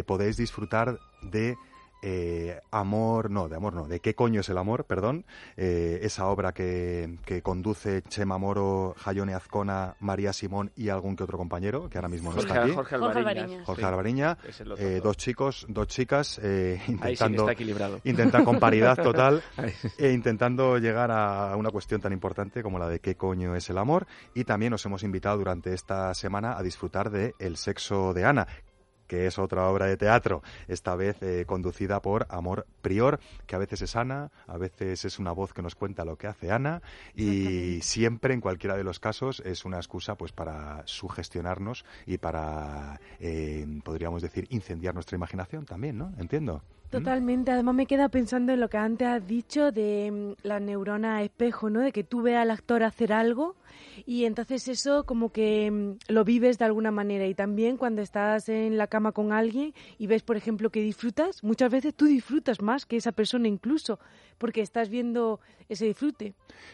[0.08, 1.56] podéis disfrutar de
[2.02, 5.26] eh, amor, no, de amor no, de qué coño es el amor, perdón,
[5.58, 11.24] eh, esa obra que, que conduce Chema Moro, Jayone Azcona, María Simón y algún que
[11.24, 12.72] otro compañero, que ahora mismo no Jorge- está aquí.
[12.74, 13.60] Jorge Jorge.
[13.66, 15.18] Jorge Sí, Alvariña, otro eh, dos.
[15.18, 18.00] chicos, dos chicas, eh, sí intentando, está equilibrado.
[18.04, 19.44] intentar con paridad total
[19.82, 19.88] sí.
[19.98, 23.78] e intentando llegar a una cuestión tan importante como la de qué coño es el
[23.78, 24.08] amor.
[24.34, 28.48] Y también nos hemos invitado durante esta semana a disfrutar de El sexo de Ana
[29.12, 33.60] que es otra obra de teatro, esta vez eh, conducida por Amor Prior, que a
[33.60, 36.82] veces es Ana, a veces es una voz que nos cuenta lo que hace Ana,
[37.14, 43.02] y siempre, en cualquiera de los casos, es una excusa pues para sugestionarnos y para,
[43.20, 46.14] eh, podríamos decir, incendiar nuestra imaginación también, ¿no?
[46.18, 46.64] Entiendo.
[46.90, 51.22] Totalmente, además me queda pensando en lo que antes has dicho de mm, la neurona
[51.22, 51.82] espejo, ¿no?
[51.82, 53.58] De que tú veas al actor hacer algo
[54.06, 57.28] y entonces eso como que mm, lo vives de alguna manera.
[57.28, 61.44] Y también cuando estás en la cama con alguien y ves, por ejemplo, que disfrutas,
[61.44, 64.00] muchas veces tú disfrutas más que esa persona incluso
[64.42, 65.40] porque estás viendo
[65.70, 66.34] ese disfrute.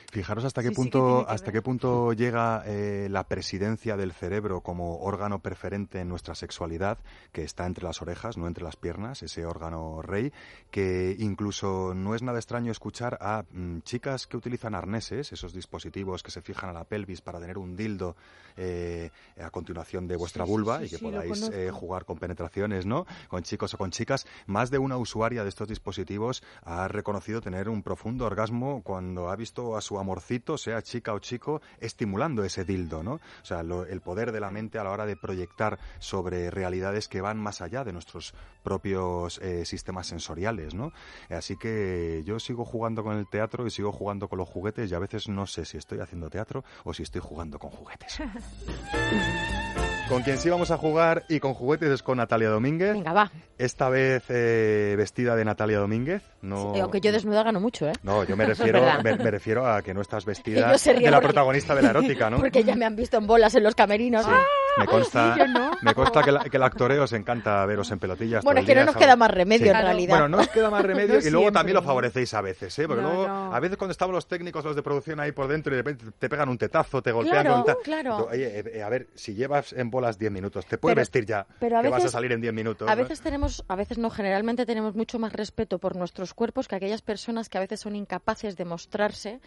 [0.09, 3.97] Fijaros hasta qué Sí, sí que punto que hasta qué punto llega eh, la presidencia
[3.97, 6.97] del cerebro como órgano preferente en nuestra sexualidad,
[7.33, 10.31] que está entre las orejas, no entre las piernas, ese órgano rey,
[10.71, 16.23] que incluso no es nada extraño escuchar a mm, chicas que utilizan arneses, esos dispositivos
[16.23, 18.15] que se fijan a la pelvis para tener un dildo
[18.55, 23.05] eh, a continuación de vuestra sí, vulva y que podáis eh, jugar con penetraciones, ¿no?
[23.27, 27.56] Con chicos o con chicas, más de una usuaria de estos dispositivos ha reconocido tener
[27.67, 32.63] un profundo orgasmo cuando ha visto a su amorcito, sea chica o chico, estimulando ese
[32.63, 33.13] dildo, ¿no?
[33.13, 37.21] O sea, el poder de la mente a la hora de proyectar sobre realidades que
[37.21, 40.91] van más allá de nuestros propios eh, sistemas sensoriales, ¿no?
[41.29, 44.95] Así que yo sigo jugando con el teatro y sigo jugando con los juguetes y
[44.95, 48.19] a veces no sé si estoy haciendo teatro o si estoy jugando con juguetes.
[50.09, 52.93] Con quien sí vamos a jugar y con juguetes es con Natalia Domínguez.
[52.93, 53.31] Venga, va.
[53.57, 56.21] Esta vez eh, vestida de Natalia Domínguez.
[56.41, 57.93] No, aunque yo desnuda gano mucho, ¿eh?
[58.03, 61.27] no, yo me refiero, me, me refiero a que no estás vestida de la porque-
[61.27, 62.37] protagonista de la erótica, ¿no?
[62.47, 64.25] Porque ya me han visto en bolas en los camerinos.
[64.27, 64.43] ¡Ah!
[64.77, 65.71] Me consta, Sí, yo no.
[65.81, 68.43] me consta que, la- que el actoreo os encanta veros en pelotillas.
[68.43, 69.07] Bueno, es que no nos ¿sabes?
[69.07, 70.13] queda más remedio, en realidad.
[70.13, 71.51] Bueno, no os queda más remedio No y luego siempre.
[71.51, 72.87] también lo favorecéis a veces, ¿eh?
[72.87, 75.73] Porque No, luego, a veces cuando estamos los técnicos, los de producción ahí por dentro
[75.73, 78.27] y de repente te pegan un tetazo, te golpean Claro, con claro.
[78.31, 81.25] Oye, eh, eh, a ver, si llevas en bolas 10 minutos, te puedes Pero- vestir
[81.25, 82.87] ya, pero a que vas a veces- salir en 10 minutos.
[82.87, 83.01] A ¿no?
[83.01, 87.01] veces tenemos, a veces no, generalmente tenemos mucho más respeto por nuestros cuerpos que aquellas
[87.01, 89.39] personas que a veces son incapaces de mostrarse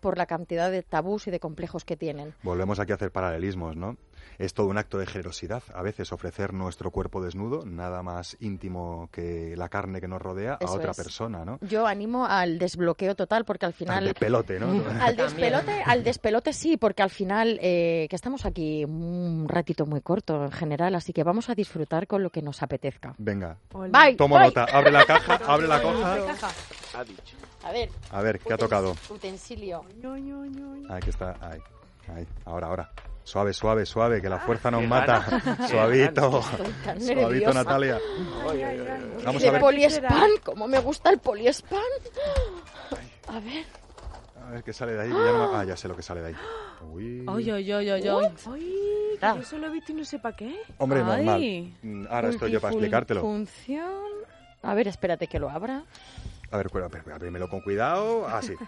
[0.00, 2.34] por la cantidad de tabús y de complejos que tienen.
[2.42, 3.96] Volvemos aquí a hacer paralelismos, ¿no?
[4.38, 5.62] Es todo un acto de generosidad.
[5.74, 10.58] A veces ofrecer nuestro cuerpo desnudo, nada más íntimo que la carne que nos rodea,
[10.60, 10.96] Eso a otra es.
[10.96, 11.58] persona, ¿no?
[11.62, 13.98] Yo animo al desbloqueo total porque al final...
[13.98, 14.82] Al despelote, ¿no?
[15.00, 20.00] Al despelote, al despelote sí, porque al final eh, que estamos aquí un ratito muy
[20.00, 23.14] corto en general, así que vamos a disfrutar con lo que nos apetezca.
[23.18, 23.56] Venga.
[23.72, 24.46] Bye, Tomo bye.
[24.46, 24.64] nota.
[24.64, 26.48] Abre la caja, abre la caja.
[26.94, 27.36] Ha dicho.
[27.64, 27.90] A ver.
[28.10, 28.94] A ver, ¿qué ha tocado?
[29.08, 29.84] Utensilio.
[30.88, 31.36] Aquí está.
[31.40, 31.60] Ahí.
[32.14, 32.26] Ahí.
[32.44, 32.92] Ahora, ahora.
[33.24, 35.24] Suave, suave, suave, que la fuerza nos mata.
[35.68, 36.30] Suavito.
[36.30, 36.50] ganas.
[36.52, 37.54] Estoy tan Suavito, nerviosa.
[37.54, 37.98] Natalia.
[39.24, 39.60] Vamos a ver.
[39.60, 41.78] poliespan, como me gusta el poliespan.
[43.28, 43.64] A ver.
[44.44, 45.08] A ver qué sale de ahí.
[45.08, 46.34] ya no Ah, ya sé lo que sale de ahí.
[46.92, 47.24] Uy.
[47.28, 48.28] Ay, ay, ay, ay, ay.
[48.46, 50.60] Ay, que yo solo he visto y no sé para qué.
[50.78, 51.06] Hombre, Ay.
[51.06, 51.78] normal.
[51.82, 53.20] Mm, Ahora estoy yo para explicártelo.
[53.20, 54.02] Función.
[54.62, 55.84] A ver, espérate que lo abra.
[56.52, 56.68] A ver,
[57.12, 58.26] abrímelo con cuidado.
[58.28, 58.54] Así.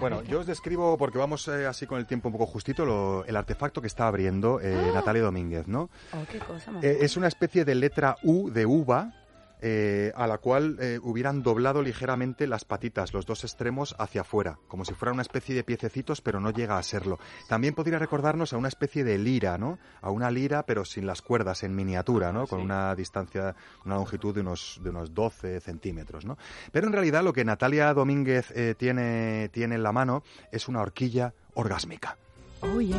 [0.00, 3.24] Bueno, yo os describo, porque vamos eh, así con el tiempo un poco justito, lo-
[3.24, 5.88] el artefacto que está abriendo eh, Natalia Domínguez, ¿no?
[6.12, 6.72] Oh, qué cosa.
[6.82, 9.14] Eh, es una especie de letra U de uva
[9.60, 14.58] eh, a la cual eh, hubieran doblado ligeramente las patitas, los dos extremos hacia afuera,
[14.68, 17.18] como si fuera una especie de piececitos, pero no llega a serlo.
[17.48, 19.78] También podría recordarnos a una especie de lira, ¿no?
[20.02, 22.46] A una lira, pero sin las cuerdas, en miniatura, ¿no?
[22.46, 23.54] Con una distancia,
[23.84, 26.36] una longitud de unos, de unos 12 centímetros, ¿no?
[26.72, 30.22] Pero en realidad lo que Natalia Domínguez eh, tiene, tiene en la mano
[30.52, 32.16] es una horquilla orgásmica.
[32.60, 32.98] Oh, yeah.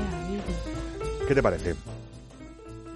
[1.27, 1.75] ¿Qué te parece?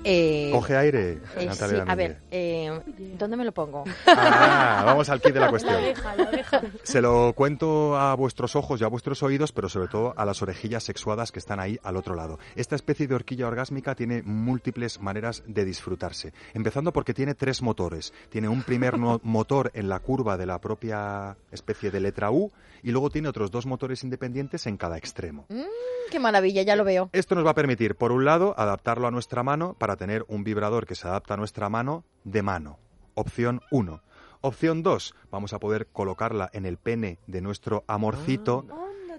[0.03, 2.81] Eh, Coge aire, eh, Natalia sí, a ver, eh,
[3.19, 3.83] ¿dónde me lo pongo?
[4.07, 5.75] Ah, vamos al kit de la cuestión.
[5.75, 6.61] La oreja, la oreja.
[6.81, 10.41] Se lo cuento a vuestros ojos y a vuestros oídos, pero sobre todo a las
[10.41, 12.39] orejillas sexuadas que están ahí al otro lado.
[12.55, 16.33] Esta especie de horquilla orgásmica tiene múltiples maneras de disfrutarse.
[16.55, 18.11] Empezando porque tiene tres motores.
[18.29, 22.51] Tiene un primer no- motor en la curva de la propia especie de letra U
[22.81, 25.45] y luego tiene otros dos motores independientes en cada extremo.
[25.49, 25.61] Mm,
[26.09, 27.09] qué maravilla, ya lo veo.
[27.13, 30.43] Esto nos va a permitir, por un lado, adaptarlo a nuestra mano para tener un
[30.43, 32.79] vibrador que se adapta a nuestra mano de mano.
[33.15, 34.01] Opción 1.
[34.41, 35.15] Opción 2.
[35.29, 38.65] Vamos a poder colocarla en el pene de nuestro amorcito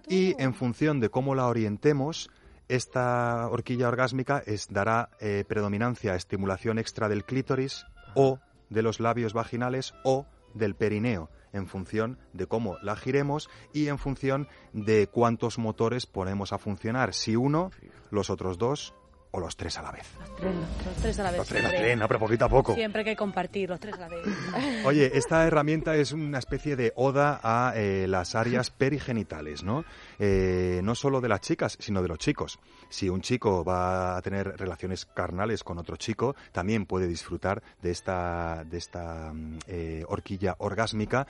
[0.09, 2.31] y en función de cómo la orientemos,
[2.69, 7.85] esta horquilla orgásmica es, dará eh, predominancia a estimulación extra del clítoris
[8.15, 8.39] o
[8.71, 13.99] de los labios vaginales o del perineo en función de cómo la giremos y en
[13.99, 17.71] función de cuántos motores ponemos a funcionar, si uno,
[18.11, 18.95] los otros dos
[19.33, 20.07] o los tres a la vez.
[20.37, 20.55] Tres,
[20.87, 21.39] los tres a la vez.
[21.39, 21.89] Los tres, los siempre.
[21.89, 22.75] tres, no, pero poquito a poco.
[22.75, 24.27] Siempre hay que compartir los tres a la vez.
[24.85, 29.85] Oye, esta herramienta es una especie de oda a eh, las áreas perigenitales, ¿no?
[30.19, 32.59] Eh, no solo de las chicas, sino de los chicos.
[32.91, 37.91] Si un chico va a tener relaciones carnales con otro chico, también puede disfrutar de
[37.91, 41.27] esta, de esta mm, eh, horquilla orgásmica,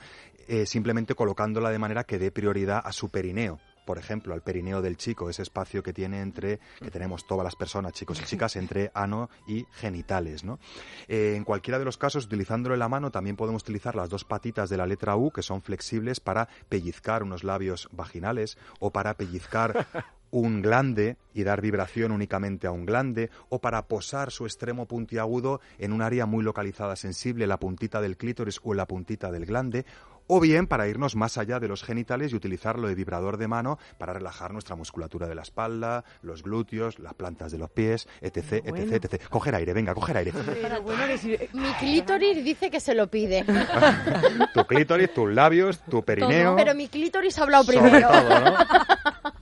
[0.65, 3.61] simplemente colocándola de manera que dé prioridad a su perineo.
[3.85, 7.55] Por ejemplo, al perineo del chico, ese espacio que tiene entre, que tenemos todas las
[7.55, 10.59] personas, chicos y chicas, entre ano y genitales, ¿no?
[11.07, 14.23] Eh, en cualquiera de los casos, utilizándolo en la mano, también podemos utilizar las dos
[14.23, 19.15] patitas de la letra U, que son flexibles para pellizcar unos labios vaginales o para
[19.15, 19.87] pellizcar
[20.33, 25.61] un glande y dar vibración únicamente a un glande o para posar su extremo puntiagudo
[25.77, 29.85] en un área muy localizada sensible, la puntita del clítoris o la puntita del glande
[30.27, 33.77] o bien para irnos más allá de los genitales y utilizarlo de vibrador de mano
[33.97, 38.63] para relajar nuestra musculatura de la espalda, los glúteos, las plantas de los pies, etc,
[38.67, 38.91] Bueno.
[38.93, 39.27] etc, etc.
[39.29, 40.33] Coger aire, venga, coger aire.
[40.33, 41.37] Pero bueno, que si...
[41.53, 43.45] Mi clítoris dice que se lo pide.
[44.53, 46.55] tu clítoris, tus labios, tu perineo.
[46.55, 48.07] Pero mi clítoris ha hablado Sobre primero.
[48.09, 48.55] todo, ¿no?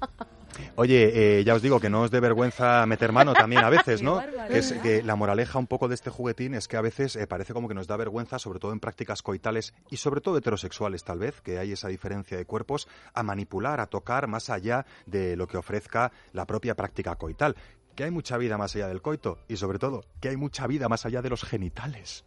[0.76, 4.02] Oye, eh, ya os digo que no os dé vergüenza meter mano también a veces,
[4.04, 4.22] ¿no?
[4.48, 7.28] que, es, que la moraleja un poco de este juguetín es que a veces eh,
[7.28, 11.04] parece como que nos da vergüenza, sobre todo en prácticas coitales y sobre todo heterosexuales
[11.04, 15.36] tal vez, que hay esa diferencia de cuerpos, a manipular, a tocar más allá de
[15.36, 17.56] lo que ofrezca la propia práctica coital.
[17.96, 20.88] Que hay mucha vida más allá del coito y sobre todo que hay mucha vida
[20.88, 22.24] más allá de los genitales.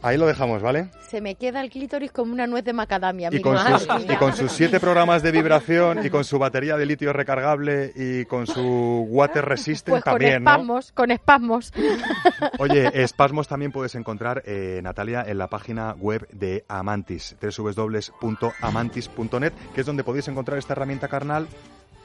[0.00, 0.90] Ahí lo dejamos, ¿vale?
[1.08, 3.30] Se me queda el clítoris como una nuez de macadamia.
[3.32, 6.86] Y con, sus, y con sus siete programas de vibración y con su batería de
[6.86, 10.50] litio recargable y con su water resistant Pues con también, ¿no?
[10.50, 11.72] espasmos, con espasmos.
[12.58, 19.80] Oye, espasmos también puedes encontrar, eh, Natalia, en la página web de Amantis, www.amantis.net, que
[19.80, 21.48] es donde podéis encontrar esta herramienta carnal,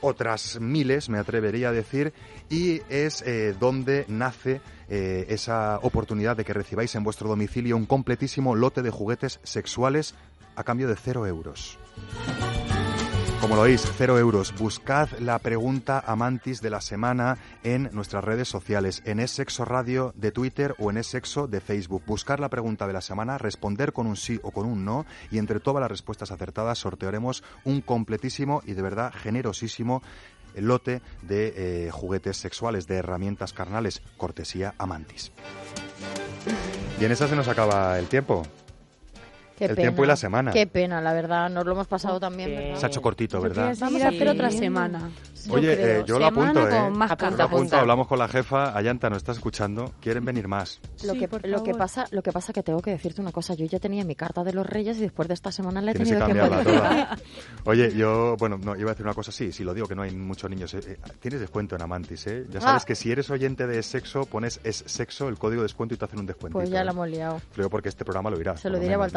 [0.04, 2.14] otras miles, me atrevería a decir,
[2.50, 7.86] y es eh, donde nace eh, esa oportunidad de que recibáis en vuestro domicilio un
[7.86, 10.14] completísimo lote de juguetes sexuales
[10.56, 11.80] a cambio de cero euros.
[13.44, 14.56] Como lo oís, cero euros.
[14.58, 20.14] Buscad la pregunta amantis de la semana en nuestras redes sociales, en Es Sexo Radio
[20.16, 22.04] de Twitter o en Es Sexo de Facebook.
[22.06, 25.40] Buscar la pregunta de la semana, responder con un sí o con un no y
[25.40, 30.02] entre todas las respuestas acertadas sortearemos un completísimo y de verdad generosísimo
[30.56, 35.34] lote de eh, juguetes sexuales, de herramientas carnales, cortesía Amantis.
[36.98, 38.44] Y en esa se nos acaba el tiempo.
[39.58, 39.82] Qué el pena.
[39.82, 40.52] tiempo y la semana.
[40.52, 41.50] Qué pena, la verdad.
[41.50, 42.50] Nos lo hemos pasado también.
[42.56, 42.76] ¿verdad?
[42.80, 43.76] Se ha hecho cortito, ¿verdad?
[43.80, 45.10] Vamos a hacer otra semana.
[45.50, 46.72] Oye, eh, yo lo apunto, ¿eh?
[46.72, 47.44] con más Lo carta.
[47.44, 50.80] apunto, hablamos con la jefa, Ayanta nos está escuchando, quieren venir más.
[51.04, 53.54] Lo, que, lo que pasa, lo que pasa que tengo que decirte una cosa.
[53.54, 55.96] Yo ya tenía mi carta de los Reyes y después de esta semana la he
[55.96, 57.18] Tienes que tenido que, cambiarla toda.
[57.66, 60.04] Oye, yo, bueno, no, iba a decir una cosa, sí, sí lo digo, que no
[60.04, 60.74] hay muchos niños.
[60.76, 62.46] eh, eh, tienes descuento en Amantis, ¿eh?
[62.50, 62.86] Ya sabes Ah.
[62.86, 66.06] que si eres oyente de sexo, pones es sexo, el código de descuento y te
[66.06, 66.58] hacen un descuento.
[66.58, 67.42] Pues ya la hemos liado.
[67.54, 68.56] Creo porque este programa lo irá.
[68.56, 69.12] Se lo diré a menos,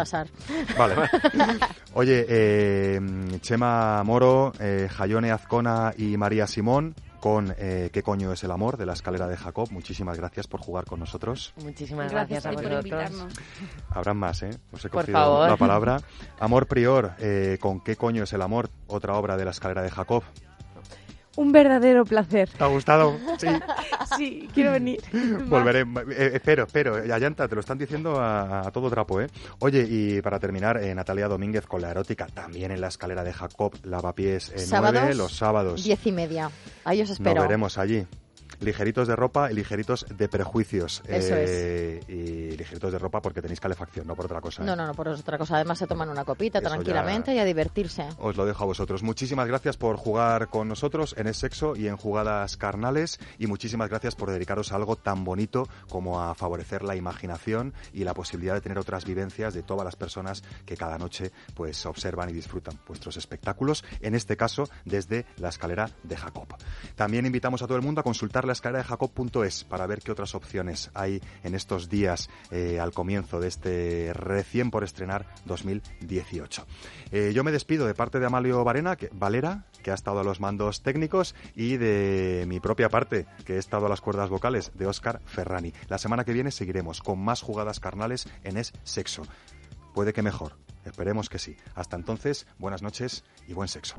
[0.76, 0.76] Baltasar.
[0.78, 1.58] Vale.
[1.94, 3.00] Oye, eh,
[3.40, 8.76] Chema Moro, eh, Jayone Azcona y María Simón con eh, ¿Qué coño es el amor?
[8.76, 9.68] de la escalera de Jacob.
[9.72, 11.54] Muchísimas gracias por jugar con nosotros.
[11.56, 12.84] Muchísimas Gracias gracias, a por vosotros.
[13.10, 13.34] invitarnos.
[13.90, 14.50] Habrán más, ¿eh?
[14.70, 15.48] Os he Por cogido favor.
[15.48, 16.00] la palabra.
[16.38, 18.68] Amor Prior, eh, con ¿Qué coño es el amor?
[18.86, 20.22] Otra obra de la escalera de Jacob.
[21.36, 22.48] Un verdadero placer.
[22.48, 23.16] ¿Te ha gustado?
[23.38, 23.48] Sí.
[24.16, 25.00] Sí, quiero venir.
[25.46, 25.80] Volveré.
[25.80, 26.96] Eh, espero, espero.
[27.12, 29.26] Ayanta, te lo están diciendo a, a todo trapo, ¿eh?
[29.58, 33.32] Oye, y para terminar, eh, Natalia Domínguez con la erótica, también en la escalera de
[33.32, 35.84] Jacob, lavapiés eh, Sábados, 9, los sábados.
[35.84, 36.50] Diez y media.
[36.84, 37.34] Ahí os espero.
[37.34, 38.06] Nos veremos allí.
[38.60, 41.02] Ligeritos de ropa y ligeritos de prejuicios.
[41.06, 44.62] Eso Eh, Y ligeritos de ropa porque tenéis calefacción, no por otra cosa.
[44.62, 44.66] ¿eh?
[44.66, 45.56] No, no, no, por otra cosa.
[45.56, 48.08] Además se toman una copita Eso tranquilamente y a divertirse.
[48.18, 49.02] Os lo dejo a vosotros.
[49.02, 53.88] Muchísimas gracias por jugar con nosotros en Es Sexo y en Jugadas Carnales y muchísimas
[53.88, 58.54] gracias por dedicaros a algo tan bonito como a favorecer la imaginación y la posibilidad
[58.54, 62.78] de tener otras vivencias de todas las personas que cada noche pues observan y disfrutan
[62.86, 66.46] vuestros espectáculos, en este caso desde la escalera de Jacob.
[66.94, 70.12] También invitamos a todo el mundo a consultar la escalera de Jacob.es para ver qué
[70.12, 76.66] otras opciones hay en estos días eh, al comienzo de este recién por estrenar 2018.
[77.12, 80.40] Eh, yo me despido de parte de Amalio Varena, Valera, que ha estado a los
[80.40, 84.86] mandos técnicos, y de mi propia parte, que he estado a las cuerdas vocales, de
[84.86, 85.72] Óscar Ferrani.
[85.88, 89.22] La semana que viene seguiremos con más jugadas carnales en Es Sexo.
[89.94, 91.56] Puede que mejor, esperemos que sí.
[91.74, 93.96] Hasta entonces, buenas noches y buen sexo.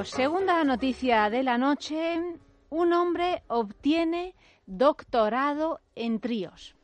[0.00, 2.18] Bueno, segunda noticia de la noche.
[2.70, 6.74] Un hombre obtiene doctorado en tríos.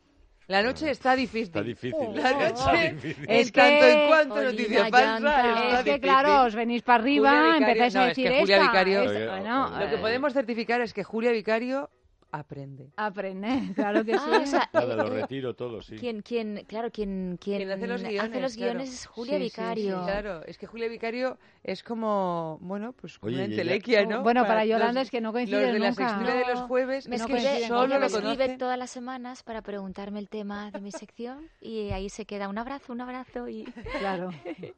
[0.48, 1.44] La noche está difícil.
[1.44, 2.14] Está difícil.
[2.14, 3.24] La noche Está difícil.
[3.28, 6.00] es Es tanto que- en cuanto Es que, difícil.
[6.02, 9.80] claro, os venís para arriba, Vicario- empezáis a es decir que Julia esta, Vicario, esta,
[9.80, 11.88] lo que podemos certificar es que Julia Vicario
[12.32, 12.90] aprende.
[12.96, 14.24] Aprende, claro que sí.
[14.30, 15.96] Ah, o sea, Nada, lo eh, retiro todo, sí.
[15.96, 18.20] ¿Quién, quién, claro, quién, quién, Quien hace los guiones.
[18.30, 18.72] hace los claro.
[18.72, 20.02] guiones es Julia Sí, sí, sí, Vicario.
[20.04, 24.22] claro, es que Julia Vicario es como, bueno, pues como Oye, una entelequia, ¿no?
[24.22, 26.08] Bueno, para los- Yolanda es que no coincide Los de la nunca.
[26.08, 26.68] sextura de los No.
[26.68, 30.28] jueves, Me escribe, que solo ella me lo escribe todas las semanas para preguntarme el
[30.28, 33.64] tema de mi sección y ahí se queda un abrazo, un abrazo y...
[33.98, 34.30] Claro.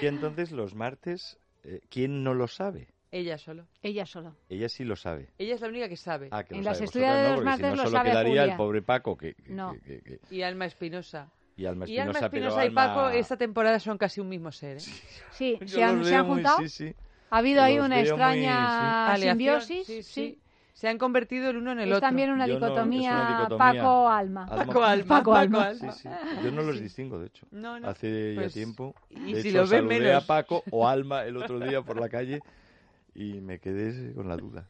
[0.00, 2.88] Y entonces los martes, eh, ¿quién no lo sabe?
[3.16, 3.64] Ella solo.
[3.80, 4.34] Ella solo.
[4.48, 5.28] Ella sí lo sabe.
[5.38, 6.28] Ella es la única que sabe.
[6.32, 7.96] Ah, que En lo las estudias de no, los porque si martes no lo solo
[7.96, 8.52] sabe quedaría Julia.
[8.52, 9.34] el pobre Paco que...
[9.34, 9.72] que- No.
[9.84, 11.30] que- que- Y Alma Espinosa.
[11.56, 14.28] Y Alma Y Alma Espinosa, pero Espinosa y Alma- Paco esta temporada son casi un
[14.28, 14.78] mismo ser.
[14.78, 14.80] ¿eh?
[15.30, 16.58] Sí, se han, se han muy- juntado.
[16.58, 16.94] sí, sí.
[17.30, 19.86] Ha habido ahí una muy- extraña simbiosis.
[19.86, 20.12] sí, sí.
[20.12, 20.40] sí.
[20.72, 22.08] Se han convertido el uno en el Es otro.
[22.08, 23.58] también una no- es una dicotomía, dicotomía.
[23.80, 24.42] Paco-Alma.
[24.50, 25.64] Alma- Paco Alma, Paco Paco Alma.
[25.68, 25.92] Alma.
[25.92, 26.08] Sí, sí.
[26.42, 27.46] Yo no los distingo, de hecho.
[27.52, 27.88] No, no.
[27.88, 28.92] Hace Pues, ya tiempo.
[29.08, 30.24] y De si hecho, lo ve saludé menos.
[30.24, 32.40] a Paco o Alma el otro día por la calle
[33.14, 34.68] y me quedé con la duda.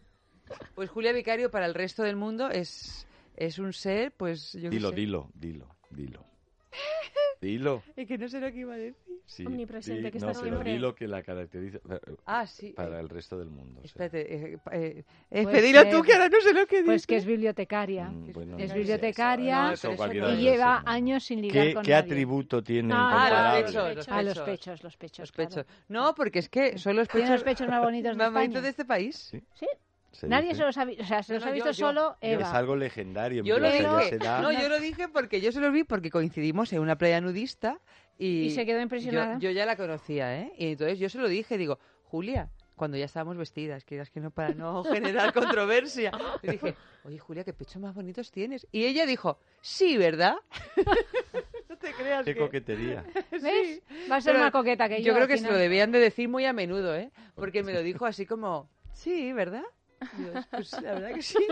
[0.75, 3.07] Pues Julia Vicario para el resto del mundo es,
[3.37, 4.97] es un ser, pues yo Dilo, sé.
[4.97, 6.25] dilo, dilo, dilo.
[7.45, 7.83] Dilo.
[7.95, 8.97] Es que no sé lo que iba a decir.
[9.27, 10.73] Sí, Omnipresente, di- que no, está pero siempre.
[10.73, 12.73] dilo que la caracteriza eh, Ah, sí.
[12.73, 13.81] para eh, el resto del mundo.
[13.83, 16.87] Espérate, eh, eh, eh, Pues dilo que- tú, que ahora no sé lo que dices.
[16.87, 18.11] Pues que es bibliotecaria.
[18.11, 20.91] Mm, bueno, es no, bibliotecaria no, eso y lleva no.
[20.91, 22.05] años sin ligar ¿Qué, con qué nadie.
[22.05, 24.45] atributo tiene Ah, los pechos, los A los pechos.
[24.45, 25.19] pechos, los pechos.
[25.21, 25.49] Los claro.
[25.51, 25.66] pechos.
[25.89, 28.47] No, porque es que son los Tiene pechos, los pechos más bonitos de más bonitos
[28.57, 28.62] España.
[28.62, 29.16] de este país.
[29.31, 29.43] Sí.
[29.55, 29.66] Sí.
[30.15, 30.61] Se Nadie dice.
[30.61, 32.16] se los ha visto, o sea, se No, los no, ha yo- visto yo- solo
[32.20, 32.51] Es Eva.
[32.57, 33.43] algo legendario.
[33.45, 33.82] Yo lo dije,
[34.19, 37.78] no, yo lo dije porque yo se los vi porque coincidimos en una playa nudista
[38.19, 39.35] y, Y se quedó impresionada.
[39.35, 40.53] Yo, yo ya la conocía, ¿eh?
[40.57, 44.31] Y entonces yo se lo dije, digo, Julia, cuando ya estábamos vestidas, quieras que no
[44.31, 46.12] para no generar controversia,
[46.43, 46.74] le dije,
[47.05, 48.66] oye Julia, qué pechos más bonitos tienes.
[48.73, 50.36] Y ella dijo, sí, ¿verdad?
[51.69, 52.41] no te creas Qué que...
[52.41, 53.05] coquetería.
[53.31, 53.82] ¿Ves?
[54.11, 55.09] Va a ser Pero más coqueta que yo.
[55.09, 57.11] Yo creo que se lo debían de decir muy a menudo, ¿eh?
[57.35, 59.65] Porque me lo dijo así como, sí, ¿verdad?
[60.12, 61.47] Digo, pues la verdad que sí.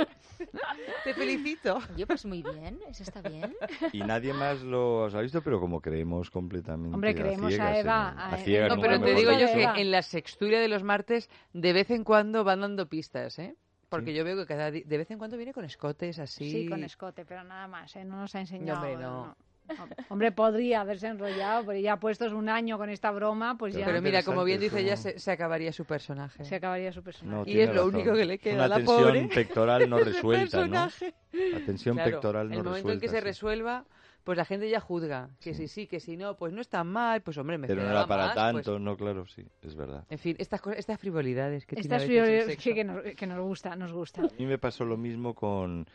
[1.04, 1.78] Te felicito.
[1.94, 3.54] Oye, pues muy bien, eso está bien.
[3.92, 8.12] Y nadie más lo ha visto, pero como creemos completamente Hombre, creemos a ciegas, Eva,
[8.12, 10.82] en- a- ciegas, No, pero te mejor digo yo que en la sexturia de los
[10.82, 13.54] martes de vez en cuando van dando pistas, ¿eh?
[13.88, 16.50] Porque yo veo que cada de vez en cuando viene con escotes así.
[16.50, 18.04] Sí, con escote, pero nada más, ¿eh?
[18.06, 18.78] No nos ha enseñado.
[18.80, 19.26] hombre, no.
[19.26, 19.36] no.
[20.10, 24.00] Hombre, podría haberse enrollado, pero ya puestos un año con esta broma, pues ya Pero
[24.02, 26.44] mira, como bien dice Interesante, ella, se, se acabaría su personaje.
[26.44, 27.36] se acabaría su personaje.
[27.36, 27.94] No, Y es lo razón.
[27.94, 29.28] único que le queda Una a la tensión pobre.
[29.34, 30.88] pectoral no resuelta, ¿no?
[31.32, 33.24] La tensión Claro, pectoral no el momento en que se resuelta, sí.
[33.28, 33.84] resuelva,
[34.24, 35.30] pues la gente ya juzga.
[35.40, 37.82] Que si sí, que si no, pues no es tan mal, pues hombre, me Pero
[37.82, 40.04] no era para más, tanto, pues- no, claro, sí, es verdad.
[40.10, 43.74] En fin, estas, cosas- estas frivolidades que Estas frivolidades sí, que nos, que nos gusta,
[43.74, 44.20] nos gusta.
[44.22, 45.86] A mí me pasó lo mismo con,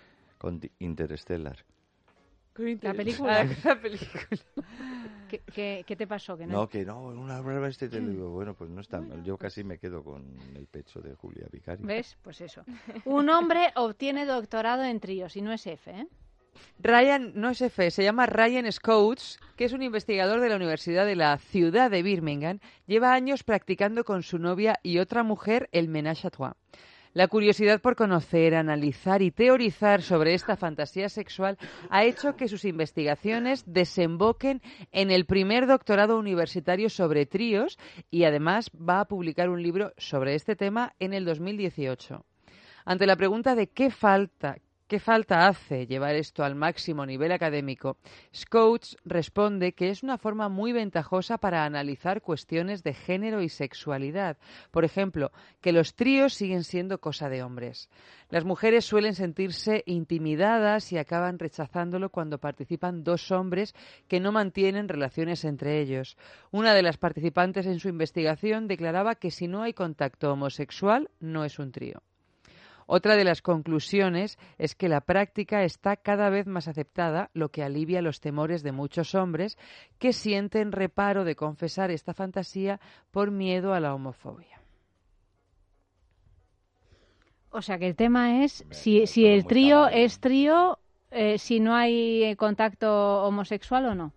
[0.79, 1.57] Interstellar.
[2.81, 3.47] La película.
[3.63, 4.27] La película.
[5.29, 6.37] ¿Qué, qué, qué te pasó?
[6.37, 9.01] Que no, No, que no, una prueba este te lo digo, bueno, pues no está
[9.01, 9.23] mal.
[9.23, 10.23] Yo casi me quedo con
[10.55, 11.85] el pecho de Julia Vicario.
[11.85, 12.17] ¿Ves?
[12.21, 12.63] Pues eso.
[13.05, 16.07] Un hombre obtiene doctorado en tríos y no es F, ¿eh?
[16.79, 21.05] Ryan, no es F, se llama Ryan Scoutes, que es un investigador de la Universidad
[21.05, 22.59] de la ciudad de Birmingham.
[22.87, 26.53] Lleva años practicando con su novia y otra mujer el ménage à trois.
[27.17, 31.57] La curiosidad por conocer, analizar y teorizar sobre esta fantasía sexual
[31.89, 34.61] ha hecho que sus investigaciones desemboquen
[34.91, 37.79] en el primer doctorado universitario sobre tríos
[38.11, 42.23] y además va a publicar un libro sobre este tema en el 2018.
[42.85, 47.97] Ante la pregunta de qué falta, qué falta hace llevar esto al máximo nivel académico,
[48.33, 54.37] Scoutes responde que es una forma muy ventajosa para analizar cuestiones de género y sexualidad.
[54.71, 55.31] Por ejemplo,
[55.61, 57.89] que los tríos siguen siendo cosa de hombres.
[58.29, 63.75] Las mujeres suelen sentirse intimidadas y acaban rechazándolo cuando participan dos hombres
[64.07, 66.17] que no mantienen relaciones entre ellos.
[66.51, 71.45] Una de las participantes en su investigación declaraba que si no hay contacto homosexual, no
[71.45, 72.01] es un trío.
[72.89, 77.61] Otra de las conclusiones es que la práctica está cada vez más aceptada, lo que
[77.61, 79.57] alivia los temores de muchos hombres
[79.99, 82.79] que sienten reparo de confesar esta fantasía
[83.11, 84.61] por miedo a la homofobia.
[87.49, 90.79] O sea que el tema es si, si el trío es trío,
[91.11, 94.13] eh, si no hay contacto homosexual o no.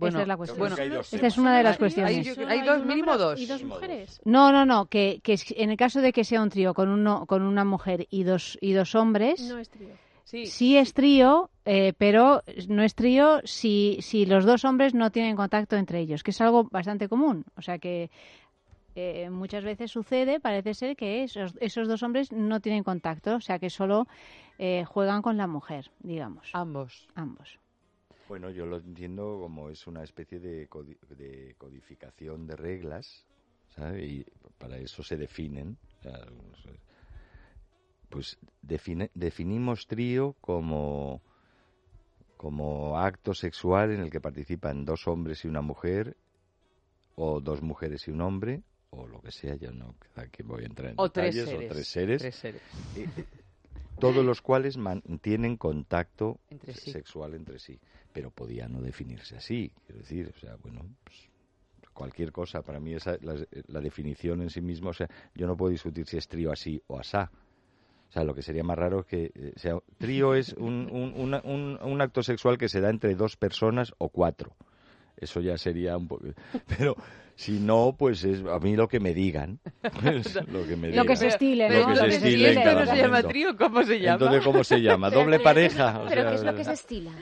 [0.00, 0.58] Bueno, Esa es la cuestión.
[0.58, 2.38] bueno, Esta es una de las cuestiones.
[2.38, 3.38] hay- hay dos, mínimo dos.
[3.38, 4.20] ¿Y dos mujeres?
[4.24, 7.26] No, no, no, que, que en el caso de que sea un trío con uno,
[7.26, 9.90] con una mujer y dos y dos hombres, No es trío.
[10.24, 15.36] sí, es trío, eh, pero no es trío si, si los dos hombres no tienen
[15.36, 17.44] contacto entre ellos, que es algo bastante común.
[17.56, 18.10] O sea que
[18.96, 23.40] eh, muchas veces sucede, parece ser que esos, esos dos hombres no tienen contacto, o
[23.40, 24.06] sea que solo
[24.58, 26.48] eh, juegan con la mujer, digamos.
[26.54, 27.06] Ambos.
[27.14, 27.58] Ambos.
[28.30, 33.26] Bueno, yo lo entiendo como es una especie de, codi- de codificación de reglas,
[33.74, 34.06] ¿sabe?
[34.06, 34.24] Y
[34.56, 35.76] para eso se definen.
[36.04, 36.72] o sea.
[38.08, 41.20] Pues define- definimos trío como,
[42.36, 46.16] como acto sexual en el que participan dos hombres y una mujer,
[47.16, 50.66] o dos mujeres y un hombre, o lo que sea, yo no aquí voy a
[50.66, 51.64] entrar en O tres seres.
[51.68, 52.62] o tres seres, Tres seres.
[52.94, 53.08] eh,
[53.98, 56.92] todos los cuales mantienen contacto Entre se- sí.
[56.92, 57.78] sexual entre sí.
[58.12, 61.28] Pero podía no definirse así, quiero decir, o sea, bueno, pues,
[61.92, 63.34] cualquier cosa, para mí esa, la,
[63.68, 66.80] la definición en sí misma, o sea, yo no puedo discutir si es trío así
[66.88, 67.30] o asá.
[68.08, 71.12] O sea, lo que sería más raro es que eh, sea trío es un, un,
[71.14, 74.56] una- un- un acto sexual que se da entre dos personas o cuatro.
[75.16, 76.24] Eso ya sería un poco...
[76.78, 76.96] Pero
[77.36, 79.60] si no, pues es a mí lo que me digan.
[80.04, 81.16] Es lo que me Lo que digan.
[81.18, 81.88] se estile, Lo ¿no?
[81.88, 82.64] que Lo se que se estile en estile.
[82.64, 83.56] cada ¿No se llama trío?
[83.56, 84.12] ¿Cómo se llama?
[84.14, 85.10] Entonces, ¿cómo se llama?
[85.10, 86.00] ¿Doble ¿qué- pareja?
[86.00, 87.12] O ¿Pero sea, qué es lo que se estila?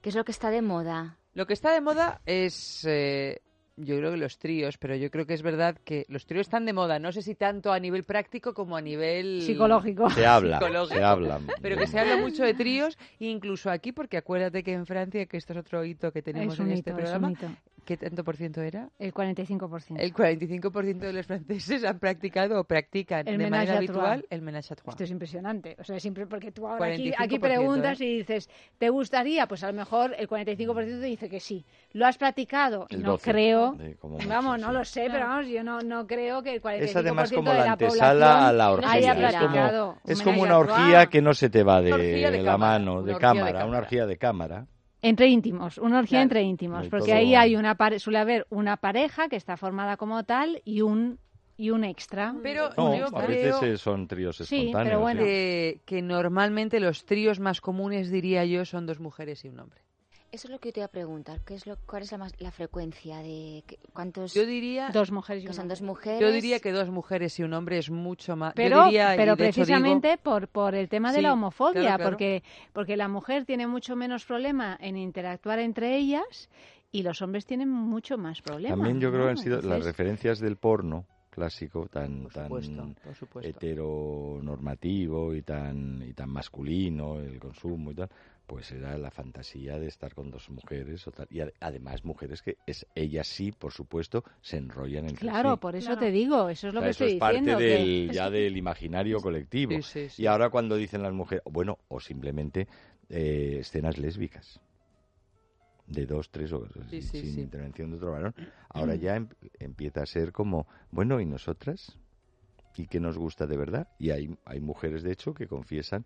[0.00, 1.18] ¿Qué es lo que está de moda?
[1.34, 3.40] Lo que está de moda es, eh,
[3.76, 6.64] yo creo que los tríos, pero yo creo que es verdad que los tríos están
[6.64, 6.98] de moda.
[6.98, 10.08] No sé si tanto a nivel práctico como a nivel Psicológico.
[10.10, 11.40] Se habla, psicológico, se habla.
[11.60, 15.36] Pero que se habla mucho de tríos, incluso aquí, porque acuérdate que en Francia, que
[15.36, 17.48] esto es otro hito que tenemos Es en hito, este es un programa, hito.
[17.86, 18.90] ¿Qué tanto por ciento era?
[18.98, 19.96] El 45%.
[19.98, 24.72] El 45% de los franceses han practicado o practican El de manera habitual el ménage
[24.72, 24.92] à trois.
[24.92, 25.76] Esto es impresionante.
[25.78, 28.04] O sea, siempre porque tú ahora aquí, 45%, aquí preguntas ¿eh?
[28.04, 29.46] y dices, ¿te gustaría?
[29.46, 31.64] Pues a lo mejor el 45% te dice que sí.
[31.92, 32.86] ¿Lo has practicado?
[32.90, 33.72] El no 12, creo.
[33.72, 34.72] mucho, vamos, no sí.
[34.74, 37.58] lo sé, pero vamos, yo no, no creo que el 45% Es además como de
[37.58, 38.92] la la antesala a la orgía.
[38.92, 42.52] haya Es como, es como una orgía que no se te va de, de la
[42.52, 44.66] cámara, mano, una de cámara, una orgía de cámara.
[45.02, 46.22] Entre íntimos, una orgía Claro.
[46.22, 49.96] entre íntimos, porque todo- ahí hay una pare- suele haber una pareja que está formada
[49.96, 51.18] como tal y un
[51.58, 52.34] y un extra.
[52.42, 54.84] Pero No, yo a creo veces son tríos Sí, espontáneos.
[54.90, 55.22] pero bueno.
[55.22, 59.80] que, que normalmente los tríos más comunes, diría yo, son dos mujeres y un hombre.
[60.32, 61.40] Eso es lo que yo te iba a preguntar.
[61.44, 63.62] ¿Qué es lo, ¿Cuál es la, más, la frecuencia de
[63.94, 64.34] cuántos?
[64.34, 66.20] Yo diría, Dos mujeres y que son dos mujeres.
[66.20, 68.50] yo diría que dos mujeres y un hombre es mucho más.
[68.50, 71.96] yo Pero, diría, pero digo- precisamente por, por el tema de Sí, la homofobia, claro,
[71.96, 72.10] claro.
[72.10, 72.42] Porque,
[72.72, 76.50] porque la mujer tiene mucho menos problema en interactuar entre ellas
[76.92, 78.74] y los hombres tienen mucho más problema.
[78.76, 82.94] También yo creo que han sido las referencias del porno clásico tan Por tan supuesto,
[83.04, 83.48] por supuesto.
[83.50, 88.08] heteronormativo y tan y tan masculino el consumo y tal
[88.46, 91.26] pues era la fantasía de estar con dos mujeres o tal.
[91.30, 95.60] y ad- además mujeres que es ellas sí por supuesto se enrollan entre Claro, sí.
[95.60, 96.00] por eso Claro.
[96.00, 97.58] te digo, eso es lo O sea, que eso estoy es parte diciendo.
[97.58, 99.72] que- del, ya del imaginario colectivo.
[99.82, 100.22] Sí, sí, sí.
[100.22, 102.68] Y ahora cuando dicen las mujeres, bueno, o simplemente
[103.08, 104.60] eh, escenas lésbicas
[105.86, 107.40] de dos, tres o Sí, sin, sí, sin sí.
[107.40, 108.34] intervención de otro varón,
[108.68, 109.28] ahora ya em-
[109.60, 111.96] empieza a ser como, bueno, ¿y nosotras?
[112.76, 113.88] ¿Y qué nos gusta de verdad?
[113.98, 116.04] Y hay, hay mujeres, de hecho, que confiesan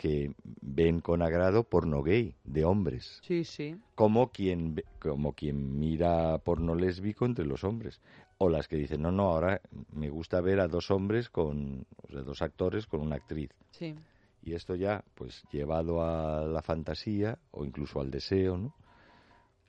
[0.00, 0.32] que
[0.62, 3.76] ven con agrado porno gay de hombres, Sí, sí.
[3.94, 8.00] como quien, como quien mira porno lésbico entre los hombres.
[8.38, 9.60] O las que dicen, no, no, ahora
[9.92, 13.50] me gusta ver a dos hombres con, o sea, dos actores con una actriz.
[13.72, 13.94] Sí.
[14.42, 18.74] Y esto ya, pues llevado a la fantasía o incluso al deseo, ¿no?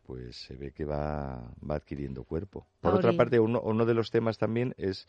[0.03, 2.65] Pues se ve que va, va adquiriendo cuerpo.
[2.79, 5.05] Por otra parte, uno, uno de los temas también es,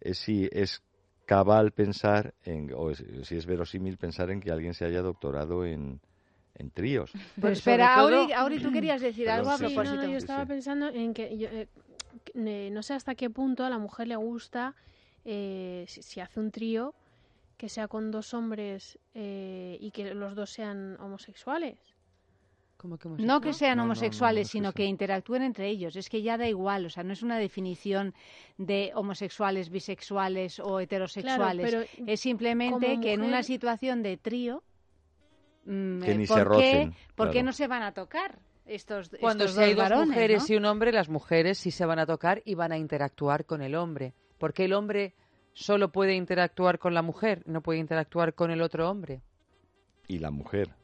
[0.00, 0.84] es si es
[1.26, 5.64] cabal pensar en, o es- si es verosímil pensar en que alguien se haya doctorado
[5.64, 6.00] en,
[6.54, 7.12] en tríos.
[7.40, 9.96] Pero espera, todo- Auri, Auri, tú querías decir Perdón, algo a sí, propósito.
[9.96, 10.48] no, no, yo estaba sí.
[10.48, 11.68] pensando en que yo, eh,
[12.34, 14.74] eh, no sé hasta qué punto a la mujer le gusta
[15.24, 16.94] eh, si, si hace un trío
[17.56, 21.78] que sea con dos hombres eh, y que los dos sean homosexuales.
[22.82, 25.42] ¿Cómo que No que sean No, no, no, homosexuales, no es que sino que interactúen
[25.42, 25.94] entre ellos.
[25.94, 28.12] Es que ya da igual, o sea, no es una definición
[28.58, 31.64] de homosexuales, bisexuales o heterosexuales.
[31.64, 34.64] pero es simplemente que en una situación de trío,
[35.64, 37.46] mm, Que ni ¿por se qué, rocen, ¿por qué claro.
[37.46, 40.54] no se van a tocar estos, Cuando estos si hay dos dos varones, mujeres ¿no?
[40.54, 43.62] y un hombre, las mujeres sí se van a tocar y van a interactuar con
[43.62, 44.12] el hombre.
[44.38, 45.14] Porque el hombre
[45.52, 49.22] solo puede interactuar con la mujer, no puede interactuar con el otro hombre.
[50.08, 50.74] Y la mujer.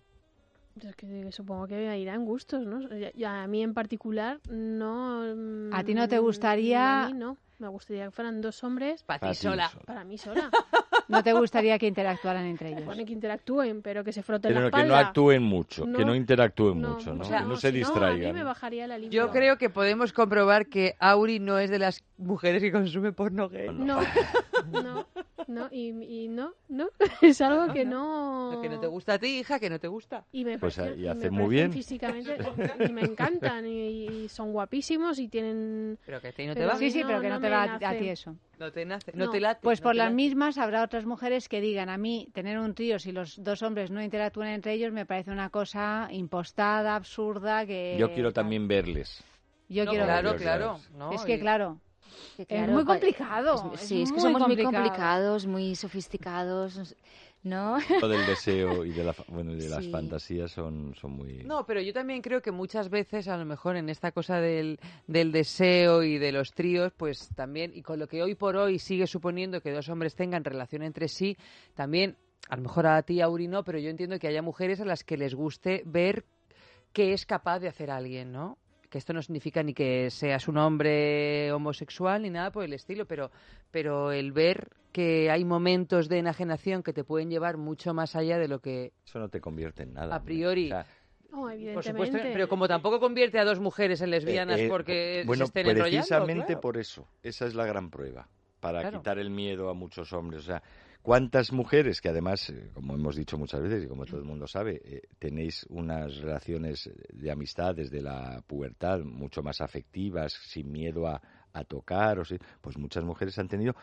[0.82, 2.80] Es que supongo que irán gustos, ¿no?
[3.26, 5.22] A mí en particular no...
[5.34, 7.36] mm, ¿A ti no te gustaría- A mí no.
[7.58, 9.68] Me gustaría que fueran dos hombres Para Para ti ti sola.
[9.68, 9.84] sola.
[9.84, 10.50] para mí sola.
[11.08, 12.82] No te gustaría que interactuaran entre ellos.
[12.82, 15.06] Pone que interactúen, pero que se froten Pero la que no espalda.
[15.08, 17.22] actúen mucho, que No, no interactúen No, mucho, ¿no?
[17.22, 18.32] o sea, que no no, se no, a mí distraigan.
[18.34, 18.44] me ¿no?
[18.46, 18.98] bajaría la.
[18.98, 23.48] Yo creo que podemos comprobar que Auri no es de las mujeres que consume porno
[23.48, 23.68] gay.
[23.72, 24.00] No,
[24.70, 25.06] no,
[25.46, 25.88] no, y,
[26.24, 26.90] y no, no.
[27.22, 28.58] Es algo que no...
[28.62, 30.24] Que no te gusta a ti, hija, que no te gusta.
[30.32, 31.72] Y me Pues, parecen- y me hacen muy bien.
[31.72, 32.36] Físicamente,
[32.86, 35.98] y me encantan, y, y son guapísimos, y tienen...
[36.04, 36.76] Pero que a ti no te va.
[36.76, 38.34] Sí, sí, pero que no, te me va a- a ti eso.
[38.58, 39.30] No te nace, no, No.
[39.30, 39.60] te late.
[39.62, 40.14] Pues no por las late.
[40.16, 43.90] mismas habrá otras mujeres que digan a mí tener un trío si los dos hombres
[43.90, 49.22] no interactúan entre ellos me parece una cosa impostada, absurda que Yo quiero también verles.
[49.68, 50.42] yo No, quiero claro, verlos.
[50.42, 50.78] claro.
[50.96, 51.12] ¿no?
[51.12, 51.78] Es que Y- claro,
[52.36, 53.72] Que es muy pa- complicado.
[53.74, 54.72] es- sí, es que somos muy complicado.
[54.74, 56.96] complicados, muy sofisticados,
[57.42, 57.78] ¿no?
[58.00, 59.90] Lo del deseo y de, la, bueno, y de las Sí.
[59.90, 61.44] fantasías son, son muy...
[61.44, 64.78] No, pero yo también creo que muchas veces, a lo mejor en esta cosa del,
[65.06, 68.78] del deseo y de los tríos, pues también, y con lo que hoy por hoy
[68.78, 71.36] sigue suponiendo que dos hombres tengan relación entre sí,
[71.74, 72.16] también,
[72.48, 75.04] a lo mejor a ti, Auri, no, pero yo entiendo que haya mujeres a las
[75.04, 76.24] que les guste ver
[76.92, 78.58] qué es capaz de hacer alguien, ¿no?
[78.90, 83.06] Que esto no significa ni que seas un hombre homosexual ni nada por el estilo,
[83.06, 83.30] pero,
[83.70, 88.38] pero el ver que hay momentos de enajenación que te pueden llevar mucho más allá
[88.38, 90.14] de lo que Eso no te convierte en nada.
[90.14, 90.66] a priori...
[90.66, 90.86] O sea,
[91.30, 91.42] No,
[91.74, 95.44] Por supuesto, pero como tampoco convierte a dos mujeres en lesbianas Eh, eh, porque bueno,
[95.44, 96.60] se estén enrollando, precisamente claro.
[96.62, 97.06] por eso.
[97.22, 98.28] Esa es la gran prueba.
[98.60, 98.98] Para Claro.
[98.98, 100.40] quitar el miedo a muchos hombres.
[100.40, 100.62] O sea,
[101.08, 104.46] ¿cuántas mujeres que además, eh, como hemos dicho muchas veces y como todo el mundo
[104.46, 111.06] sabe, eh, tenéis unas relaciones de amistad desde la pubertad mucho más afectivas, sin miedo
[111.06, 111.22] a,
[111.54, 112.18] a tocar?
[112.18, 113.74] O sí, pues muchas mujeres han tenido,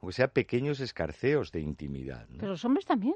[0.00, 2.26] aunque sea pequeños escarceos de intimidad.
[2.30, 2.38] ¿no?
[2.38, 3.14] Pero los hombres también.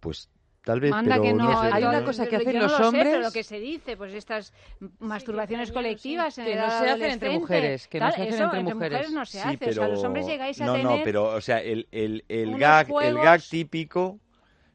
[0.00, 0.30] Pues
[0.64, 1.60] tal vez, Manda pero que no.
[1.62, 3.32] sé, Hay una no- cosa que Yo hacen no los lo sé, hombres- pero lo
[3.32, 4.52] que se dice, pues estas
[4.98, 8.44] masturbaciones colectivas en Que no se hacen entre mujeres, que no tal, se hacen eso,
[8.54, 9.12] entre mujeres.
[9.12, 9.70] no se Sí, hace.
[9.70, 10.86] O sea, los hombres llegáis a no, tener...
[10.86, 14.18] no, pero, o sea, el, el, el, gag, el gag típico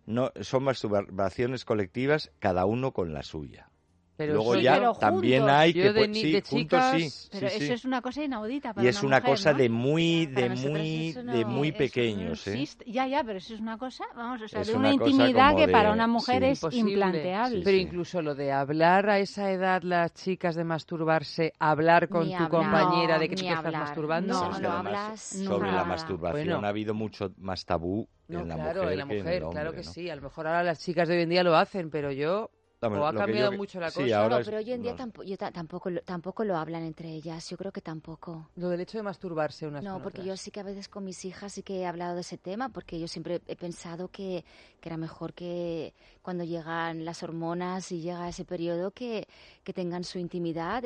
[0.06, 3.70] no son masturbaciones colectivas, cada uno con la suya.
[4.17, 5.57] Pero Luego ya pero también juntos.
[5.57, 5.93] hay Yo que...
[5.93, 7.27] de pues, sí, de juntos chicas- sí.
[7.33, 7.73] Pero sí, eso sí.
[7.73, 9.57] es una cosa inaudita para Y es una mujer, cosa ¿no?
[9.57, 12.65] de muy, de muy, eso de no- muy pequeños, no ¿eh?
[12.85, 15.55] Ya, ya, pero eso es una cosa, vamos, o sea, Es de una una intimidad
[15.57, 16.47] que de- para una mujer sí.
[16.49, 16.91] es Imposible.
[16.91, 17.61] implanteable.
[17.65, 22.37] Pero incluso lo de hablar a esa edad las chicas de masturbarse, hablar con Ni
[22.37, 22.49] tu hablar.
[22.49, 24.33] compañera de No, que te estás masturbando.
[24.33, 26.65] No, es que hablas sobre la masturbación Bueno.
[26.65, 28.97] ha habido mucho más tabú No, en la mujer en
[29.43, 29.91] la claro que ¿no?
[29.91, 30.09] sí.
[30.09, 32.49] A lo mejor ahora las chicas de hoy en día lo hacen, pero yo...
[32.81, 34.18] Hombre, o ha cambiado yo- mucho la sí, cosa.
[34.22, 34.97] ahora No, es- pero hoy en día no.
[34.97, 37.49] tampoco, yo ta- tampoco, lo, tampoco lo hablan entre ellas.
[37.49, 38.49] Yo creo que tampoco.
[38.56, 40.27] Lo del hecho de masturbarse unas No, con porque otras.
[40.27, 42.69] yo sí que a veces con mis hijas sí que he hablado de ese tema,
[42.69, 44.45] porque yo siempre he pensado que,
[44.81, 49.27] que era mejor que cuando llegan las hormonas y llega ese periodo que,
[49.64, 50.84] que tengan su intimidad,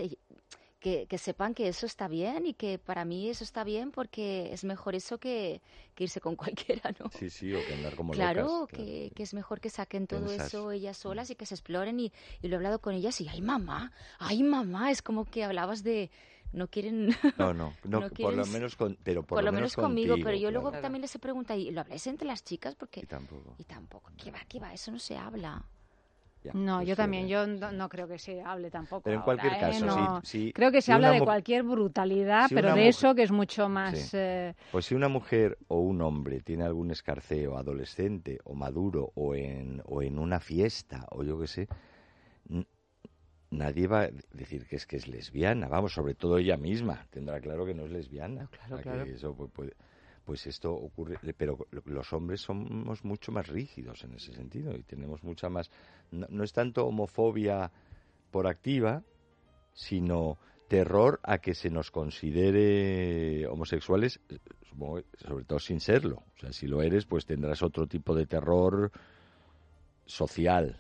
[0.80, 4.54] que, que sepan que eso está bien y que para mí eso está bien porque
[4.54, 5.62] es mejor eso que,
[5.96, 7.10] que irse con cualquiera, ¿no?
[7.12, 8.78] Sí, sí, o que andar como claro, locas.
[8.80, 12.12] que, que es mejor que saquen todo eso ellas solas y que se exploren y,
[12.42, 15.84] y lo he hablado con ellas y ay mamá, ay mamá, es como que hablabas
[15.84, 16.10] de
[16.52, 19.76] no quieren No, no, no, no por lo menos con, pero por, por lo menos
[19.76, 20.82] conmigo, contigo, pero yo luego claro.
[20.82, 22.76] también les he preguntado, ¿y lo habláis entre las chicas?
[22.76, 23.02] Porque...
[23.02, 23.56] Y tampoco.
[23.58, 24.74] Y tampoco, ¿qué va, qué va?
[24.74, 25.64] Eso no se habla.
[26.44, 29.02] Ya, No, pues yo también, yo no, no creo que se hable tampoco.
[29.02, 29.60] Pero en ahora, cualquier ¿eh?
[29.60, 30.22] caso, No.
[30.24, 33.24] sí, sí, Creo que si se habla de cualquier brutalidad, pero de mujer- eso que
[33.24, 33.98] es mucho más...
[34.00, 34.12] Sí.
[34.18, 39.36] eh, Pues si una mujer o un hombre tiene algún escarceo adolescente o maduro o
[39.36, 41.68] en, o en una fiesta o yo qué sé,
[43.52, 45.68] nadie va a decir que es que es lesbiana.
[45.68, 48.48] Vamos, sobre todo ella misma tendrá claro que no es lesbiana.
[48.48, 49.04] claro, que claro.
[49.04, 49.74] eso pu- puede-
[50.30, 55.24] pues esto ocurre, pero los hombres somos mucho más rígidos en ese sentido y tenemos
[55.24, 55.72] mucha más...
[56.12, 57.72] No, es tanto homofobia
[58.30, 59.02] por activa,
[59.74, 60.38] sino
[60.68, 64.38] terror a que se nos considere homosexuales, eh,
[65.18, 66.18] sobre todo sin serlo.
[66.36, 68.92] O sea, si lo eres, pues tendrás otro tipo de terror
[70.06, 70.80] social.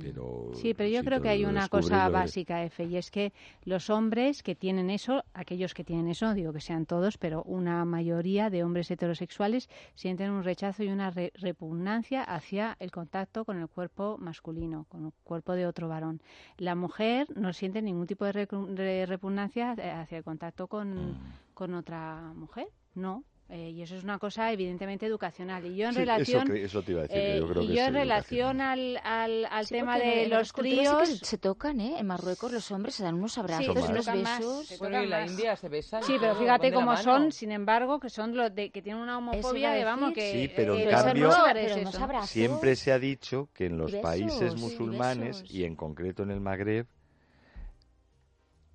[0.00, 3.32] Pero Sí, pero yo si creo que hay una cosa básica, F, y es que
[3.64, 7.84] los hombres que tienen eso, aquellos que tienen eso, digo que sean todos, pero una
[7.84, 13.58] mayoría de hombres heterosexuales sienten un rechazo y una re- repugnancia hacia el contacto con
[13.60, 16.22] el cuerpo masculino, con el cuerpo de otro varón.
[16.56, 18.32] La mujer no siente ningún tipo de,
[18.70, 21.16] de repugnancia hacia el contacto con, Mm.
[21.52, 23.22] con otra mujer, no.
[23.50, 25.66] Eh, y eso es una cosa evidentemente educacional.
[25.66, 27.62] Y yo en Sí, eso relación, cre- eso te iba a decir, eh, yo creo
[27.62, 31.18] y que yo en relación al, al, al Sí, tema de en los culturas sí
[31.22, 31.96] se tocan, ¿eh?
[31.98, 34.66] En Marruecos los hombres se dan unos abrazos, unos besos.
[34.66, 35.30] se Bueno, y la más.
[35.30, 36.02] India se besan.
[36.02, 39.74] Sí, pero fíjate cómo son, sin embargo, que son los de que tienen una homofobia
[39.74, 42.08] que vamos que Sí, pero en eh, cambio- Pero eso.
[42.22, 46.40] Siempre se ha dicho que en los besos, países musulmanes y en concreto en el
[46.40, 46.86] Magreb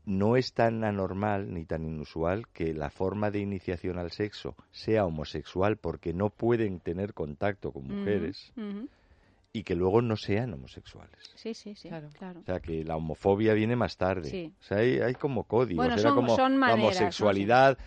[0.09, 5.05] no es tan anormal ni tan inusual que la forma de iniciación al sexo sea
[5.05, 8.51] homosexual porque no pueden tener contacto con mujeres
[9.53, 11.31] y que luego no sean homosexuales.
[11.35, 12.39] Sí, sí, sí, claro.
[12.39, 14.29] O sea, que la homofobia viene más tarde.
[14.29, 14.51] Sí.
[14.59, 15.85] O sea, hay, hay como códigos.
[15.85, 17.77] Bueno, Era son- como son la homosexualidad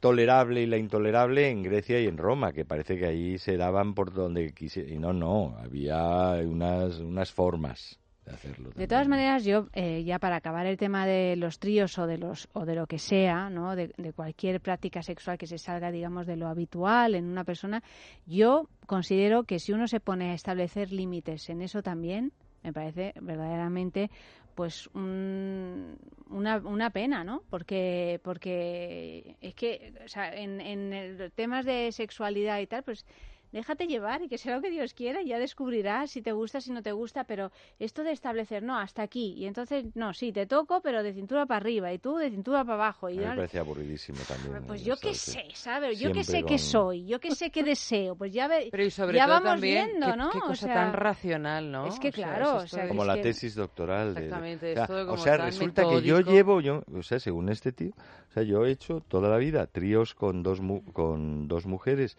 [0.00, 3.94] tolerable y la intolerable en Grecia y en Roma, que parece que ahí se daban
[3.94, 4.92] por donde quisieran.
[4.92, 8.70] Y no, no, había unas, unas formas de hacerlo.
[8.74, 12.18] De todas maneras, yo eh, ya para acabar el tema de los tríos o de
[12.18, 13.74] los o de lo que sea, ¿no?
[13.76, 17.82] De, de cualquier práctica sexual que se salga, digamos, de lo habitual en una persona,
[18.26, 22.32] yo considero que si uno se pone a establecer límites en eso también,
[22.62, 24.10] me parece verdaderamente
[24.54, 25.96] pues un-
[26.28, 27.42] una, una pena, ¿no?
[27.48, 33.06] Porque porque es que o sea, en, en el- temas de sexualidad y tal, pues
[33.52, 36.60] déjate llevar y que sea lo que Dios quiera y ya descubrirás si te gusta,
[36.60, 40.32] si no te gusta, pero esto de establecer, no, hasta aquí, y entonces, no, sí,
[40.32, 43.06] te toco, pero de cintura para arriba, y tú de cintura para abajo.
[43.08, 44.62] A Y me parece aburridísimo también.
[44.66, 45.98] pues eh, yo qué sé, ¿sabes?
[45.98, 48.90] Yo qué sé qué soy, yo qué sé qué deseo, pues ya, ve, Pero y
[48.90, 50.30] sobre ya todo vamos también, viendo, qué, ¿no?
[50.30, 51.86] qué O cosa sea, tan racional, ¿no?
[51.86, 54.14] es que O sea, claro, o sea, como es la que- tesis doctoral.
[54.14, 56.82] de- Exactamente, o sea, es todo o como sea, tan resulta que yo llevo, yo,
[56.96, 57.90] o sea, según este tío,
[58.28, 62.16] o sea, yo he hecho toda la vida tríos con dos mu- con dos mujeres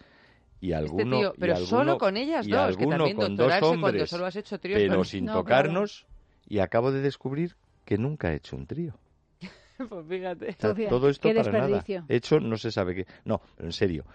[0.61, 3.15] y alguno Este tío, y pero alguno- solo con ellas y dos, que alguno también
[3.17, 6.05] con dos doctorarse cuando hombres, solo has hecho tríos pero con- sin No, tocarnos
[6.47, 8.93] y acabo de descubrir que nunca he hecho un trío.
[9.89, 10.53] pues fíjate.
[10.53, 11.83] Todo esto qué para nada.
[12.07, 13.05] hecho no se sabe qué.
[13.25, 14.05] No, pero en serio.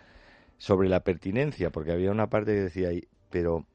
[0.59, 3.67] Sobre la pertinencia, porque había una parte que decía ahí, pero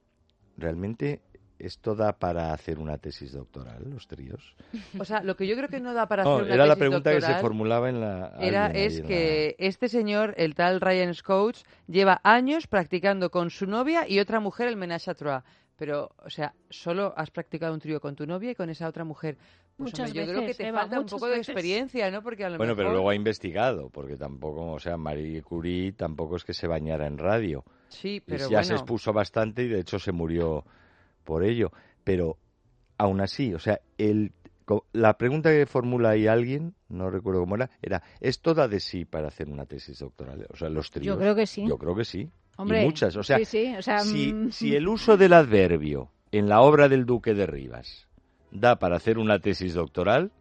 [0.57, 1.21] realmente
[1.65, 4.55] esto da para hacer una tesis doctoral, los tríos.
[4.99, 6.73] O sea, lo que yo creo que no da para No, hacer una era la
[6.75, 8.33] tesis pregunta que se doctoral formulaba en la.
[8.41, 13.65] Era, es la- que este señor, el tal Ryan Coach, lleva años practicando con su
[13.67, 15.43] novia y otra mujer el menage à trois.
[15.77, 19.03] Pero, o sea, solo has practicado un trío con tu novia y con esa otra
[19.03, 19.35] mujer.
[19.77, 21.49] Pues, Muchas hombre, yo creo que veces, te Eva, falta un poco de veces.
[21.49, 22.21] experiencia, ¿no?
[22.21, 26.35] Porque a lo Bueno, pero luego ha investigado, porque tampoco, o sea, Marie Curie tampoco
[26.35, 27.63] es que se bañara en radio.
[27.89, 30.63] Sí, Y pero ya se expuso bastante y de hecho se murió
[31.23, 31.71] por ello.
[32.03, 32.37] Pero
[32.97, 34.33] aún así, o sea, el,
[34.93, 39.05] la pregunta que formula ahí alguien, no recuerdo cómo era, era, ¿es toda de sí
[39.05, 40.45] para hacer una tesis doctoral?
[40.49, 41.17] O sea, los tríos.
[41.17, 41.65] creo que sí.
[41.67, 42.29] Yo creo que sí.
[42.57, 44.51] Hombre, y muchas, o sea, sí, sí, o sea, si, mm.
[44.51, 48.07] si el uso del adverbio en la obra del Duque de Rivas
[48.51, 50.31] da para hacer una tesis doctoral,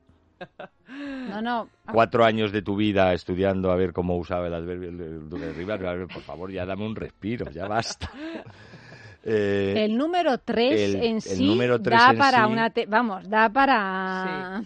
[1.31, 1.69] No, no.
[1.91, 5.95] cuatro años de tu vida estudiando a ver cómo usaba el adverbio de Rivas, a
[5.95, 8.11] ver, por favor, ya dame un respiro, ya basta.
[9.25, 12.71] Eh, El número 3 el- en el sí número tres da en para sí- una...
[12.71, 14.63] te- Vamos, da para...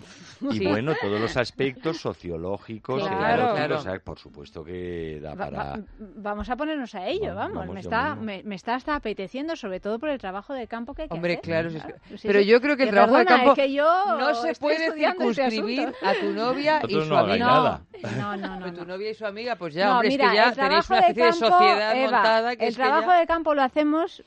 [0.52, 3.54] y bueno, todos los aspectos sociológicos, Claro.
[3.54, 3.78] Claro.
[3.78, 5.58] o sea, por supuesto que da Va- para...
[5.58, 7.54] va- vamos a ponernos a ello, Vamos, vamos.
[7.54, 10.94] vamos me, está, me, me está hasta apeteciendo, sobre todo por el trabajo de campo
[10.94, 11.42] que hay que Hombre, hacer.
[11.44, 12.46] claro, es que- Sí, pero sí.
[12.46, 15.92] yo creo que el trabajo de campo es que yo no se puede este circunscribir
[16.02, 17.46] a tu novia y su no amiga.
[17.46, 17.80] nada.
[18.18, 18.60] No, no, no.
[18.60, 20.56] Pues tu novia y su amiga, pues ya, No, hombre, mira, es que ya tenéis
[20.86, 23.54] trabajo una especie de, campo, sociedad Eva, montada que el que trabajo ya- de campo
[23.54, 24.22] lo hacemos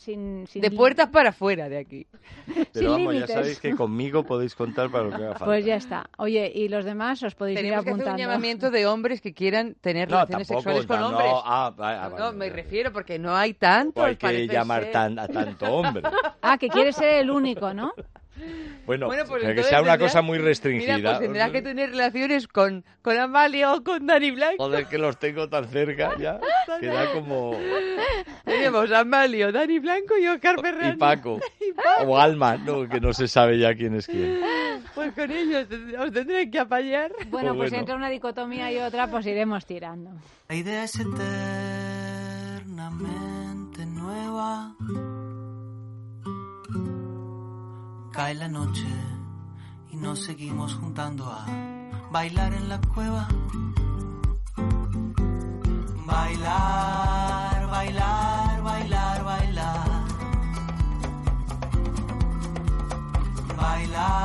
[0.00, 2.06] sin, sin de puertas para afuera de aquí.
[2.72, 5.44] Pero vamos, ya sabéis que conmigo podéis contar para lo que haga falta.
[5.44, 6.08] Pues ya está.
[6.18, 8.22] Oye, y los demás os podéis Tenemos ir que hacer un apuntando.
[8.22, 11.32] llamamiento de hombres que quieran tener No, relaciones tampoco, sexuales con no, hombres.
[11.44, 14.02] ah, ah, ah, No, vale, me refiero porque no hay tantos.
[14.02, 16.02] O hay que llamar tan- a tanto hombre.
[16.42, 17.92] Ah, que quiere ser el único, ¿no?
[18.86, 20.98] Bueno, Bueno, pues que sea una cosa muy Mira, restringida.
[21.00, 24.64] pues tendrá que tener relaciones con, con Amalia o con Dani Blanco.
[24.64, 26.40] Joder, que los tengo tan cerca ya.
[26.80, 27.56] Que da como...
[28.44, 30.90] Tenemos a Amalio, Dani Blanco y Oscar Ferrari.
[30.94, 31.38] Y Paco.
[32.04, 34.40] O Alma, no, que no se sabe ya quién es quién.
[34.94, 35.66] Pues con ellos
[35.98, 37.12] os tendré que apañar.
[37.28, 37.80] Bueno, pues bueno.
[37.80, 40.10] entre una dicotomía y otra, pues iremos tirando.
[40.48, 44.74] La idea es eternamente nueva.
[48.12, 48.86] Cae la noche
[49.92, 51.46] y nos seguimos juntando a
[52.10, 53.28] bailar en la cueva.
[56.06, 59.88] Bailar, bailar, bailar, bailar.
[63.56, 64.19] Bailar,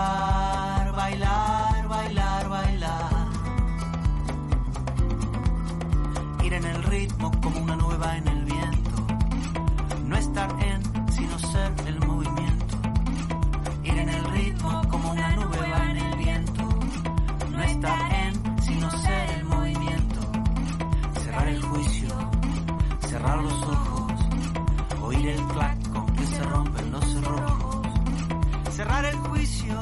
[28.95, 29.81] Cerrar el juicio,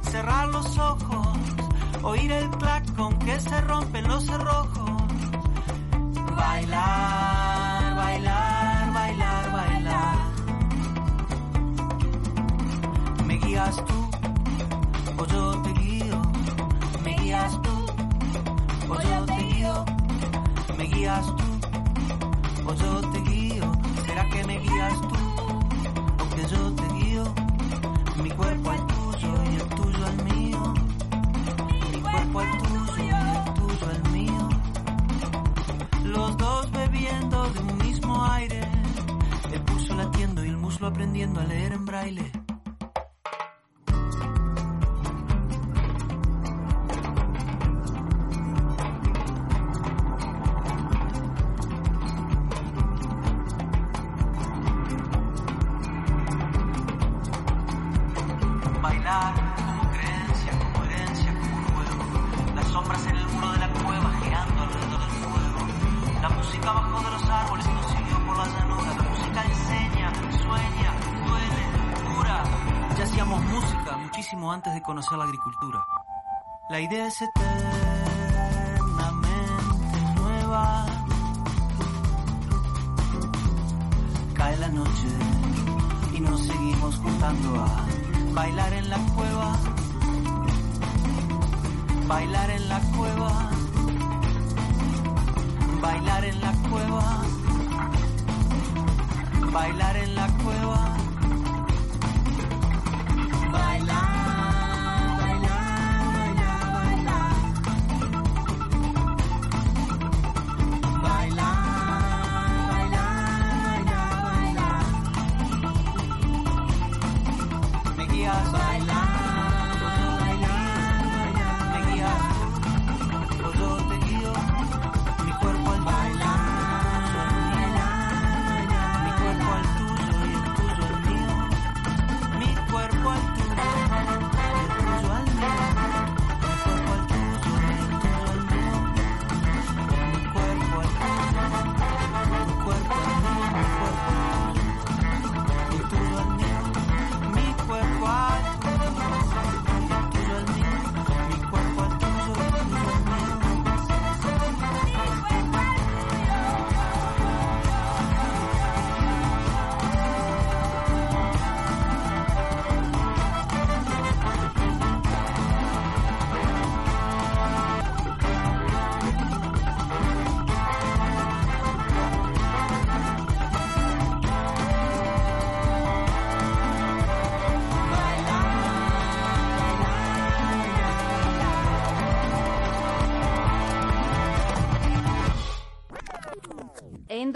[0.00, 1.38] cerrar los ojos.
[2.02, 4.90] Oír el clac con que se rompen los cerrojos.
[6.34, 10.16] Bailar, bailar, bailar, bailar.
[13.26, 14.10] Me guías tú,
[15.18, 16.22] o yo te guío.
[17.04, 17.76] Me guías tú,
[18.88, 19.84] o yo te guío.
[20.78, 23.72] Me guías tú, o yo te guío.
[24.06, 25.27] ¿Será que me guías tú,
[40.88, 42.37] aprendiendo a leer en braille.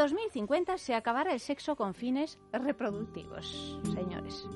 [0.02, 4.48] 2050 se acabará el sexo con fines reproductivos, señores.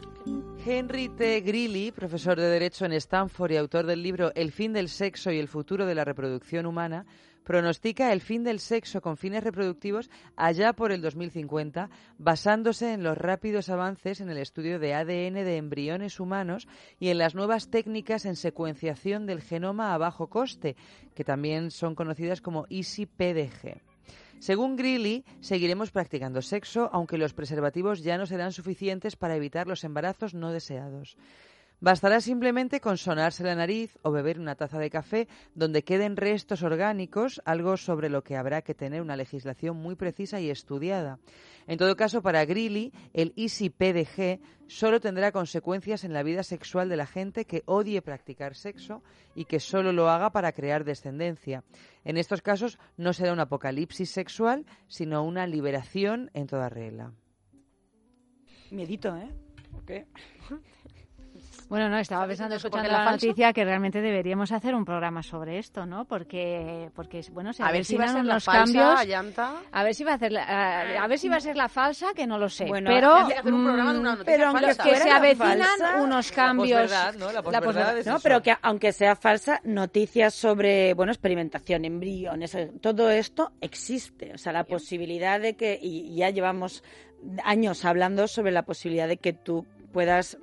[0.64, 1.40] Henry T.
[1.43, 5.39] Greeley, profesor de Derecho en Stanford y autor del libro El fin del sexo y
[5.39, 7.06] el futuro de la reproducción humana,
[7.44, 13.16] pronostica el fin del sexo con fines reproductivos allá por el 2050, basándose en los
[13.16, 16.66] rápidos avances en el estudio de ADN de embriones humanos
[16.98, 20.74] y en las nuevas técnicas en secuenciación del genoma a bajo coste,
[21.14, 23.95] que también son conocidas como EasyPDG.
[24.39, 29.85] Según Greeley, seguiremos practicando sexo, aunque los preservativos ya no serán suficientes para evitar los
[29.85, 31.17] embarazos no deseados.
[31.87, 36.65] Bastará simplemente con sonarse la nariz o beber una taza de café donde queden restos
[36.65, 41.21] orgánicos, algo sobre lo que habrá que tener una legislación muy precisa y estudiada.
[41.69, 46.97] En todo caso, para Greeley, el EasyPDG solo tendrá consecuencias en la vida sexual de
[46.97, 49.05] la gente que odie practicar sexo
[49.37, 51.63] y que solo lo haga para crear descendencia.
[52.03, 57.13] En estos casos no será un apocalipsis sexual, sino una liberación en toda regla.
[58.73, 59.31] Miedito, ¿eh?
[59.87, 60.07] ¿Qué?
[61.68, 63.26] Bueno, no, estaba pensando, escuchando la falso?
[63.26, 66.05] noticia, que realmente deberíamos hacer un programa sobre esto, ¿no?
[66.05, 69.06] Porque, porque bueno, se A ver si va a ser la falsa, cambios.
[69.06, 69.55] Llanta.
[69.72, 72.14] A ver si va a hacer la, a, ver si va a ser la falsa,
[72.14, 72.66] que no lo sé.
[72.66, 74.82] Bueno, pero hay que hacer un programa de una mm, pero aunque falsa.
[74.84, 76.80] que se la avecinan falsa, unos la cambios.
[76.82, 77.32] posverdad, ¿no?
[77.32, 77.98] La posverdad posverdad.
[77.98, 78.22] es No, eso.
[78.22, 84.32] pero que aunque sea falsa, noticias sobre, bueno, experimentación, embriones, todo esto existe.
[84.34, 86.84] O sea, la posibilidad de que, y ya llevamos
[87.44, 89.66] años hablando sobre la posibilidad de que tú
[89.97, 90.36] puedas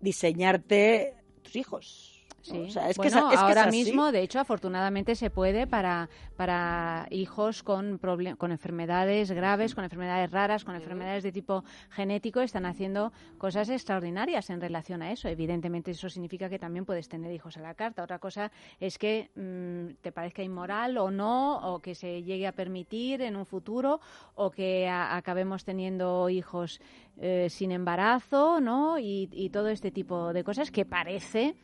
[0.00, 1.12] diseñarte
[1.42, 2.13] tus hijos.
[2.44, 2.58] Sí.
[2.58, 5.66] O sea, es que bueno, es, que es ahora mismo, de hecho, afortunadamente se puede
[5.66, 7.98] para, para hijos con,
[8.36, 14.50] con enfermedades graves, con enfermedades raras, con enfermedades de tipo genético, están haciendo cosas extraordinarias
[14.50, 15.28] en relación a eso.
[15.28, 18.02] Evidentemente eso significa que también puedes tener hijos a la carta.
[18.02, 22.52] Otra cosa es que mm, te parezca inmoral o no, o que se llegue a
[22.52, 24.00] permitir en un futuro,
[24.34, 26.78] o que a- acabemos teniendo hijos
[27.16, 28.98] eh, sin embarazo, ¿no?
[28.98, 31.54] Y, y todo este tipo de cosas que parece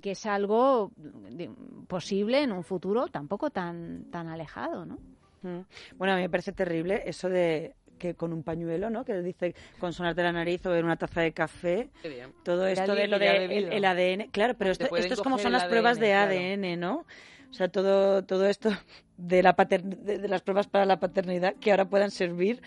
[0.00, 1.50] que es algo de-
[1.88, 4.98] posible en un futuro tampoco tan tan alejado, ¿no?
[5.42, 5.60] Mm.
[5.96, 9.04] Bueno, a mí me parece terrible eso de que con un pañuelo, ¿no?
[9.04, 11.90] Que dice con sonarte la nariz o beber una taza de café.
[12.02, 12.32] Qué bien.
[12.42, 14.30] Todo esto de lo de el, ADN.
[14.30, 17.04] Claro, pero esto, esto es como son las pruebas de ADN, ADN, ¿no?
[17.50, 18.70] O sea, todo, todo esto
[19.16, 22.60] de, la pater- de, de las pruebas para la paternidad que ahora puedan servir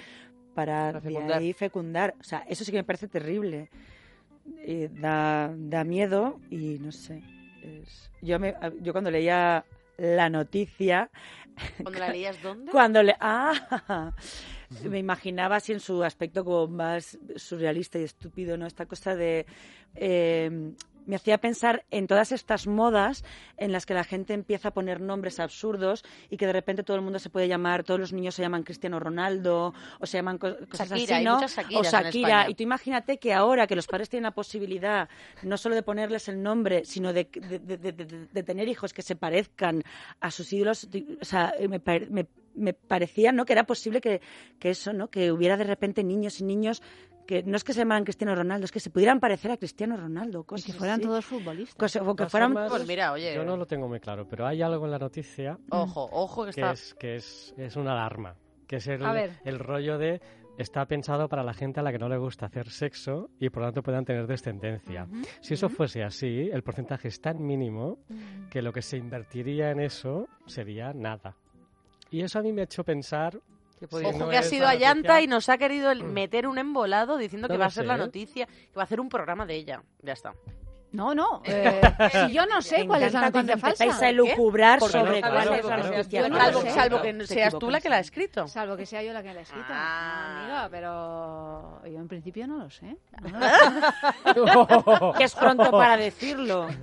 [0.56, 1.40] para, Para de fecundar.
[1.40, 2.16] ahí fecundar.
[2.22, 3.70] O sea, eso sí que me parece terrible.
[4.64, 7.22] Eh, da, da miedo y no sé.
[7.64, 9.64] es- yo, me, yo cuando leía
[9.98, 11.10] la noticia...
[11.82, 12.72] ¿Cuando la leías dónde?
[12.72, 13.15] Cuando le...
[13.19, 14.11] Ah,
[14.84, 18.65] me imaginaba así en su aspecto como más surrealista y estúpido, ¿no?
[18.68, 19.45] Esta cosa de...
[19.95, 20.72] eh,
[21.08, 23.24] me hacía pensar en todas estas modas
[23.58, 26.96] en las que la gente empieza a poner nombres absurdos y que de repente todo
[26.98, 30.38] el mundo se puede llamar, todos los niños se llaman Cristiano Ronaldo o se llaman
[30.38, 31.40] co- cosas Shakira, así, ¿no?
[31.80, 32.50] o Shakira.
[32.50, 35.10] Y tú imagínate que ahora que los padres tienen la posibilidad
[35.44, 38.94] no solo de ponerles el nombre, sino de, de- de- de- de- de tener hijos
[38.94, 39.84] que se parezcan
[40.20, 40.88] a sus ídolos,
[41.22, 43.46] o sea, me, me- me parecía ¿no?
[43.46, 44.20] que era posible que,
[44.60, 45.10] que eso, ¿no?
[45.10, 46.82] que hubiera de repente niños y niños
[47.28, 49.95] que no es que se llamaran Cristiano Ronaldo, es que se pudieran parecer a Cristiano
[49.98, 50.44] Ronaldo.
[50.45, 51.04] Cosas que fueran así.
[51.04, 51.76] todos futbolistas.
[51.76, 53.36] Cosa- o que fueran pues mira, oye.
[53.36, 55.60] Yo no lo tengo muy claro, pero hay algo en la noticia.
[55.70, 58.36] Ojo, ojo que está- es, que es, es una alarma.
[58.66, 59.02] Que es el,
[59.45, 60.20] el rollo de.
[60.58, 63.62] Está pensado para la gente a la que no le gusta hacer sexo y por
[63.62, 65.08] lo tanto puedan tener descendencia.
[65.40, 67.99] Si eso fuese así, el porcentaje es tan mínimo
[68.49, 71.36] que lo que se invertiría en eso sería nada.
[72.10, 73.40] Y eso a mí me ha hecho pensar.
[73.91, 77.18] Ojo no que ha sido a Llanta y nos ha querido el- meter un embolado
[77.18, 77.99] diciendo No que va a ser sé, la ¿eh?
[77.99, 79.84] noticia, que va a hacer un programa de ella.
[80.02, 80.34] Ya está.
[80.90, 81.41] No, no.
[81.45, 81.82] eh,
[82.28, 83.84] si yo no sé cuál es la noticia falsa.
[83.84, 84.98] empezáis a elucubrar ¿Por qué?
[84.98, 86.38] sobre Porque cuál no es la noticia no.
[86.74, 88.48] Salvo que Se seas tú la que la ha escrito.
[88.48, 89.68] Salvo que sea yo la que la he escrito.
[89.70, 90.40] Ah.
[90.40, 92.95] Amiga, pero yo en principio no lo sé.
[95.18, 96.68] Que es pronto para decirlo.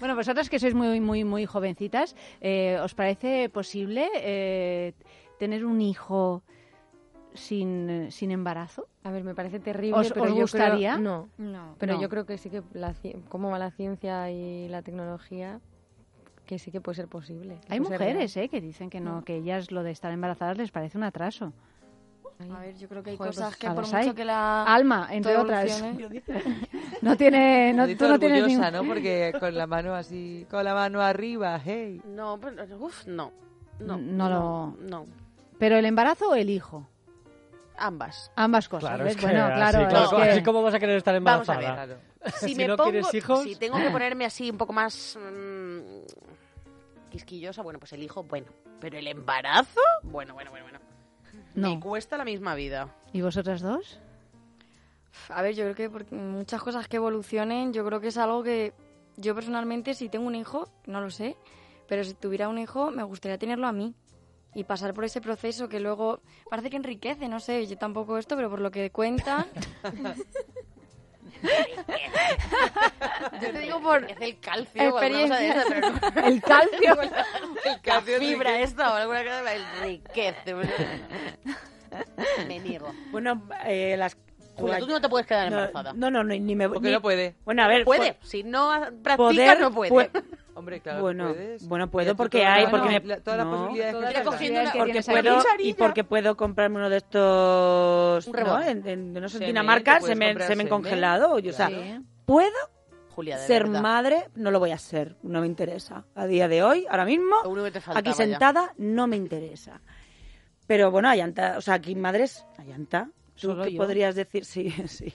[0.00, 4.92] Bueno, vosotras que sois muy, muy, muy jovencitas, eh, ¿os parece posible eh,
[5.38, 6.42] tener un hijo
[7.34, 8.88] sin, sin embarazo?
[9.04, 10.96] A ver, me parece terrible, ¿Os, pero os yo creo- gustaría?
[10.98, 11.28] no.
[11.38, 11.74] No.
[11.78, 12.00] Pero No.
[12.00, 12.94] yo creo que sí que la,
[13.28, 15.60] cómo va la ciencia y la tecnología,
[16.46, 17.58] que sí que puede ser posible.
[17.68, 20.70] Hay ser mujeres eh, que dicen que no, que ellas lo de estar embarazadas les
[20.70, 21.52] parece un atraso.
[22.54, 24.12] A ver, yo creo que hay Joder, cosas pues, que a por mucho hay.
[24.12, 24.64] que la...
[24.64, 25.82] Alma, entre otras.
[27.02, 28.94] No tiene, no, tú no tienes orgullosa, ningún- ¿no?
[28.94, 32.00] Porque con la mano así, con la mano arriba, hey.
[32.06, 33.32] No, pero, uf, no.
[33.80, 35.06] No, No lo- no.
[35.58, 36.86] Pero el embarazo o el hijo.
[37.78, 38.30] Ambas.
[38.36, 38.88] Ambas cosas.
[38.90, 39.14] Claro, ¿ves?
[39.14, 41.86] es que bueno, así, claro, que- así como vas a querer estar Vamos a embarazada.
[41.86, 41.98] ver.
[42.40, 43.42] Si, Si, me no pongo, quieres hijos...
[43.44, 45.80] si tengo que ponerme así un poco más mm,
[47.10, 48.46] quisquillosa, bueno, pues el hijo, bueno.
[48.80, 50.80] Pero el embarazo, bueno, bueno, bueno, bueno.
[51.54, 51.74] No.
[51.74, 52.88] Me cuesta la misma vida.
[53.12, 54.00] ¿Y vosotras dos?
[55.30, 58.42] A ver, yo creo que por muchas cosas que evolucionen, yo creo que es algo
[58.42, 58.74] que
[59.16, 61.36] yo personalmente, si tengo un hijo, no lo sé,
[61.88, 63.94] pero si tuviera un hijo, me gustaría tenerlo a mí
[64.56, 68.36] y pasar por ese proceso que luego parece que enriquece, no sé, yo tampoco esto,
[68.36, 69.46] pero por lo que cuentan...
[73.42, 75.46] yo te digo por Es el calcio de experiencia.
[75.46, 77.00] esa, pero no- El calcio.
[77.64, 80.54] el calcio la fibra esta o alguna cosa enriquece.
[82.48, 82.92] Me niego.
[83.12, 84.16] Bueno, eh, las...
[84.56, 85.92] Julia, tú no te puedes quedar No, embarazada.
[85.92, 86.66] No, no, no, ni me...
[86.68, 87.36] Porque ni- no puede.
[87.44, 87.84] Bueno, a ver...
[87.84, 88.70] Puede, po- si no
[89.02, 89.90] practica, poder, no puede.
[89.92, 90.10] pue-
[90.56, 91.68] Hombre, claro bueno, puedes.
[91.68, 94.72] bueno, puedo porque hay, la- porque me, la- todas las no, posibilidades que cogiendo una-
[94.72, 98.62] porque puedo y porque puedo comprarme uno de estos, Un ¿no?
[98.62, 101.70] En, en- no sé, en Dinamarca se me, se me congelado, yo, o sea,
[102.24, 102.50] puedo
[103.14, 103.80] Julia, de ser verdad.
[103.82, 106.04] madre, no lo voy a ser, no me interesa.
[106.14, 107.36] A día de hoy, ahora mismo,
[107.80, 108.14] faltaba aquí ya.
[108.14, 109.80] sentada, no me interesa.
[110.66, 113.10] Pero bueno, Ayanta, o sea, aquí madres, Ayanta,
[113.40, 113.78] ¿tú Solo qué yo.
[113.78, 114.44] podrías decir?
[114.44, 115.12] Sí, sí.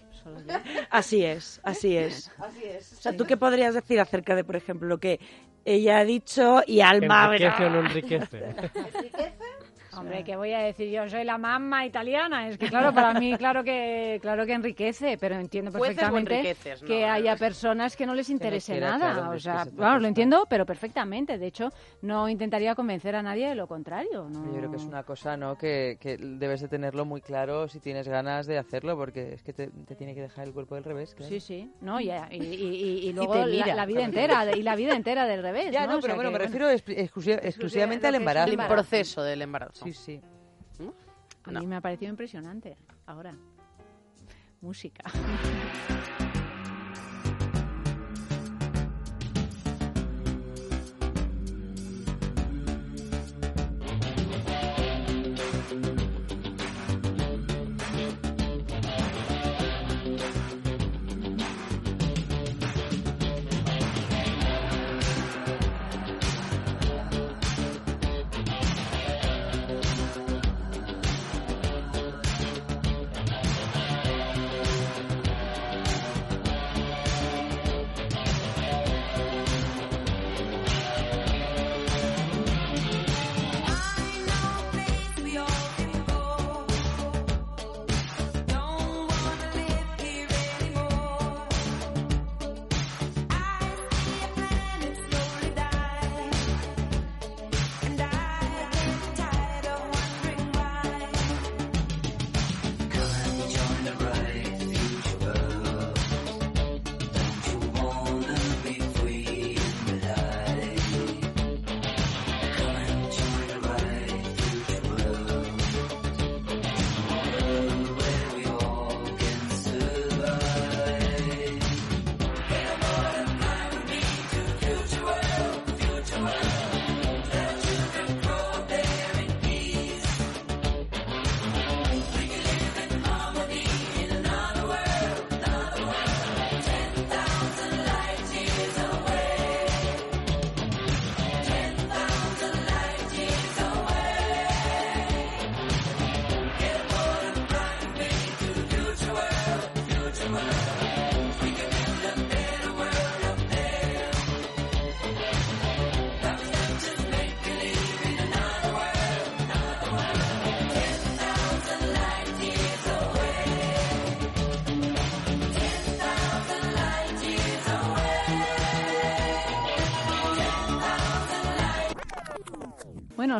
[0.89, 2.31] Así es, así es.
[2.37, 2.93] Así es.
[2.93, 5.19] O sea, ¿tú qué podrías decir acerca de, por ejemplo, lo que
[5.65, 7.25] ella ha dicho y Alma...
[7.25, 8.55] ¿Enriquece o no enriquece?
[9.97, 10.89] Hombre, ¿qué voy a decir?
[10.89, 12.47] Yo soy la mamá italiana.
[12.47, 17.05] Es que, claro, para mí, claro que claro que enriquece, pero entiendo perfectamente no, que
[17.05, 19.13] haya personas que no les interese nada.
[19.13, 21.37] claro, o es que sea, se te vamos, lo entiendo, pero perfectamente.
[21.37, 21.69] De hecho,
[22.01, 24.27] no intentaría convencer a nadie de lo contrario.
[24.29, 24.45] ¿no?
[24.45, 25.57] Yo creo que es una cosa, ¿no?
[25.57, 29.53] Que, que debes de tenerlo muy claro si tienes ganas de hacerlo, porque es que
[29.53, 31.13] te, te tiene que dejar el cuerpo del revés.
[31.15, 31.29] claro.
[31.29, 33.75] Sí, sí, no, y, y, y- y luego la, mira.
[33.75, 35.71] la vida entera, y la vida entera del revés.
[35.71, 38.51] Ya, no, O pero sea bueno, que, me refiero exclusivamente al embarazo.
[38.51, 39.80] El proceso del embarazo.
[39.83, 40.21] Sí, sí.
[41.43, 42.77] A mí me ha parecido impresionante.
[43.05, 43.35] Ahora,
[44.61, 45.03] música.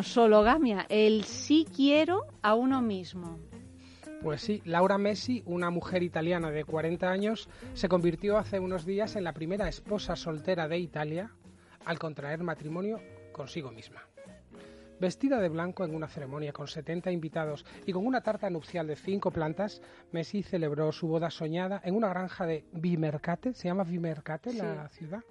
[0.02, 3.38] sologamia, el sí quiero a uno mismo.
[4.22, 9.16] Pues sí, Laura Messi, una mujer italiana de 40 años, se convirtió hace unos días
[9.16, 11.32] en la primera esposa soltera de Italia
[11.84, 13.00] al contraer matrimonio
[13.32, 14.02] consigo misma.
[15.00, 18.94] Vestida de blanco en una ceremonia con 70 invitados y con una tarta nupcial de
[18.94, 24.54] cinco plantas, Messi celebró su boda soñada en una granja de Vimercate, se llama Vimercate
[24.54, 25.24] la ciudad,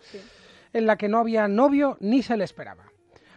[0.73, 2.90] en la que no había novio ni se le esperaba.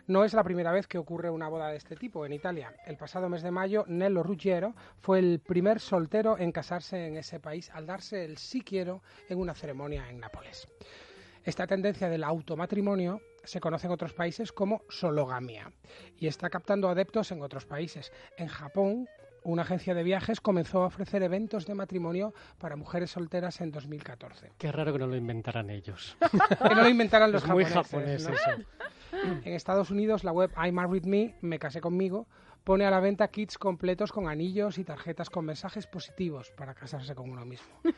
[0.06, 2.74] No es la primera vez que ocurre una boda de este tipo en Italia.
[2.85, 7.40] El pasado mes de mayo, Nello Ruggiero fue el primer soltero en casarse en ese
[7.40, 10.68] país al darse el sí quiero en una ceremonia en Nápoles.
[11.43, 15.72] Esta tendencia del automatrimonio se conoce en otros países como sologamia
[16.18, 18.12] y está captando adeptos en otros países.
[18.36, 19.09] En Japón,
[19.45, 24.53] una agencia de viajes comenzó a ofrecer eventos de matrimonio para mujeres solteras en 2014.
[24.59, 26.16] Qué raro que no lo inventaran ellos.
[26.69, 28.27] Que no lo inventaran los Es muy japoneses.
[28.27, 28.35] japonés ¿no?
[28.35, 29.41] eso.
[29.45, 32.27] En Estados Unidos, la web I Married Me, Me Casé Conmigo,
[32.65, 37.15] pone a la venta kits completos con anillos y tarjetas con mensajes positivos para casarse
[37.15, 37.69] con uno mismo.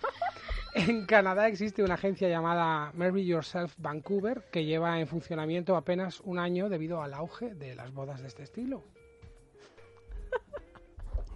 [0.75, 6.39] En Canadá existe una agencia llamada Marry Yourself Vancouver que lleva en funcionamiento apenas un
[6.39, 8.85] año debido al auge de las bodas de este estilo.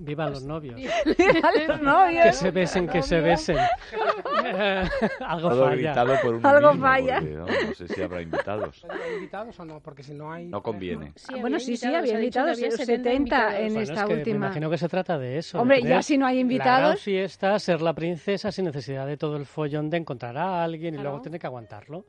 [0.02, 0.76] Vivan los novios.
[1.18, 2.24] Vivan los novios.
[2.24, 3.58] Que se besen, que se besen.
[5.20, 5.94] Algo Todo falla.
[6.22, 7.14] por uno Algo mismo, falla.
[7.20, 7.46] porque, ¿no?
[7.46, 8.86] no sé si habrá invitados.
[8.88, 9.80] ¿Hay invitados o no?
[9.80, 10.46] Porque si no hay...
[10.46, 11.12] No conviene.
[11.28, 13.54] Ah, bueno, sí, sí, había invitados, había 70, 70 invitados.
[13.54, 14.38] en Bueno, esta es que última.
[14.38, 15.58] Me imagino que se trata de eso.
[15.58, 18.64] de Hombre, tener ya si no hay La gran invitados- fiesta, ser la princesa sin
[18.64, 21.10] necesidad de todo el follón de encontrar a alguien y Claro.
[21.10, 22.04] luego tener que aguantarlo.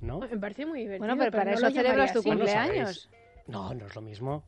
[0.00, 0.18] ¿No?
[0.20, 0.98] Me parece muy divertido.
[1.06, 3.08] Bueno, pero para no eso celebras tu cumpleaños.
[3.46, 4.44] No, no es lo mismo.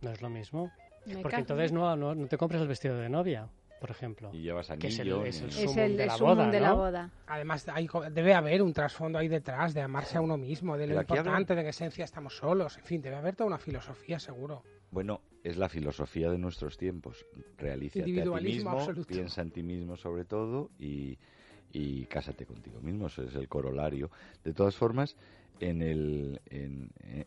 [0.00, 0.70] No es lo mismo.
[1.14, 3.48] Me Porque entonces no, no, no te compras el vestido de novia,
[3.80, 4.30] por ejemplo.
[4.32, 5.24] Y llevas Que es el, anillo.
[5.24, 6.76] es el Es el, de la sumum boda, de la ¿no?
[6.76, 7.10] boda.
[7.26, 10.94] Además, hay debe haber un trasfondo ahí detrás de amarse a uno mismo, de lo
[10.94, 12.76] Pero importante, de que esencia estamos solos.
[12.78, 14.62] En fin, debe haber toda una filosofía, seguro.
[14.90, 17.26] Bueno, es la filosofía de nuestra tiempos.
[17.56, 19.08] Realízate a ti Individualismo mismo, absoluto.
[19.08, 21.18] piensa en ti mismo sobre todo y,
[21.72, 23.06] y cásate contigo mismo.
[23.06, 24.10] Ese es el corolario.
[24.44, 25.16] De todas formas,
[25.60, 27.26] en el, en, eh,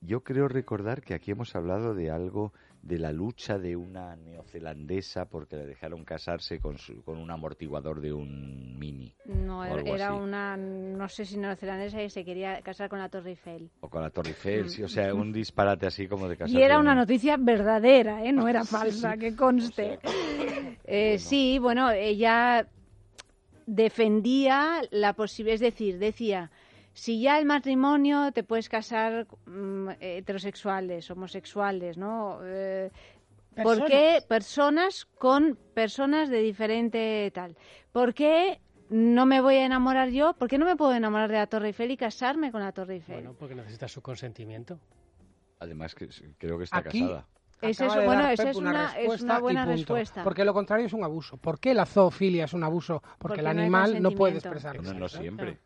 [0.00, 2.52] yo creo recordar que aquí hemos hablado de algo
[2.82, 8.00] de la lucha de una neozelandesa porque le dejaron casarse con, su- con un amortiguador
[8.00, 10.20] de un mini No, era, así.
[10.20, 13.70] una, no sé si neozelandesa y se quería casar con la Torre Eiffel.
[13.80, 16.58] o con la Torre Eiffel, sí, o sea, un disparate así como de casarse.
[16.58, 18.32] Y era una noticia verdadera, ¿eh?
[18.32, 20.00] no era falsa, que conste.
[20.84, 22.66] Eh, Sí, bueno, ella
[23.66, 26.50] defendía la posibilidad, es decir, decía,
[26.94, 32.38] si ya el matrimonio te puedes casar mm, heterosexuales, homosexuales, ¿no?
[32.44, 32.90] Eh,
[33.62, 37.56] ¿Por qué personas con personas de diferente tal?
[37.92, 40.32] ¿Por qué no me voy a enamorar yo?
[40.34, 42.94] ¿Por qué no me puedo enamorar de la Torre Eiffel y casarme con la Torre
[42.94, 43.14] Eiffel?
[43.16, 44.78] Bueno, porque necesitas su consentimiento.
[45.60, 46.08] Además, que
[46.38, 47.26] creo que está Aquí casada.
[47.60, 50.24] Es eso, de bueno, esa es una- es buena respuesta.
[50.24, 51.36] Porque lo contrario es un abuso.
[51.36, 53.00] ¿Por qué la zoofilia es un abuso?
[53.00, 54.48] Porque, Porque el animal no puede consentimiento.
[54.48, 55.58] expresar No, no siempre.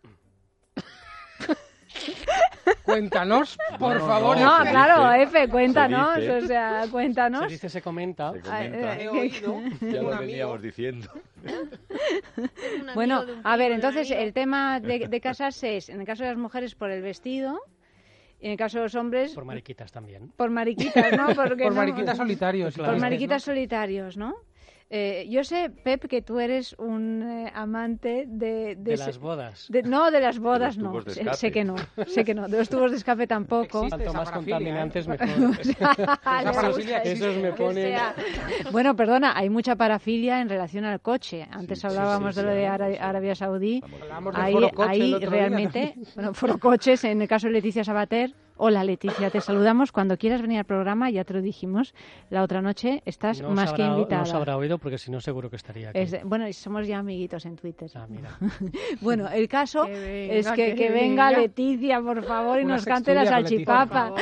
[2.82, 4.36] Cuéntanos, por No, favor.
[4.38, 6.36] No, claro, dice, Efe, cuéntanos, se dice.
[6.36, 7.42] o sea, cuéntanos.
[7.44, 8.32] Se dice, se comenta.
[8.32, 8.96] Se comenta.
[8.96, 11.08] eh, He oído Ya lo veníamos diciendo.
[12.94, 16.38] Bueno, a ver, entonces el tema de, de casarse es, en el caso de las
[16.38, 17.60] mujeres, por el vestido,
[18.40, 20.30] y en el caso de los hombres, Por mariquitas también.
[20.36, 21.26] por mariquitas, ¿no?
[21.34, 22.74] Porque Por no- mariquitas solitarios.
[22.74, 22.92] Claro.
[22.92, 24.34] Por mariquitas solitarios, ¿no?
[24.88, 28.76] Eh, yo sé, Pep, que tú eres un eh, amante de...
[28.96, 29.66] Las bodas.
[29.68, 31.02] de- no, de las bodas los no.
[31.02, 31.36] Sé- escape.
[31.36, 31.74] Sé que no,
[32.06, 32.46] sé que no.
[32.46, 33.88] De los tubos de escape tampoco.
[33.88, 35.10] Cuanto más parafilia, contaminantes, ¿eh?
[35.18, 35.60] mejor.
[35.60, 37.84] Esos, esos me ponen...
[37.88, 38.14] sea-
[38.70, 41.48] Bueno, perdona, hay mucha parafilia en relación al coche.
[41.50, 42.98] Antes Sí, hablábamos sí, de lo sí, de vamos, Ara- sí.
[43.00, 43.82] Arabia Saudí.
[44.02, 47.82] Hablamos Ahí, foro coche ahí día realmente, bueno, foro coches, en el caso de Leticia
[47.82, 48.32] Sabater.
[48.58, 49.92] Hola Leticia, te saludamos.
[49.92, 51.94] Cuando quieras venir al programa, ya te lo dijimos,
[52.30, 54.22] la otra noche estás No más que invitada.
[54.22, 55.98] No os habrá oído porque si no seguro que estaría aquí.
[55.98, 57.90] Es de- bueno, y somos ya amiguitos en Twitter.
[57.94, 58.30] Ah, mira.
[59.02, 61.38] Bueno, el caso Que venga, es que, que que venga venga.
[61.40, 64.14] Leticia, por favor, y Una nos cante la salchipapa.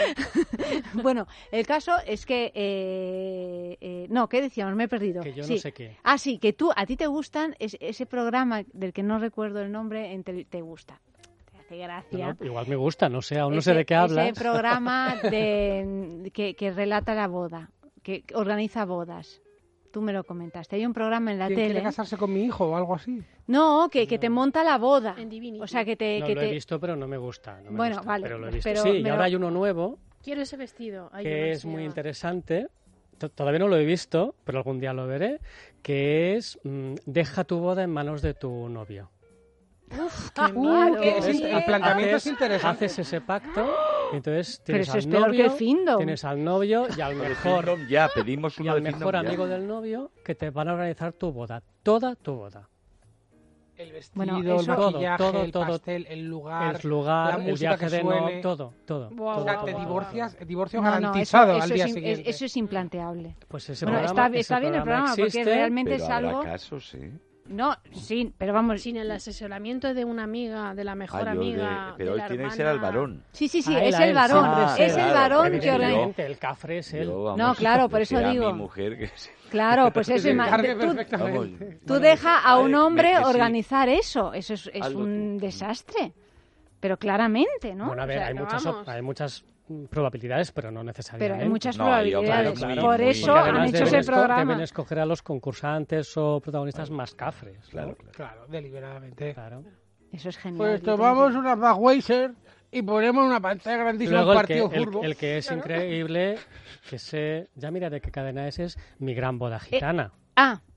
[0.95, 2.51] bueno, el caso es que...
[2.55, 4.75] eh, eh, no, ¿qué decíamos?
[4.75, 5.23] Me he perdido.
[5.23, 5.97] Que yo no sé qué.
[6.03, 9.61] Ah, sí, que tú, a ti te gustan, es- ese programa del que no recuerdo
[9.61, 11.01] el nombre, en tele- te gusta.
[11.65, 12.37] Hace gracia.
[12.39, 14.31] No, igual me gusta, no sé, aún no sé de qué hablas.
[14.33, 17.71] Ese programa de, que, que relata la boda,
[18.03, 19.41] que organiza bodas.
[19.91, 20.75] Tú me lo comentaste.
[20.77, 21.69] Hay un programa en la ¿Quién tele.
[21.71, 23.23] quiere casarse con mi hijo o algo así?
[23.47, 25.15] No, que, que te monta la boda.
[25.17, 25.63] En Divinity.
[25.63, 26.19] O sea, que te...
[26.19, 26.49] No, que lo te...
[26.49, 27.61] he visto, pero no me gusta.
[27.61, 28.69] no me Bueno, gusta, vale, Pero lo he visto.
[28.69, 31.11] pero sí, y ahora lo- hay uno nuevo Quiero ese vestido.
[31.13, 31.87] Ay, que no es muy va.
[31.89, 32.67] interesante.
[33.19, 35.39] To- Todavía no lo he visto, pero algún día lo veré.
[35.83, 39.11] Que es mm, Deja tu boda en manos de tu novio.
[40.03, 41.03] Uf, qué Uh, miedo.
[41.03, 42.85] es- el planteamiento es Haces- interesante.
[42.87, 43.67] Haces ese pacto
[44.13, 45.97] Entonces Pero tienes es al peor novio, que el Findom.
[45.97, 49.21] tienes al novio y al mejor Findom ya, pedimos y al de mejor ya.
[49.21, 52.69] amigo del novio que te van a organizar tu boda, toda tu boda.
[53.77, 55.67] El vestido, Bueno, el eso- todo, maquillaje, todo, el todo.
[55.67, 59.11] pastel, el lugar, El lugar, la el viaje que de no, todo, todo.
[59.19, 62.21] O sea, te divorcias, divorcio No, no, eso- garantizado eso al día es siguiente.
[62.23, 63.37] es- eso es implanteable.
[63.49, 66.43] Pues ese Bueno, programa- está, ese está bien el programa porque realmente Pero es algo...
[66.45, 67.13] casos, ¿eh?
[67.47, 68.81] No, sí, pero vamos...
[68.81, 71.95] Sin el asesoramiento de una amiga, de la mejor Ah, yo de- amiga.
[71.99, 72.89] pero de hoy la tiene que ser al hermana.
[72.97, 73.25] varón.
[73.33, 74.63] Sí, sí, sí, A él, es el varón.
[74.63, 75.87] es es el varón Porque que organiza...
[75.93, 77.05] evidentemente el cafre es él.
[77.09, 78.51] Yo, vamos, No, claro, por eso digo.
[78.53, 79.31] mi mujer que sí.
[79.51, 80.29] Claro, pues eso...
[80.31, 80.97] Encargue tú-.
[81.87, 84.33] Tú deja a un hombre que organizar eso.
[84.33, 86.13] Eso es, es un desastre.
[86.81, 87.87] Pero claramente, ¿no?
[87.89, 89.45] Bueno, a ver, O sea, hay, muchas, hay muchas
[89.89, 91.33] probabilidades, pero no necesariamente.
[91.35, 92.65] Pero hay muchas No, probabilidades.
[92.65, 94.41] muy- Por muy- eso han hecho deben ese programa.
[94.45, 97.57] Deben escoger a los concursantes o protagonistas más cafres.
[97.65, 97.71] ¿no?
[97.71, 98.13] Claro, claro.
[98.13, 99.35] Claro, deliberadamente.
[99.35, 99.63] Claro.
[100.13, 100.59] Eso es genial.
[100.59, 102.33] Pues tomamos que- una Budweiser
[102.71, 105.03] y ponemos una pantalla grandísima Luego el que, partido el, furbo.
[105.05, 105.61] el que es Claro.
[105.63, 106.39] increíble,
[106.89, 110.13] que sé, ya mira de qué cadena es, es Mi Gran Boda Gitana.
[110.37, 110.61] Ah,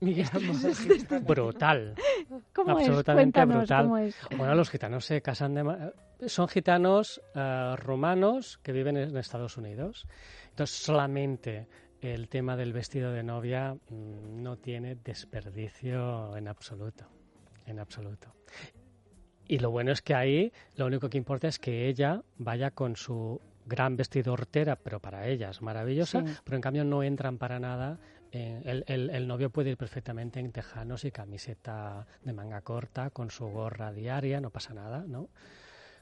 [1.26, 1.94] brutal.
[2.54, 2.86] ¿Cómo es?
[2.88, 3.82] absolutamente Cuéntanos brutal.
[3.84, 4.16] cómo es.
[4.36, 5.92] Bueno, los gitanos se casan de...
[6.28, 10.06] Son gitanos eh, rumanos que viven en Estados Unidos.
[10.50, 11.68] Entonces, solamente
[12.00, 17.06] el tema del vestido de novia mm, no tiene desperdicio en absoluto.
[17.66, 18.34] En absoluto.
[19.46, 22.96] Y lo bueno es que ahí lo único que importa es que ella vaya con
[22.96, 26.32] su gran vestido hortera, pero para ella es maravillosa, Sí.
[26.44, 27.98] pero en cambio no entran para nada.
[28.32, 33.10] Eh, el, el- el novio puede ir perfectamente en tejanos y camiseta de manga corta,
[33.10, 35.28] con su gorra diaria, no pasa nada, ¿no?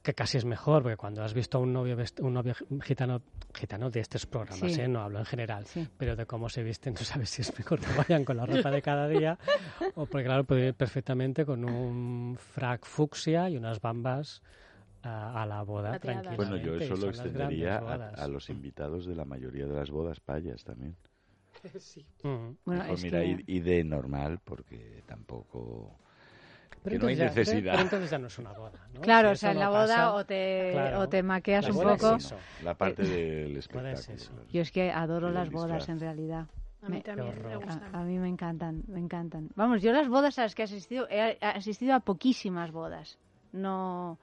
[0.03, 3.23] Que casi es mejor, porque cuando has visto a un novio, un novio gitano,
[3.53, 4.81] gitano de estos programas, Sí.
[4.81, 4.87] ¿eh?
[4.87, 5.89] no hablo en general, Sí.
[5.99, 8.71] pero de cómo se visten, tú sabes si es mejor que vayan con la ropa
[8.71, 9.37] de cada día,
[9.97, 14.43] o porque claro, puede ir perfectamente con un frac fucsia y unas bambas
[15.03, 15.99] a, a la boda.
[16.37, 20.21] Bueno, yo eso lo extendería a, a los invitados de la mayoría de las bodas
[20.21, 20.97] payas también.
[21.79, 22.05] Sí.
[22.23, 22.57] Ujú.
[22.65, 25.97] Bueno, Mejor es mira, que- y, y de normal, porque tampoco...
[26.83, 27.73] Pero que no hay ya- necesidad.
[27.73, 29.01] pero entonces ya no es una boda, ¿no?
[29.01, 31.01] Claro, Si o sea, en la boda pasa, o te, claro.
[31.01, 32.17] o te maqueas La un es poco.
[32.17, 32.37] eso.
[32.63, 33.93] La parte del Boda espectáculo.
[33.99, 34.31] es eso.
[34.33, 34.49] claro.
[34.53, 36.47] Yo es que adoro del las bodas en realidad.
[36.83, 37.93] A mí Me- también me gustan.
[37.95, 39.49] A, a mí me encantan, me encantan.
[39.57, 43.19] Vamos, yo las bodas a las que he asistido, he asistido a poquísimas bodas.
[43.51, 44.19] No,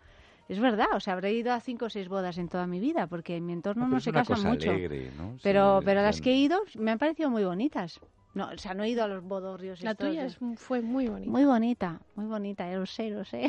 [0.50, 3.08] es verdad, o sea, habré ido a cinco o seis bodas en toda mi vida,
[3.08, 4.70] porque en mi entorno No, no, es se casan mucho.
[4.72, 5.38] alegre, ¿no?
[5.42, 8.00] Pero, Sí, pero las que he ido me han parecido muy bonitas.
[8.34, 9.82] No, o sea, no he ido a los bodorrios.
[9.84, 11.30] La estos tuya es- fue muy bonita.
[11.32, 13.48] Muy bonita, muy bonita, yo lo sé, lo sé.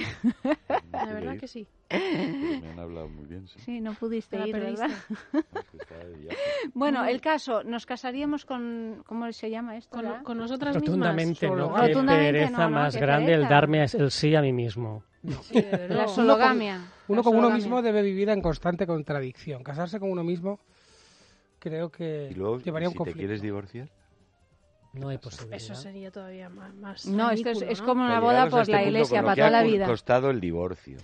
[0.92, 1.66] La verdad que sí.
[1.88, 3.58] Pero me han hablado muy bien, sí.
[3.60, 4.52] Sí, no pudiste Te ir.
[4.54, 4.90] ¿verdad?
[6.74, 9.96] Bueno, el caso, nos casaríamos con, ¿cómo se llama esto?
[10.02, 11.68] Con, con nosotras Rotundamente mismas.
[11.68, 11.74] no.
[11.74, 12.70] Qué Rotundamente pereza no, ¿no?
[12.70, 13.54] más Qué grande el pereza.
[13.54, 15.02] darme el sí a mí mismo.
[15.42, 15.54] Sí.
[15.62, 16.80] La Uno con- sologamia.
[17.08, 17.54] Uno La con uno sologamia.
[17.56, 19.62] mismo debe vivir en constante contradicción.
[19.62, 20.58] Casarse con uno mismo
[21.58, 23.18] creo que Y luego, llevaría un si te conflicto.
[23.18, 23.88] quieres divorciar,
[24.94, 25.56] No hay posibilidad.
[25.56, 26.74] Eso sería todavía más.
[26.74, 29.50] más No, esto es, es como una boda por este la iglesia, para toda ha
[29.50, 29.86] la vida.
[29.86, 30.98] costado el divorcio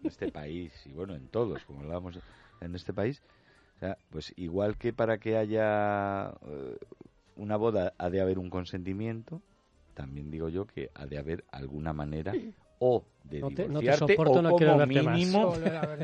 [0.00, 2.18] en este país y bueno, en todos, como hablábamos
[2.60, 3.22] en este país,
[3.76, 6.76] o sea, pues igual que para que haya eh,
[7.36, 9.42] una boda ha de haber un consentimiento,
[9.94, 12.32] también digo yo que ha de haber alguna manera
[12.78, 15.52] o de No te- no te divorciarte soporto, o como mínimo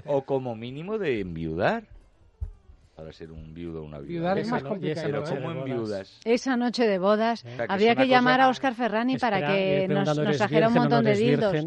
[0.07, 1.87] o como mínimo de enviudar
[3.03, 4.09] para ser un viudo o una viuda.
[4.13, 5.07] Viudar es Esa más complicado.
[5.07, 5.37] Pero noche ¿eh?
[5.37, 5.69] de como bodas.
[5.69, 6.21] enviudas.
[6.25, 9.39] Esa noche de bodas, O sea, que habría que una llamar a Oscar Ferrani para
[9.39, 11.67] Espera, que ir nos, nos ¿eres trajera un o no montón de dildos.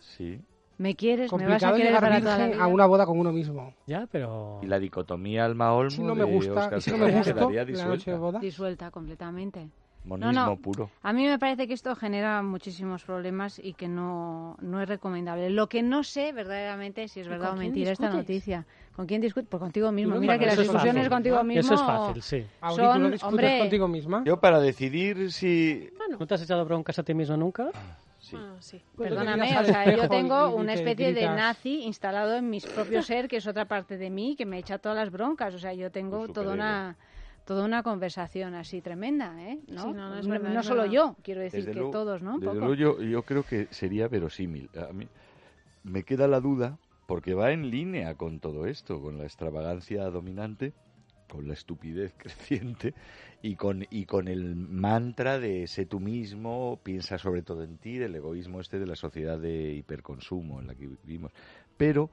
[0.00, 0.40] Sí.
[0.78, 1.32] ¿Me quieres?
[1.32, 2.64] ¿Me vas a Complicado querer para toda la vida?
[2.64, 3.72] a una boda con uno mismo.
[3.86, 4.58] Ya, pero...
[4.62, 7.34] Y la dicotomía alma-olmo Si no me de gusta, Óscar y si no me gusta
[7.34, 8.10] quedaría la noche disuelta.
[8.10, 8.38] de boda.
[8.40, 9.68] Disuelta completamente.
[10.04, 10.56] Monismo No, no.
[10.56, 10.90] puro.
[11.02, 15.50] A mí me parece que esto genera muchísimos problemas y que no, no es recomendable.
[15.50, 18.66] Lo que no sé verdaderamente si es ¿Y verdad o mentira esta noticia.
[18.94, 19.48] ¿Con quién discutes?
[19.48, 20.16] Pues contigo mismo.
[20.16, 22.46] Mira que las discusiones fácil, contigo mismo Eso es fácil, sí.
[22.60, 24.22] Auri, ¿tú no son, discutes hombre, contigo misma?
[24.24, 25.88] Yo para decidir si...
[26.18, 27.70] ¿No te has echado broncas a ti mismo nunca?
[28.18, 28.36] Sí.
[28.38, 28.80] Ah, sí.
[28.94, 33.06] Pues te Perdóname, o sea, yo tengo una especie de nazi instalado en mis propios
[33.06, 35.54] ser, que es otra parte de mí, que me echa todas las broncas.
[35.54, 36.96] O sea, yo tengo Un toda una
[37.44, 39.58] toda una conversación así tremenda, ¿eh?
[39.66, 39.82] ¿no?
[39.82, 40.94] Sí, no, no es no, verdad, no es solo verdad.
[40.94, 42.34] yo, quiero decir Desde que luego- todos, ¿no?
[42.34, 42.58] Desde poco.
[42.58, 44.70] luego yo, yo creo que sería verosímil.
[44.88, 45.08] A mí
[45.82, 46.78] me queda la duda,
[47.12, 50.72] porque va en línea con todo esto, con la extravagancia dominante,
[51.28, 52.94] con la estupidez creciente
[53.42, 57.98] y con, y con el mantra de sé tú mismo, piensa sobre todo en ti,
[57.98, 61.32] del egoísmo este de la sociedad de hiperconsumo en la que vivimos.
[61.76, 62.08] Pero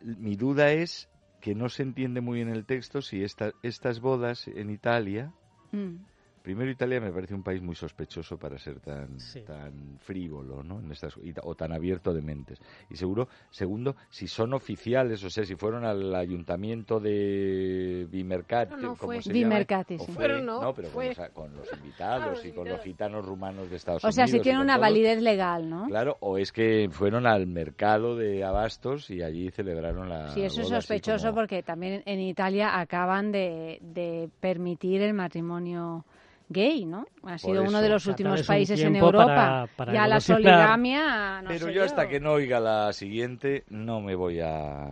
[0.00, 1.08] mi duda es
[1.40, 5.32] que no se entiende muy bien el texto si esta- estas bodas en Italia
[5.72, 6.04] Mm.
[6.42, 9.42] Primero, Italia me parece un país muy sospechoso para ser tan, Sí.
[9.42, 10.80] tan frívolo, ¿no?
[10.80, 12.58] En estas, y ta- o tan abierto de mentes.
[12.88, 18.76] Y seguro, segundo, si son oficiales, o sea, si fueron al ayuntamiento de Bimercati, No,
[18.80, 19.22] no, ¿cómo fue.
[19.22, 19.48] se llama?
[19.50, 20.04] Bimercati, O sí.
[20.12, 21.14] fue- Fueron, no, pero fue.
[21.14, 24.14] Con, los, con los invitados y con los gitanos rumanos de Estados O Unidos.
[24.14, 24.88] sea, si tiene una todos.
[24.88, 25.86] validez legal, ¿no?
[25.88, 30.62] Claro, o es que fueron al mercado de abastos y allí celebraron la Sí, eso
[30.62, 36.04] es boda sospechoso como- porque también en Italia acaban de, de permitir el matrimonio
[36.50, 37.06] gay, ¿no?
[37.24, 39.26] Ha sido uno de los últimos países en Europa.
[39.26, 43.64] para- para ya la soligamia, no Pero sé yo hasta que no oiga la siguiente
[43.70, 44.84] no me voy a...
[44.84, 44.88] a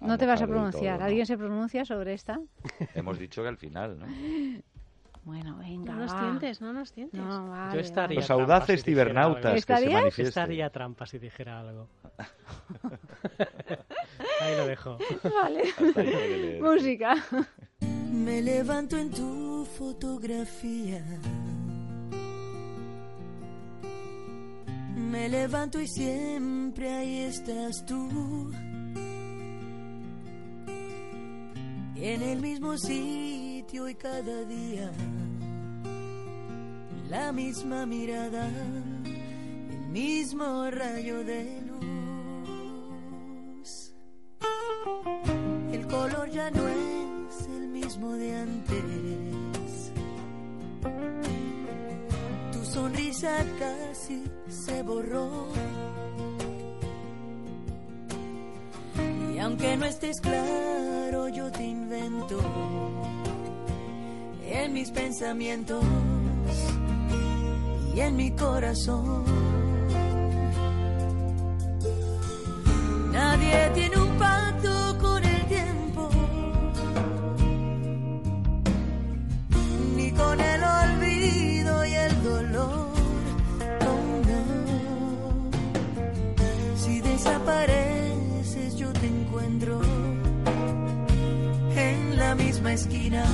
[0.00, 0.96] No te vas a pronunciar.
[0.96, 1.04] todo, ¿no?
[1.06, 2.38] ¿Alguien se pronuncia sobre esta?
[2.94, 4.06] Hemos dicho que al final, ¿no?
[5.24, 7.20] Bueno, venga, No nos tientes, no nos tientes.
[7.20, 10.04] No, vale, Yo estaría Los audaces si cibernautas algo.
[10.06, 10.28] que se.
[10.28, 11.88] Estaría trampa si dijera algo.
[14.40, 14.98] Ahí lo dejo.
[15.42, 16.60] Vale.
[16.62, 17.16] Música.
[18.10, 21.04] Me levanto en tu fotografía.
[24.96, 28.50] Me levanto y siempre ahí estás tú.
[31.96, 34.90] En el mismo sitio y cada día.
[37.08, 38.50] La misma mirada,
[39.04, 41.78] el mismo rayo de luz.
[45.72, 49.92] El color ya no es el mismo de antes.
[52.52, 55.46] Tu sonrisa casi se borró.
[59.34, 62.38] Y aunque no estés claro, yo te invento
[64.44, 65.82] en mis pensamientos
[67.94, 69.24] y en mi corazón.
[73.12, 75.27] Nadie tiene un pacto con
[92.72, 93.24] esquina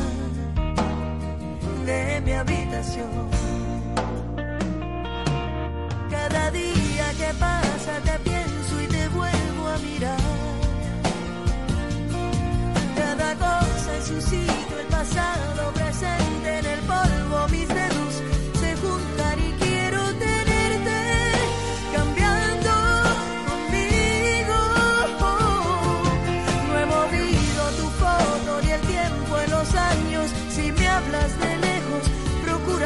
[1.85, 3.31] de mi habitación.
[6.11, 10.19] Cada día que pasa te pienso y te vuelvo a mirar.
[12.97, 16.34] Cada cosa en su sitio, el pasado presente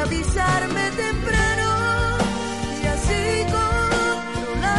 [0.09, 1.69] avisarme temprano
[2.81, 4.71] y así controlarme.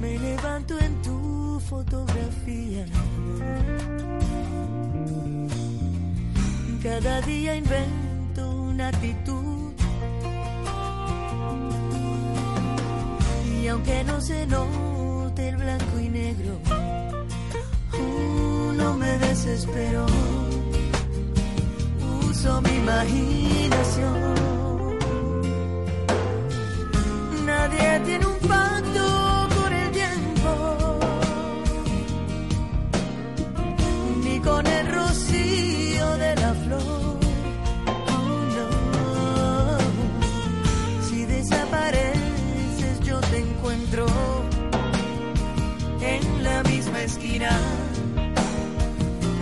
[0.00, 2.84] Me levanto en tu fotografía.
[6.82, 9.72] Cada día invento una actitud.
[13.62, 16.58] Y aunque no se note el blanco y negro,
[17.98, 20.06] uh, no me desespero.
[22.42, 24.34] Uso mi imaginación.
[27.44, 30.50] Nadie tiene un pacto con el tiempo,
[34.24, 37.18] ni con el rocío de la flor.
[38.08, 38.68] Oh, no.
[41.06, 44.06] Si desapareces, yo te encuentro
[46.00, 47.50] en la misma esquina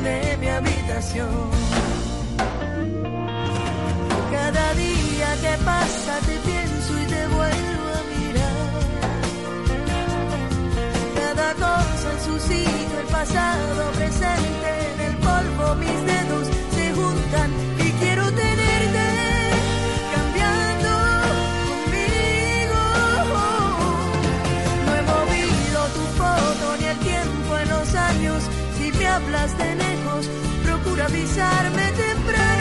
[0.03, 1.68] de mi habitación.
[5.19, 8.69] Día que pasa te pienso y te vuelvo a mirar.
[11.20, 16.47] Cada cosa en su sitio, el pasado presente en el polvo, mis dedos
[16.77, 17.49] se juntan
[17.85, 19.07] y quiero tenerte
[20.15, 20.90] cambiando
[21.70, 22.81] conmigo.
[24.85, 28.40] No he movido tu foto ni el tiempo en los años.
[28.77, 30.23] Si me hablas de lejos,
[30.65, 32.58] procura avisarme temprano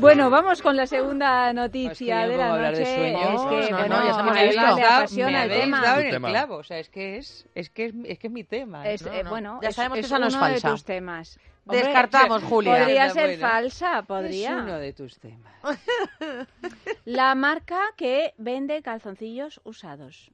[0.00, 2.94] Bueno, vamos con la segunda noticia Pues de la de noche.
[2.94, 3.22] sueños.
[3.34, 4.76] es que, No, bueno, no, ya estamos a Eva listos.
[4.78, 5.80] le apasiona me el tema.
[5.82, 6.56] dado en el clavo.
[6.56, 8.88] O sea, es que es, es, que es, es que es mi tema.
[8.88, 9.30] Es, No, eh, no.
[9.30, 10.70] bueno, Ya es- sabemos que es esa no es uno de falsa.
[10.70, 11.38] tus temas.
[11.66, 12.78] Descartamos, Julia.
[12.78, 13.40] Podría ser bueno.
[13.48, 14.50] falsa, podría.
[14.56, 15.52] Es uno de tus temas.
[17.04, 20.30] La marca que vende calzoncillos usados.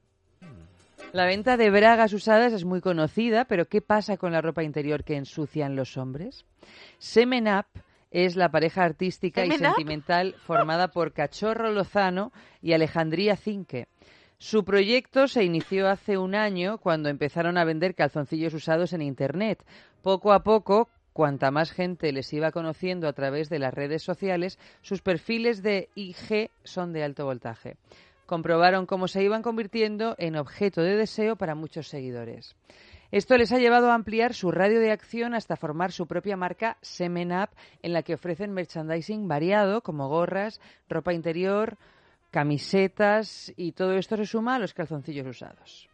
[1.13, 5.03] La venta de bragas usadas es muy conocida, pero ¿qué pasa con la ropa interior
[5.03, 6.43] que ensucian los hombres?
[6.97, 7.65] Semen Up
[8.11, 13.87] es la pareja artística y sentimental formada por Cachorro Lozano y Alejandría Cinque.
[14.39, 19.65] Su proyecto se inició hace un año cuando empezaron a vender calzoncillos usados en Internet.
[20.03, 24.59] Poco a poco, cuanta más gente les iba conociendo a través de las redes sociales,
[24.83, 27.77] sus perfiles de IG son de alto voltaje.
[28.27, 32.55] Comprobaron cómo se iban convirtiendo en objeto de deseo para muchos seguidores.
[33.11, 36.77] Esto les ha llevado a ampliar su radio de acción hasta formar su propia marca
[36.81, 37.49] Semen Up,
[37.81, 41.77] en la que ofrecen merchandising variado como gorras, ropa interior,
[42.31, 45.89] camisetas y todo esto se suma a los calzoncillos usados.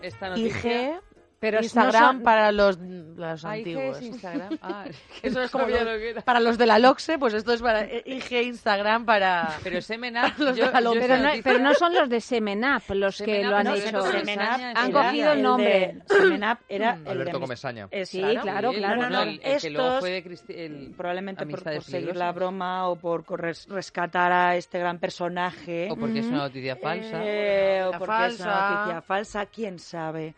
[0.00, 0.92] Esta noticia...
[0.94, 1.00] IG,
[1.40, 3.96] Pero Instagram no son- para los, los Ah, IG antiguos.
[3.96, 4.58] es Instagram.
[4.62, 4.84] Ah,
[5.22, 6.20] Eso es como los- lo que era.
[6.20, 9.56] para los de la LOXE, pues esto es para eh, IG, Instagram para...
[9.62, 11.00] Pero Semen Up, los yo- de la yo LOXE.
[11.00, 13.74] Pero no, pero no son los de Semenap los que Semen Up lo han no,
[13.74, 14.02] hecho.
[14.02, 15.96] Semen Up Semen Up Han era cogido el nombre.
[16.06, 17.02] Semen Up era Mm.
[17.06, 17.88] el Alberto de Comesaña.
[17.90, 18.72] Es Sí, claro.
[18.72, 19.08] claro.
[19.08, 22.32] No, el- el que luego Estos, fue de Cristi- el probablemente por, por seguir la
[22.32, 25.88] broma o por corres- rescatar a este gran personaje.
[25.90, 27.18] O porque es una noticia falsa.
[27.24, 28.70] Eh, o La porque es una falsa.
[28.80, 30.34] noticia falsa, quién sabe.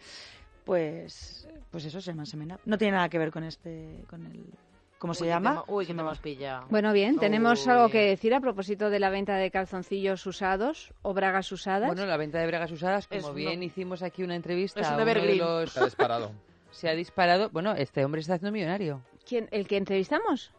[0.64, 2.60] Pues, pues eso se llama Semen Up.
[2.64, 4.44] No tiene nada que ver con este, con el,
[4.98, 5.64] ¿cómo se Uy, llama?
[5.66, 6.66] Uy, que te hemos pillado.
[6.70, 7.72] Bueno, bien, tenemos Uy.
[7.72, 11.88] algo que decir a propósito de la venta de calzoncillos usados o bragas usadas.
[11.88, 15.04] Bueno, la venta de bragas usadas, como Es bien hicimos aquí una entrevista Es un
[15.04, 15.68] de los...
[15.68, 16.30] Está disparado.
[16.70, 17.50] Se ha disparado...
[17.50, 19.02] Bueno, este hombre se está haciendo millonario.
[19.26, 20.52] ¿Quién, ¿El que entrevistamos?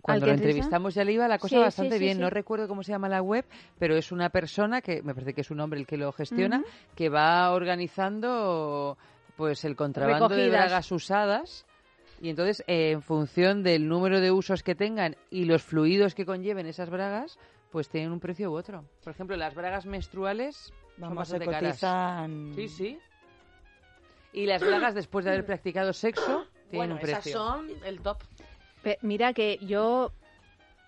[0.00, 0.48] Cuando lo entrevista?
[0.64, 2.14] entrevistamos ya le iba la cosa Sí, bastante sí, bien.
[2.16, 2.20] sí.
[2.22, 3.44] No recuerdo cómo se llama la web,
[3.78, 6.62] pero es una persona que, me parece que es un hombre el que lo gestiona,
[6.96, 8.96] que va organizando
[9.36, 11.66] pues el contrabando de bragas usadas.
[12.20, 16.24] Y entonces, eh, en función del número de usos que tengan y los fluidos que
[16.24, 17.38] conlleven esas bragas,
[17.72, 18.84] pues tienen un precio u otro.
[19.02, 21.62] Por ejemplo, las bragas menstruales son se caras.
[21.62, 22.52] cotizan...
[22.54, 22.98] Sí, sí.
[24.32, 27.38] Y las bragas después de haber practicado sexo tienen Bueno, un esas precio.
[27.38, 28.18] son el top.
[28.82, 30.12] Pe- mira que yo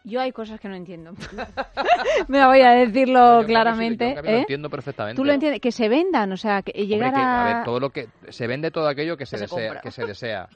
[0.04, 1.12] yo hay cosas que no entiendo.
[2.28, 4.08] Me voy a decirlo Yo, en cambio, sí, claramente.
[4.08, 4.40] yo, cambio, lo ¿eh?
[4.40, 5.16] entiendo perfectamente.
[5.16, 7.40] Tú lo entiendes, que se vendan, o sea, que Hombre, llegar que, a...
[7.40, 9.80] a ver, todo lo que se vende todo aquello que se, desea, compra.
[9.80, 10.48] que se desea.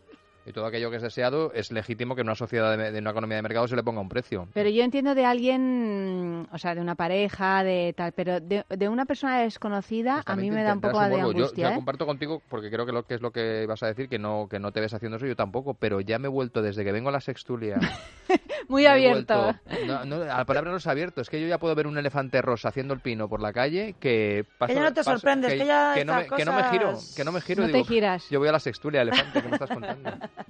[0.49, 3.11] Y todo aquello que es deseado es legítimo que en una sociedad de, de una
[3.11, 4.49] economía de mercado se le ponga un precio.
[4.55, 8.89] Pero yo entiendo de alguien, o sea, de una pareja, de tal, pero de, de
[8.89, 11.19] una persona desconocida a mí me da un poco de.
[11.19, 11.75] Yo- angustia, Yo, ¿eh?
[11.75, 14.47] comparto contigo porque creo que lo que es lo que vas a decir, que no,
[14.51, 16.93] que no te ves haciendo eso, yo tampoco, pero ya me he vuelto desde que
[16.93, 17.79] vengo a la sextulia.
[18.69, 19.55] Muy abierto.
[19.65, 21.97] vuelto- no, no, la palabra no es abierto, es que yo ya puedo ver un
[21.99, 25.67] elefante rosa haciendo el pino por la calle que pasa, ya no te sorprendes, que
[25.67, 27.67] ya que no, me, estas que no me giro, que no me giro.
[27.67, 28.29] No te giras.
[28.31, 30.11] Yo voy a la sextulia, elefante, ¿qué me estás contando?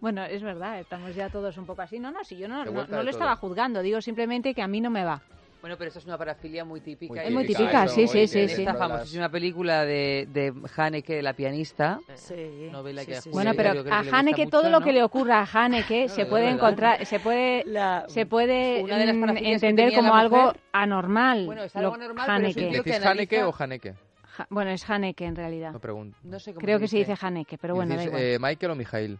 [0.00, 1.98] Bueno, es verdad, estamos ya todos un poco así.
[1.98, 4.80] No, no, si yo no, no, no lo estaba juzgando, digo simplemente que a mí
[4.80, 5.22] no me va.
[5.60, 7.14] Bueno, pero esta es una parafilia muy típica.
[7.14, 8.62] Muy Es muy típica, eso, sí, sí, sí, sí.
[8.62, 13.52] Esta famosísima película de, de Haneke, la pianista, Sí, novela sí, que a sí, Julia
[13.54, 14.84] Bueno, pero a Haneke mucho, todo lo ¿no?
[14.84, 18.98] que le ocurra a Haneke se es puede encontrar, se puede, La- se puede Una
[18.98, 21.46] de las mm, entender como algo anormal.
[21.46, 22.74] Bueno, es lo- algo normal, pero es un Haneke.
[22.74, 23.94] tío que ¿Decís Haneke o Haneke?
[24.36, 25.72] Ja- bueno, es Haneke en realidad.
[25.72, 26.18] No pregunto.
[26.22, 28.22] No sé cómo Creo que se dice Haneke, pero bueno, da ¿Decís, igual.
[28.22, 29.18] eh, Michael o Mijail?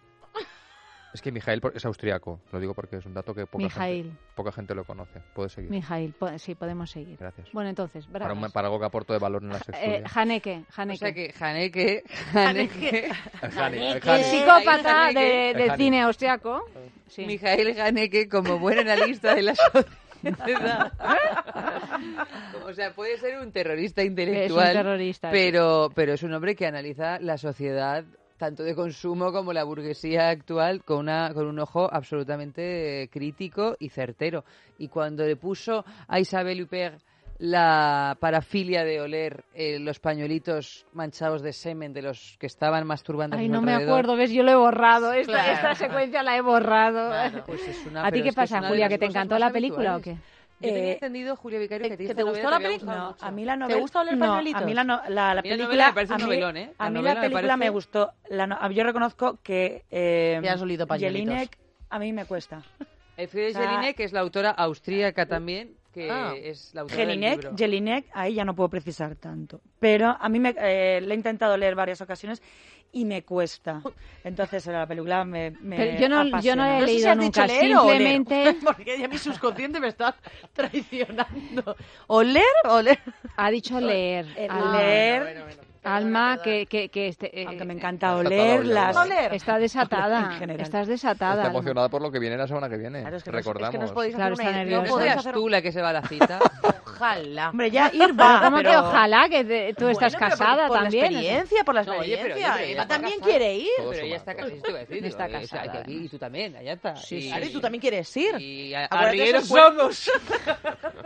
[1.15, 4.51] Es que Mijail es austriaco, lo digo porque es un dato que poca, gente, poca
[4.51, 5.21] gente lo conoce.
[5.35, 5.71] Puedes seguir.
[5.71, 7.19] Mijail, po- sí, podemos seguir.
[7.19, 7.53] Gracias.
[7.53, 10.05] Bueno, entonces, Para, un- para algo que aporto de valor en la Eh, sextulia.
[10.15, 10.99] Haneke, O Haneke.
[10.99, 13.11] sea que Haneke, Haneke,
[13.43, 14.11] Haneke.
[14.17, 15.21] el psicópata Haneke.
[15.21, 15.77] de, del Haneke.
[15.85, 16.65] cine austriaco.
[17.09, 17.27] Sí.
[17.27, 19.87] Mijail Haneke como buen analista de la sociedad.
[22.65, 25.37] O sea, puede ser un terrorista intelectual, Es un terrorista, sí.
[25.37, 28.05] pero, pero es un hombre que analiza la sociedad
[28.43, 33.89] tanto de consumo como la burguesía actual con, una, con un ojo absolutamente crítico y
[33.89, 34.45] certero.
[34.79, 37.01] Y cuando le puso a Isabel Huppert
[37.47, 43.37] la parafilia de oler eh, los pañuelitos manchados de semen de los que estaban masturbando
[43.37, 45.13] Ay, no me alrededor, acuerdo, ves, yo lo he borrado.
[45.13, 45.53] Esta, Claro.
[45.53, 47.11] esta secuencia la he borrado.
[47.45, 48.89] Pues es una- ¿A ti qué pasa, Julia?
[48.89, 50.11] ¿Que te encantó la película o qué?
[50.11, 50.33] habituales.
[50.61, 52.95] Yo tenía Eh, entendido, Julia Vicario, que, ti ¿que te gustó la película?
[52.95, 53.81] No, a mí la ¿Te novela...
[53.81, 55.89] gusta oler no, a mí la, no- la, la película...
[55.89, 56.73] me parece un novelón, ¿eh?
[56.79, 58.13] La A mí la me película me parece- gustó.
[58.31, 59.83] La no- yo reconozco que...
[59.91, 61.27] Eh, Te has olido pañuelitos.
[61.35, 61.59] Jelinek
[61.91, 62.63] a mí me cuesta.
[63.17, 66.35] Elfriede O sea, Jelinek, que es la autora austríaca también, que ah.
[66.35, 67.57] es la autora Jelinek, del libro.
[67.57, 69.61] Jelinek, ahí ya no puedo precisar tanto.
[69.79, 72.43] Pero a mí me, eh, le he intentado leer varias ocasiones
[72.93, 73.83] y me cuesta.
[74.25, 76.41] Entonces la película me, me Pero yo no, apasiona.
[76.43, 78.35] yo no he no leído si nunca, leer simplemente...
[78.35, 78.57] O leer.
[78.65, 80.17] Porque ya mi subconsciente me está
[80.53, 81.77] traicionando.
[82.07, 83.01] ¿O leer o leer?
[83.37, 84.27] Ha dicho leer.
[84.37, 85.21] Eh, ah, leer.
[85.21, 85.72] Ah, bueno, bueno, bueno.
[85.85, 88.97] Alma, que, que, que este, eh, Aunque me eh, encanta olerlas.
[88.97, 89.35] Oler.
[89.35, 90.39] Está desatada.
[90.59, 91.43] Estás desatada.
[91.43, 93.01] Está emocionada por lo que viene la semana que viene.
[93.01, 93.75] Claro, es que Recordamos.
[93.75, 94.83] Es que nos podéis claro, hacer una, nerviosa.
[94.85, 95.35] no podrías hacer...
[95.35, 96.39] tú la que se va a la cita.
[96.87, 97.51] ojalá.
[97.51, 98.43] Hombre, ya ir va.
[98.45, 98.71] ¿Cómo pero...
[98.71, 99.29] que ojalá?
[99.29, 101.05] Que te, tú bueno, estás casada por, por también.
[101.05, 102.29] Por la experiencia, por la experiencia.
[102.29, 103.69] No, oye, pero, también quiere ir.
[103.79, 104.83] Pero ella está casada.
[104.93, 105.83] Está casada.
[105.89, 106.95] Y tú también, allá está.
[106.95, 108.41] Sí, y tú también quieres ir.
[108.41, 110.09] Y arrieros somos.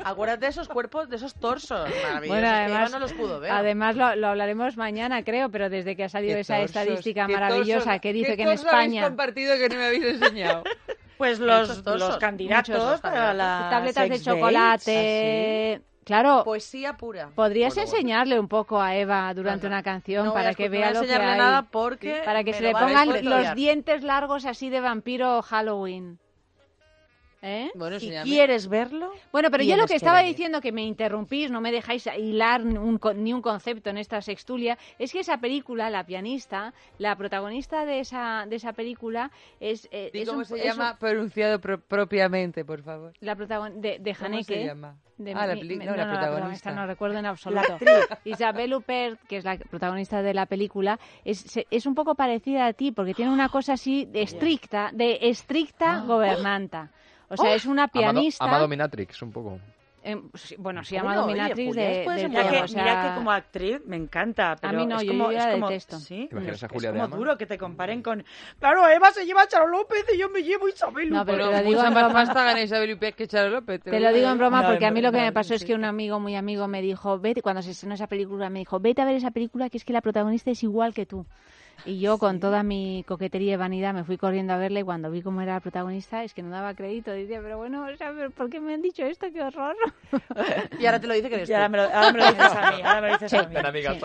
[0.04, 2.28] Acuérdate de esos cuerpos, de esos torsos maravillosos.
[2.28, 3.50] Bueno, además, no los pudo ver.
[3.50, 7.84] Además, lo hablaremos hablaremos mañana, creo, pero desde que ha salido esa torsos, estadística maravillosa
[7.84, 9.04] torsos, que dice que en España.
[9.04, 10.64] compartido que no me habéis enseñado?
[11.18, 15.80] Pues los, los candidatos para las tabletas de chocolate.
[15.80, 16.42] Ah, claro.
[16.44, 17.30] Poesía pura.
[17.34, 19.76] Podrías bueno, enseñarle un poco a Eva durante Ajá.
[19.76, 21.38] una canción no para que vea no lo que hay.
[21.38, 26.18] Nada porque para que se le pongan los dientes largos así de vampiro Halloween.
[27.42, 27.70] ¿Eh?
[27.74, 29.12] Bueno, si quieres verlo.
[29.30, 32.98] Bueno, pero yo lo que, estaba diciendo que me interrumpís, no me dejáis hilar un,
[33.16, 38.00] ni un concepto en esta sextulia, es que esa película, la pianista, la protagonista de
[38.00, 39.88] esa, de esa película es.
[39.90, 40.96] Eh, cómo se llama?
[40.98, 43.12] Pronunciado propiamente, por favor.
[43.20, 44.96] La protagonista de, de ¿Cómo se llama?
[45.34, 47.78] Ah, la, mi, no, la, No recuerdo en absoluto.
[48.24, 52.74] Isabel Huppert, que es la protagonista de la película, es, es un poco parecida a
[52.74, 56.04] ti porque tiene una cosa así de estricta, de estricta ah.
[56.06, 56.90] gobernanta.
[57.28, 58.44] O sea, es una pianista.
[58.44, 59.60] Amado, Amado Minatrix, un poco
[60.08, 60.22] eh,
[60.58, 64.80] bueno, sí, llama Dominatrix de, de, mira, que, como actriz me encanta, ah, pero a
[64.80, 65.98] mí no, es como, yo, es como detesto.
[65.98, 66.28] ¿sí?
[66.30, 68.24] es como duro que te comparen con
[68.60, 71.10] claro, Eva se lleva a Charo López y yo me llevo Isabel López.
[71.10, 72.24] No, pero, te lo digo en broma.
[72.24, 73.82] Más Isabel López que Charo López.
[73.82, 75.84] Te, lo digo en broma porque a mí lo que me pasó es que un
[75.84, 79.06] amigo muy amigo me dijo, "Vete cuando se estrenó esa película me dijo, "Vete a
[79.06, 81.26] ver esa película que es que la protagonista es igual que tú."
[81.84, 85.10] Y yo con toda mi coquetería y vanidad me fui corriendo a verla y cuando
[85.10, 87.12] vi cómo era la protagonista es que no daba crédito.
[87.12, 89.26] Dice, pero bueno, o sea, ¿pero ¿por qué me han dicho esto?
[89.32, 89.76] ¡Qué horror!
[90.78, 91.56] Y ahora te lo dice que eres y tú.
[91.56, 92.82] Ahora me, lo, ahora me lo dices a mí.
[92.82, 93.56] Ahora me lo dices a mí.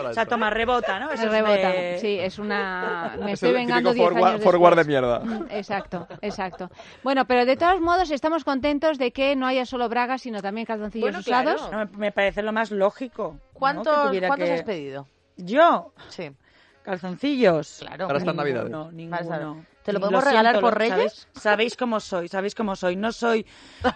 [0.08, 1.10] O sea, toma, rebota, ¿no?
[1.10, 2.18] Eso rebota, sí.
[2.18, 3.16] Es una...
[3.22, 5.22] Me estoy vengando forward de mierda.
[5.50, 6.70] Exacto, exacto.
[7.02, 10.66] Bueno, pero de todos modos estamos contentos de que no haya solo bragas, sino también
[10.66, 11.70] calzoncillos bueno, usados.
[11.70, 13.38] No, me parece lo más lógico.
[13.52, 14.32] ¿Cuántos, ¿no?
[14.32, 15.06] has pedido?
[15.36, 16.30] Yo, sí.
[16.82, 17.78] Calzoncillos.
[17.80, 18.06] Claro.
[18.06, 18.70] Para estas navidades.
[18.70, 19.64] No, ninguno.
[19.82, 20.94] ¿Te lo podemos regalar siento, por Reyes?
[20.96, 21.28] ¿sabéis?
[21.34, 22.96] ¿Sabéis, cómo soy, sabéis cómo soy.
[22.96, 23.44] No soy,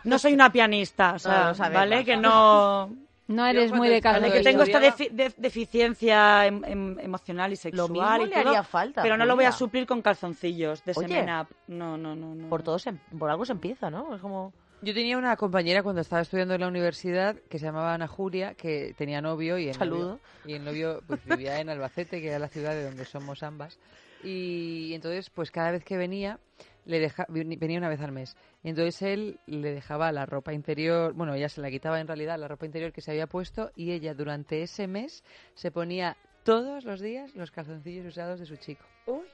[0.04, 2.04] no soy una pianista, o sea, no, sabemos, ¿vale?
[2.04, 2.90] Que no...
[3.28, 4.38] No eres muy de calzoncillos.
[4.38, 7.88] Que tengo esta defi de deficiencia em em emocional y sexual.
[7.88, 9.02] Lo mismo y le haría falta.
[9.02, 11.24] Pero no lo voy a suplir con calzoncillos de Oye,
[11.66, 12.48] No, no, no, no.
[12.48, 14.14] Por, todo se, por algo se empieza, ¿no?
[14.14, 14.52] Es como...
[14.86, 18.54] Yo tenía una compañera cuando estaba estudiando en la universidad que se llamaba Ana Julia,
[18.54, 22.84] que tenía novio y el novio, pues, vivía en Albacete, que era la ciudad de
[22.84, 23.80] donde somos ambas.
[24.22, 26.38] Y entonces, pues cada vez que venía,
[26.84, 28.36] le deja, venía una vez al mes.
[28.62, 32.46] Entonces él le dejaba la ropa interior, bueno, ella se la quitaba en realidad la
[32.46, 35.24] ropa interior que se había puesto y ella durante ese mes
[35.54, 38.84] se ponía todos los días los calzoncillos usados de su chico.
[39.06, 39.26] Uy,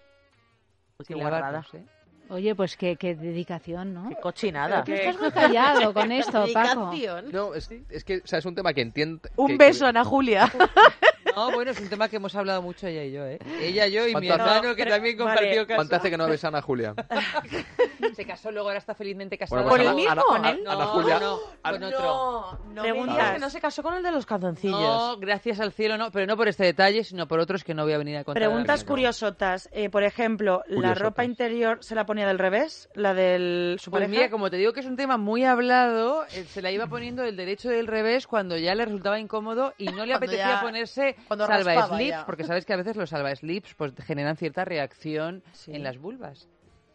[1.07, 1.15] qué
[2.29, 4.09] Oye, pues qué, qué dedicación, ¿no?
[4.09, 4.85] Qué cochinada.
[4.85, 6.93] Tú estás muy callado con esto, Paco.
[7.31, 9.21] No, es, es que o sea, es un tema que entiendo.
[9.37, 9.89] Un beso, que...
[9.89, 10.51] Ana Julia.
[11.37, 13.39] No, bueno, es un tema que hemos hablado mucho ella y yo, ¿eh?
[13.61, 15.67] Ella, yo y mi hermano, que también compartió vale.
[15.67, 15.81] casa.
[15.81, 16.95] Fantástico que no besan a Julia.
[18.15, 19.63] Se casó, luego ahora está felizmente casada.
[19.63, 20.23] pues ¿Con el mismo?
[20.23, 20.63] ¿Con él?
[20.65, 21.43] No, no.
[22.75, 24.79] No, no no se casó con el de los calzoncillos.
[24.79, 26.11] No, gracias al cielo, no.
[26.11, 28.41] Pero no por este detalle, sino por otros que no voy a venir a contar.
[28.41, 29.69] Preguntas curiosotas.
[29.73, 32.89] Eh, por ejemplo, ¿la ropa interior se la ponía del revés?
[32.95, 36.45] ¿La del su Pues mira, como te digo que es un tema muy hablado, eh,
[36.49, 40.07] se la iba poniendo del derecho del revés cuando ya le resultaba incómodo y no
[40.07, 44.37] le apetecía ponerse Salva slips, porque sabes que a veces los salva slips pues generan
[44.37, 46.49] cierta reacción en las vulvas.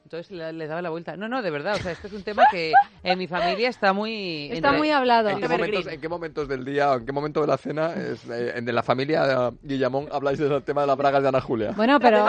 [0.07, 1.17] Entonces les daba la vuelta.
[1.17, 1.75] No, no, de verdad.
[1.75, 2.71] O sea, este es un tema que
[3.03, 4.49] en mi familia está muy...
[4.53, 5.27] Está muy hablado.
[5.27, 7.93] ¿En qué, momentos, ¿En qué, momentos, del día o en qué momento de la cena
[7.93, 11.41] es, eh, en la familia de Guillamón habláis del tema de las bragas de Ana
[11.41, 11.73] Julia?
[11.75, 12.25] Bueno, pero...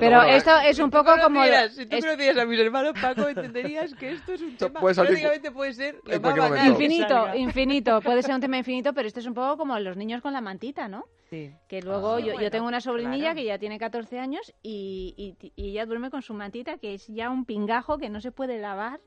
[0.00, 1.44] pero esto es un poco como...
[1.70, 2.04] Si tú es...
[2.04, 4.80] conocías a mis hermanos, Paco, entenderías que esto es un tema...
[4.80, 6.00] Puede prácticamente puede ser...
[6.04, 6.66] Lo más.
[6.66, 8.00] Infinito, infinito.
[8.00, 10.40] Puede ser un tema infinito, pero esto es un poco como los niños con la
[10.40, 11.04] mantita, ¿no?
[11.32, 11.50] Sí.
[11.66, 13.36] Que luego ah, yo, bueno, yo, tengo una sobrinilla claro.
[13.36, 17.06] que ya tiene 14 años y, y, y ella duerme con su mantita, que es
[17.06, 19.00] ya un pingajo que no se puede lavar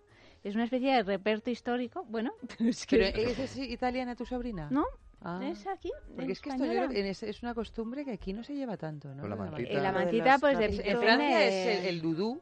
[0.44, 2.04] es una especie de reperto histórico.
[2.08, 2.98] Bueno, es que...
[2.98, 4.70] ¿Pero ¿e es, es italiana tu sobrina?
[4.72, 4.86] No.
[5.22, 8.54] Ah, es aquí, porque es que esto yo, es, una costumbre que aquí no se
[8.54, 9.28] lleva tanto, ¿no?
[9.28, 9.70] La mantita.
[9.70, 12.42] Eh, la mantita pues, de, en Francia es el, el dudú,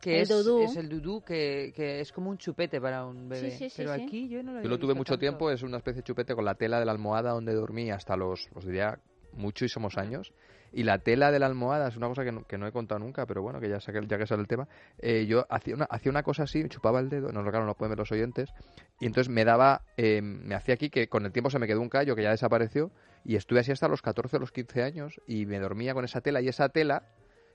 [0.00, 0.62] que el es, dudú.
[0.62, 3.52] es, el dudú, que, que, es como un chupete para un bebé.
[3.52, 5.20] Sí, sí, sí, Pero aquí yo no lo Yo lo tuve mucho tanto.
[5.20, 8.16] tiempo, es una especie de chupete con la tela de la almohada donde dormí hasta
[8.16, 8.98] los, os diría,
[9.36, 10.32] muchísimos años
[10.72, 12.98] Y la tela de la almohada es una cosa que no, que no he contado
[12.98, 14.66] nunca, pero bueno, que ya, saqué, ya que sale el tema.
[14.98, 17.74] eh, yo hacía una, hacía una cosa así, chupaba el dedo, no, claro, no lo
[17.76, 18.52] pueden ver los oyentes,
[19.00, 21.80] y entonces me daba, eh, me hacía aquí que con el tiempo se me quedó
[21.80, 22.90] un callo que ya desapareció,
[23.24, 26.20] y estuve así hasta los 14 o los 15 años, y me dormía con esa
[26.20, 27.04] tela, y esa tela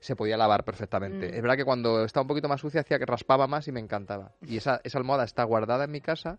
[0.00, 1.28] se podía lavar perfectamente.
[1.28, 1.34] Mm.
[1.34, 3.80] Es verdad que cuando estaba un poquito más sucia hacía que raspaba más y me
[3.80, 4.32] encantaba.
[4.40, 6.38] Y esa, esa almohada está guardada en mi casa.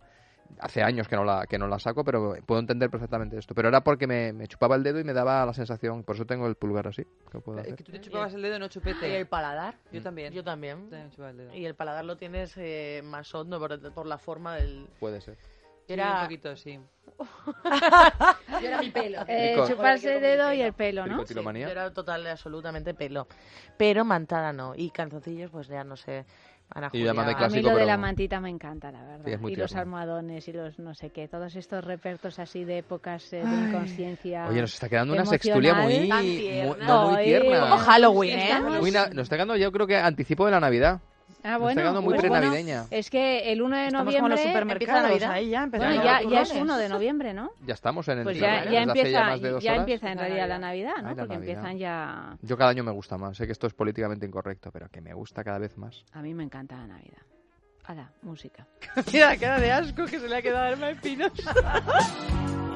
[0.59, 3.55] Hace años que no la que no la saco, pero puedo entender perfectamente esto.
[3.55, 6.25] Pero era porque me, me chupaba el dedo y me daba la sensación, por eso
[6.25, 7.03] tengo el pulgar así.
[7.31, 7.75] que puedo Eh, hacer.
[7.75, 9.09] que tú te chupabas el dedo, no chupete.
[9.09, 9.75] Y el paladar.
[9.91, 10.33] Yo también.
[10.33, 10.89] Yo también.
[10.89, 11.53] También me chupaba el dedo.
[11.55, 14.87] Y el paladar lo tienes eh, más hondo por, por la forma del...
[14.99, 15.37] Puede ser.
[15.87, 16.79] Sí, Era- un poquito, sí.
[18.61, 19.19] Yo era mi pelo.
[19.27, 21.25] Eh, chuparse el dedo y el pelo, ¿no?
[21.25, 23.27] Sí, yo era total, absolutamente pelo.
[23.77, 24.73] Pero mantada no.
[24.75, 26.25] Y calzoncillos, pues ya no sé.
[26.73, 27.11] Ana Y Julia...
[27.11, 29.25] A mí clásico, de la mantita me encanta, la verdad.
[29.25, 32.63] Sí, es muy y los almohadones y los no sé qué, todos estos repertos así
[32.63, 34.47] de épocas eh, de inconsciencia.
[34.47, 36.85] Oye, nos está quedando una sextulia muy, muy, tierna.
[36.87, 37.59] no, muy tierna.
[37.61, 38.43] como Halloween, ¿eh?
[38.43, 41.01] Estamos- muy na- nos está quedando, yo creo que anticipo de la Navidad.
[41.43, 42.85] Ah, bueno, está quedando muy pues bueno, prenavideña.
[42.91, 45.31] es que el 1 de Estamos como en los noviembre supermercados, empieza Navidad.
[45.31, 46.63] ahí ya empezaron Bueno, ya, ya es turrones.
[46.71, 47.51] 1 de noviembre, ¿no?
[47.65, 49.79] Ya estamos en el Pues ya, hace ya empieza, más de dos ya horas.
[49.81, 51.09] empieza en realidad la Navidad, ¿no?
[51.09, 51.49] Ay, la Porque Navidad.
[51.55, 52.37] empiezan ya...
[52.41, 53.37] Yo cada año me gusta más.
[53.37, 56.05] Sé que esto es políticamente incorrecto, pero que me gusta cada vez más.
[56.13, 57.21] A mí me encanta la Navidad.
[57.85, 58.67] Hala, música.
[59.11, 61.31] Mira la cara de asco que se le ha quedado a Alma Espinos.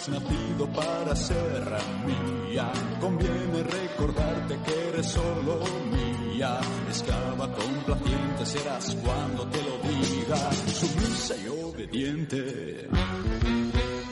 [0.00, 2.72] has nacido para ser mía.
[3.00, 5.60] Conviene recordarte que eres solo
[5.92, 6.58] mía.
[6.90, 10.52] Esclava complaciente serás cuando te lo diga.
[10.52, 12.88] Sumisa y obediente.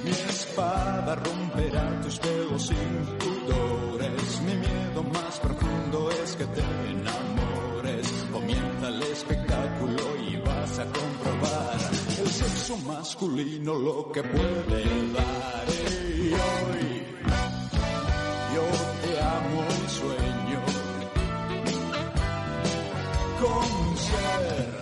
[0.05, 4.41] Mi espada romperá tus velos sin pudores.
[4.43, 6.61] Mi miedo más profundo es que te
[6.91, 8.27] enamores.
[8.31, 11.88] Comienza el espectáculo y vas a comprobar
[12.49, 15.67] sexo masculino lo que puede dar.
[16.17, 17.03] Y hoy
[18.55, 18.67] yo
[19.03, 20.61] te amo el sueño
[23.41, 24.78] con ser.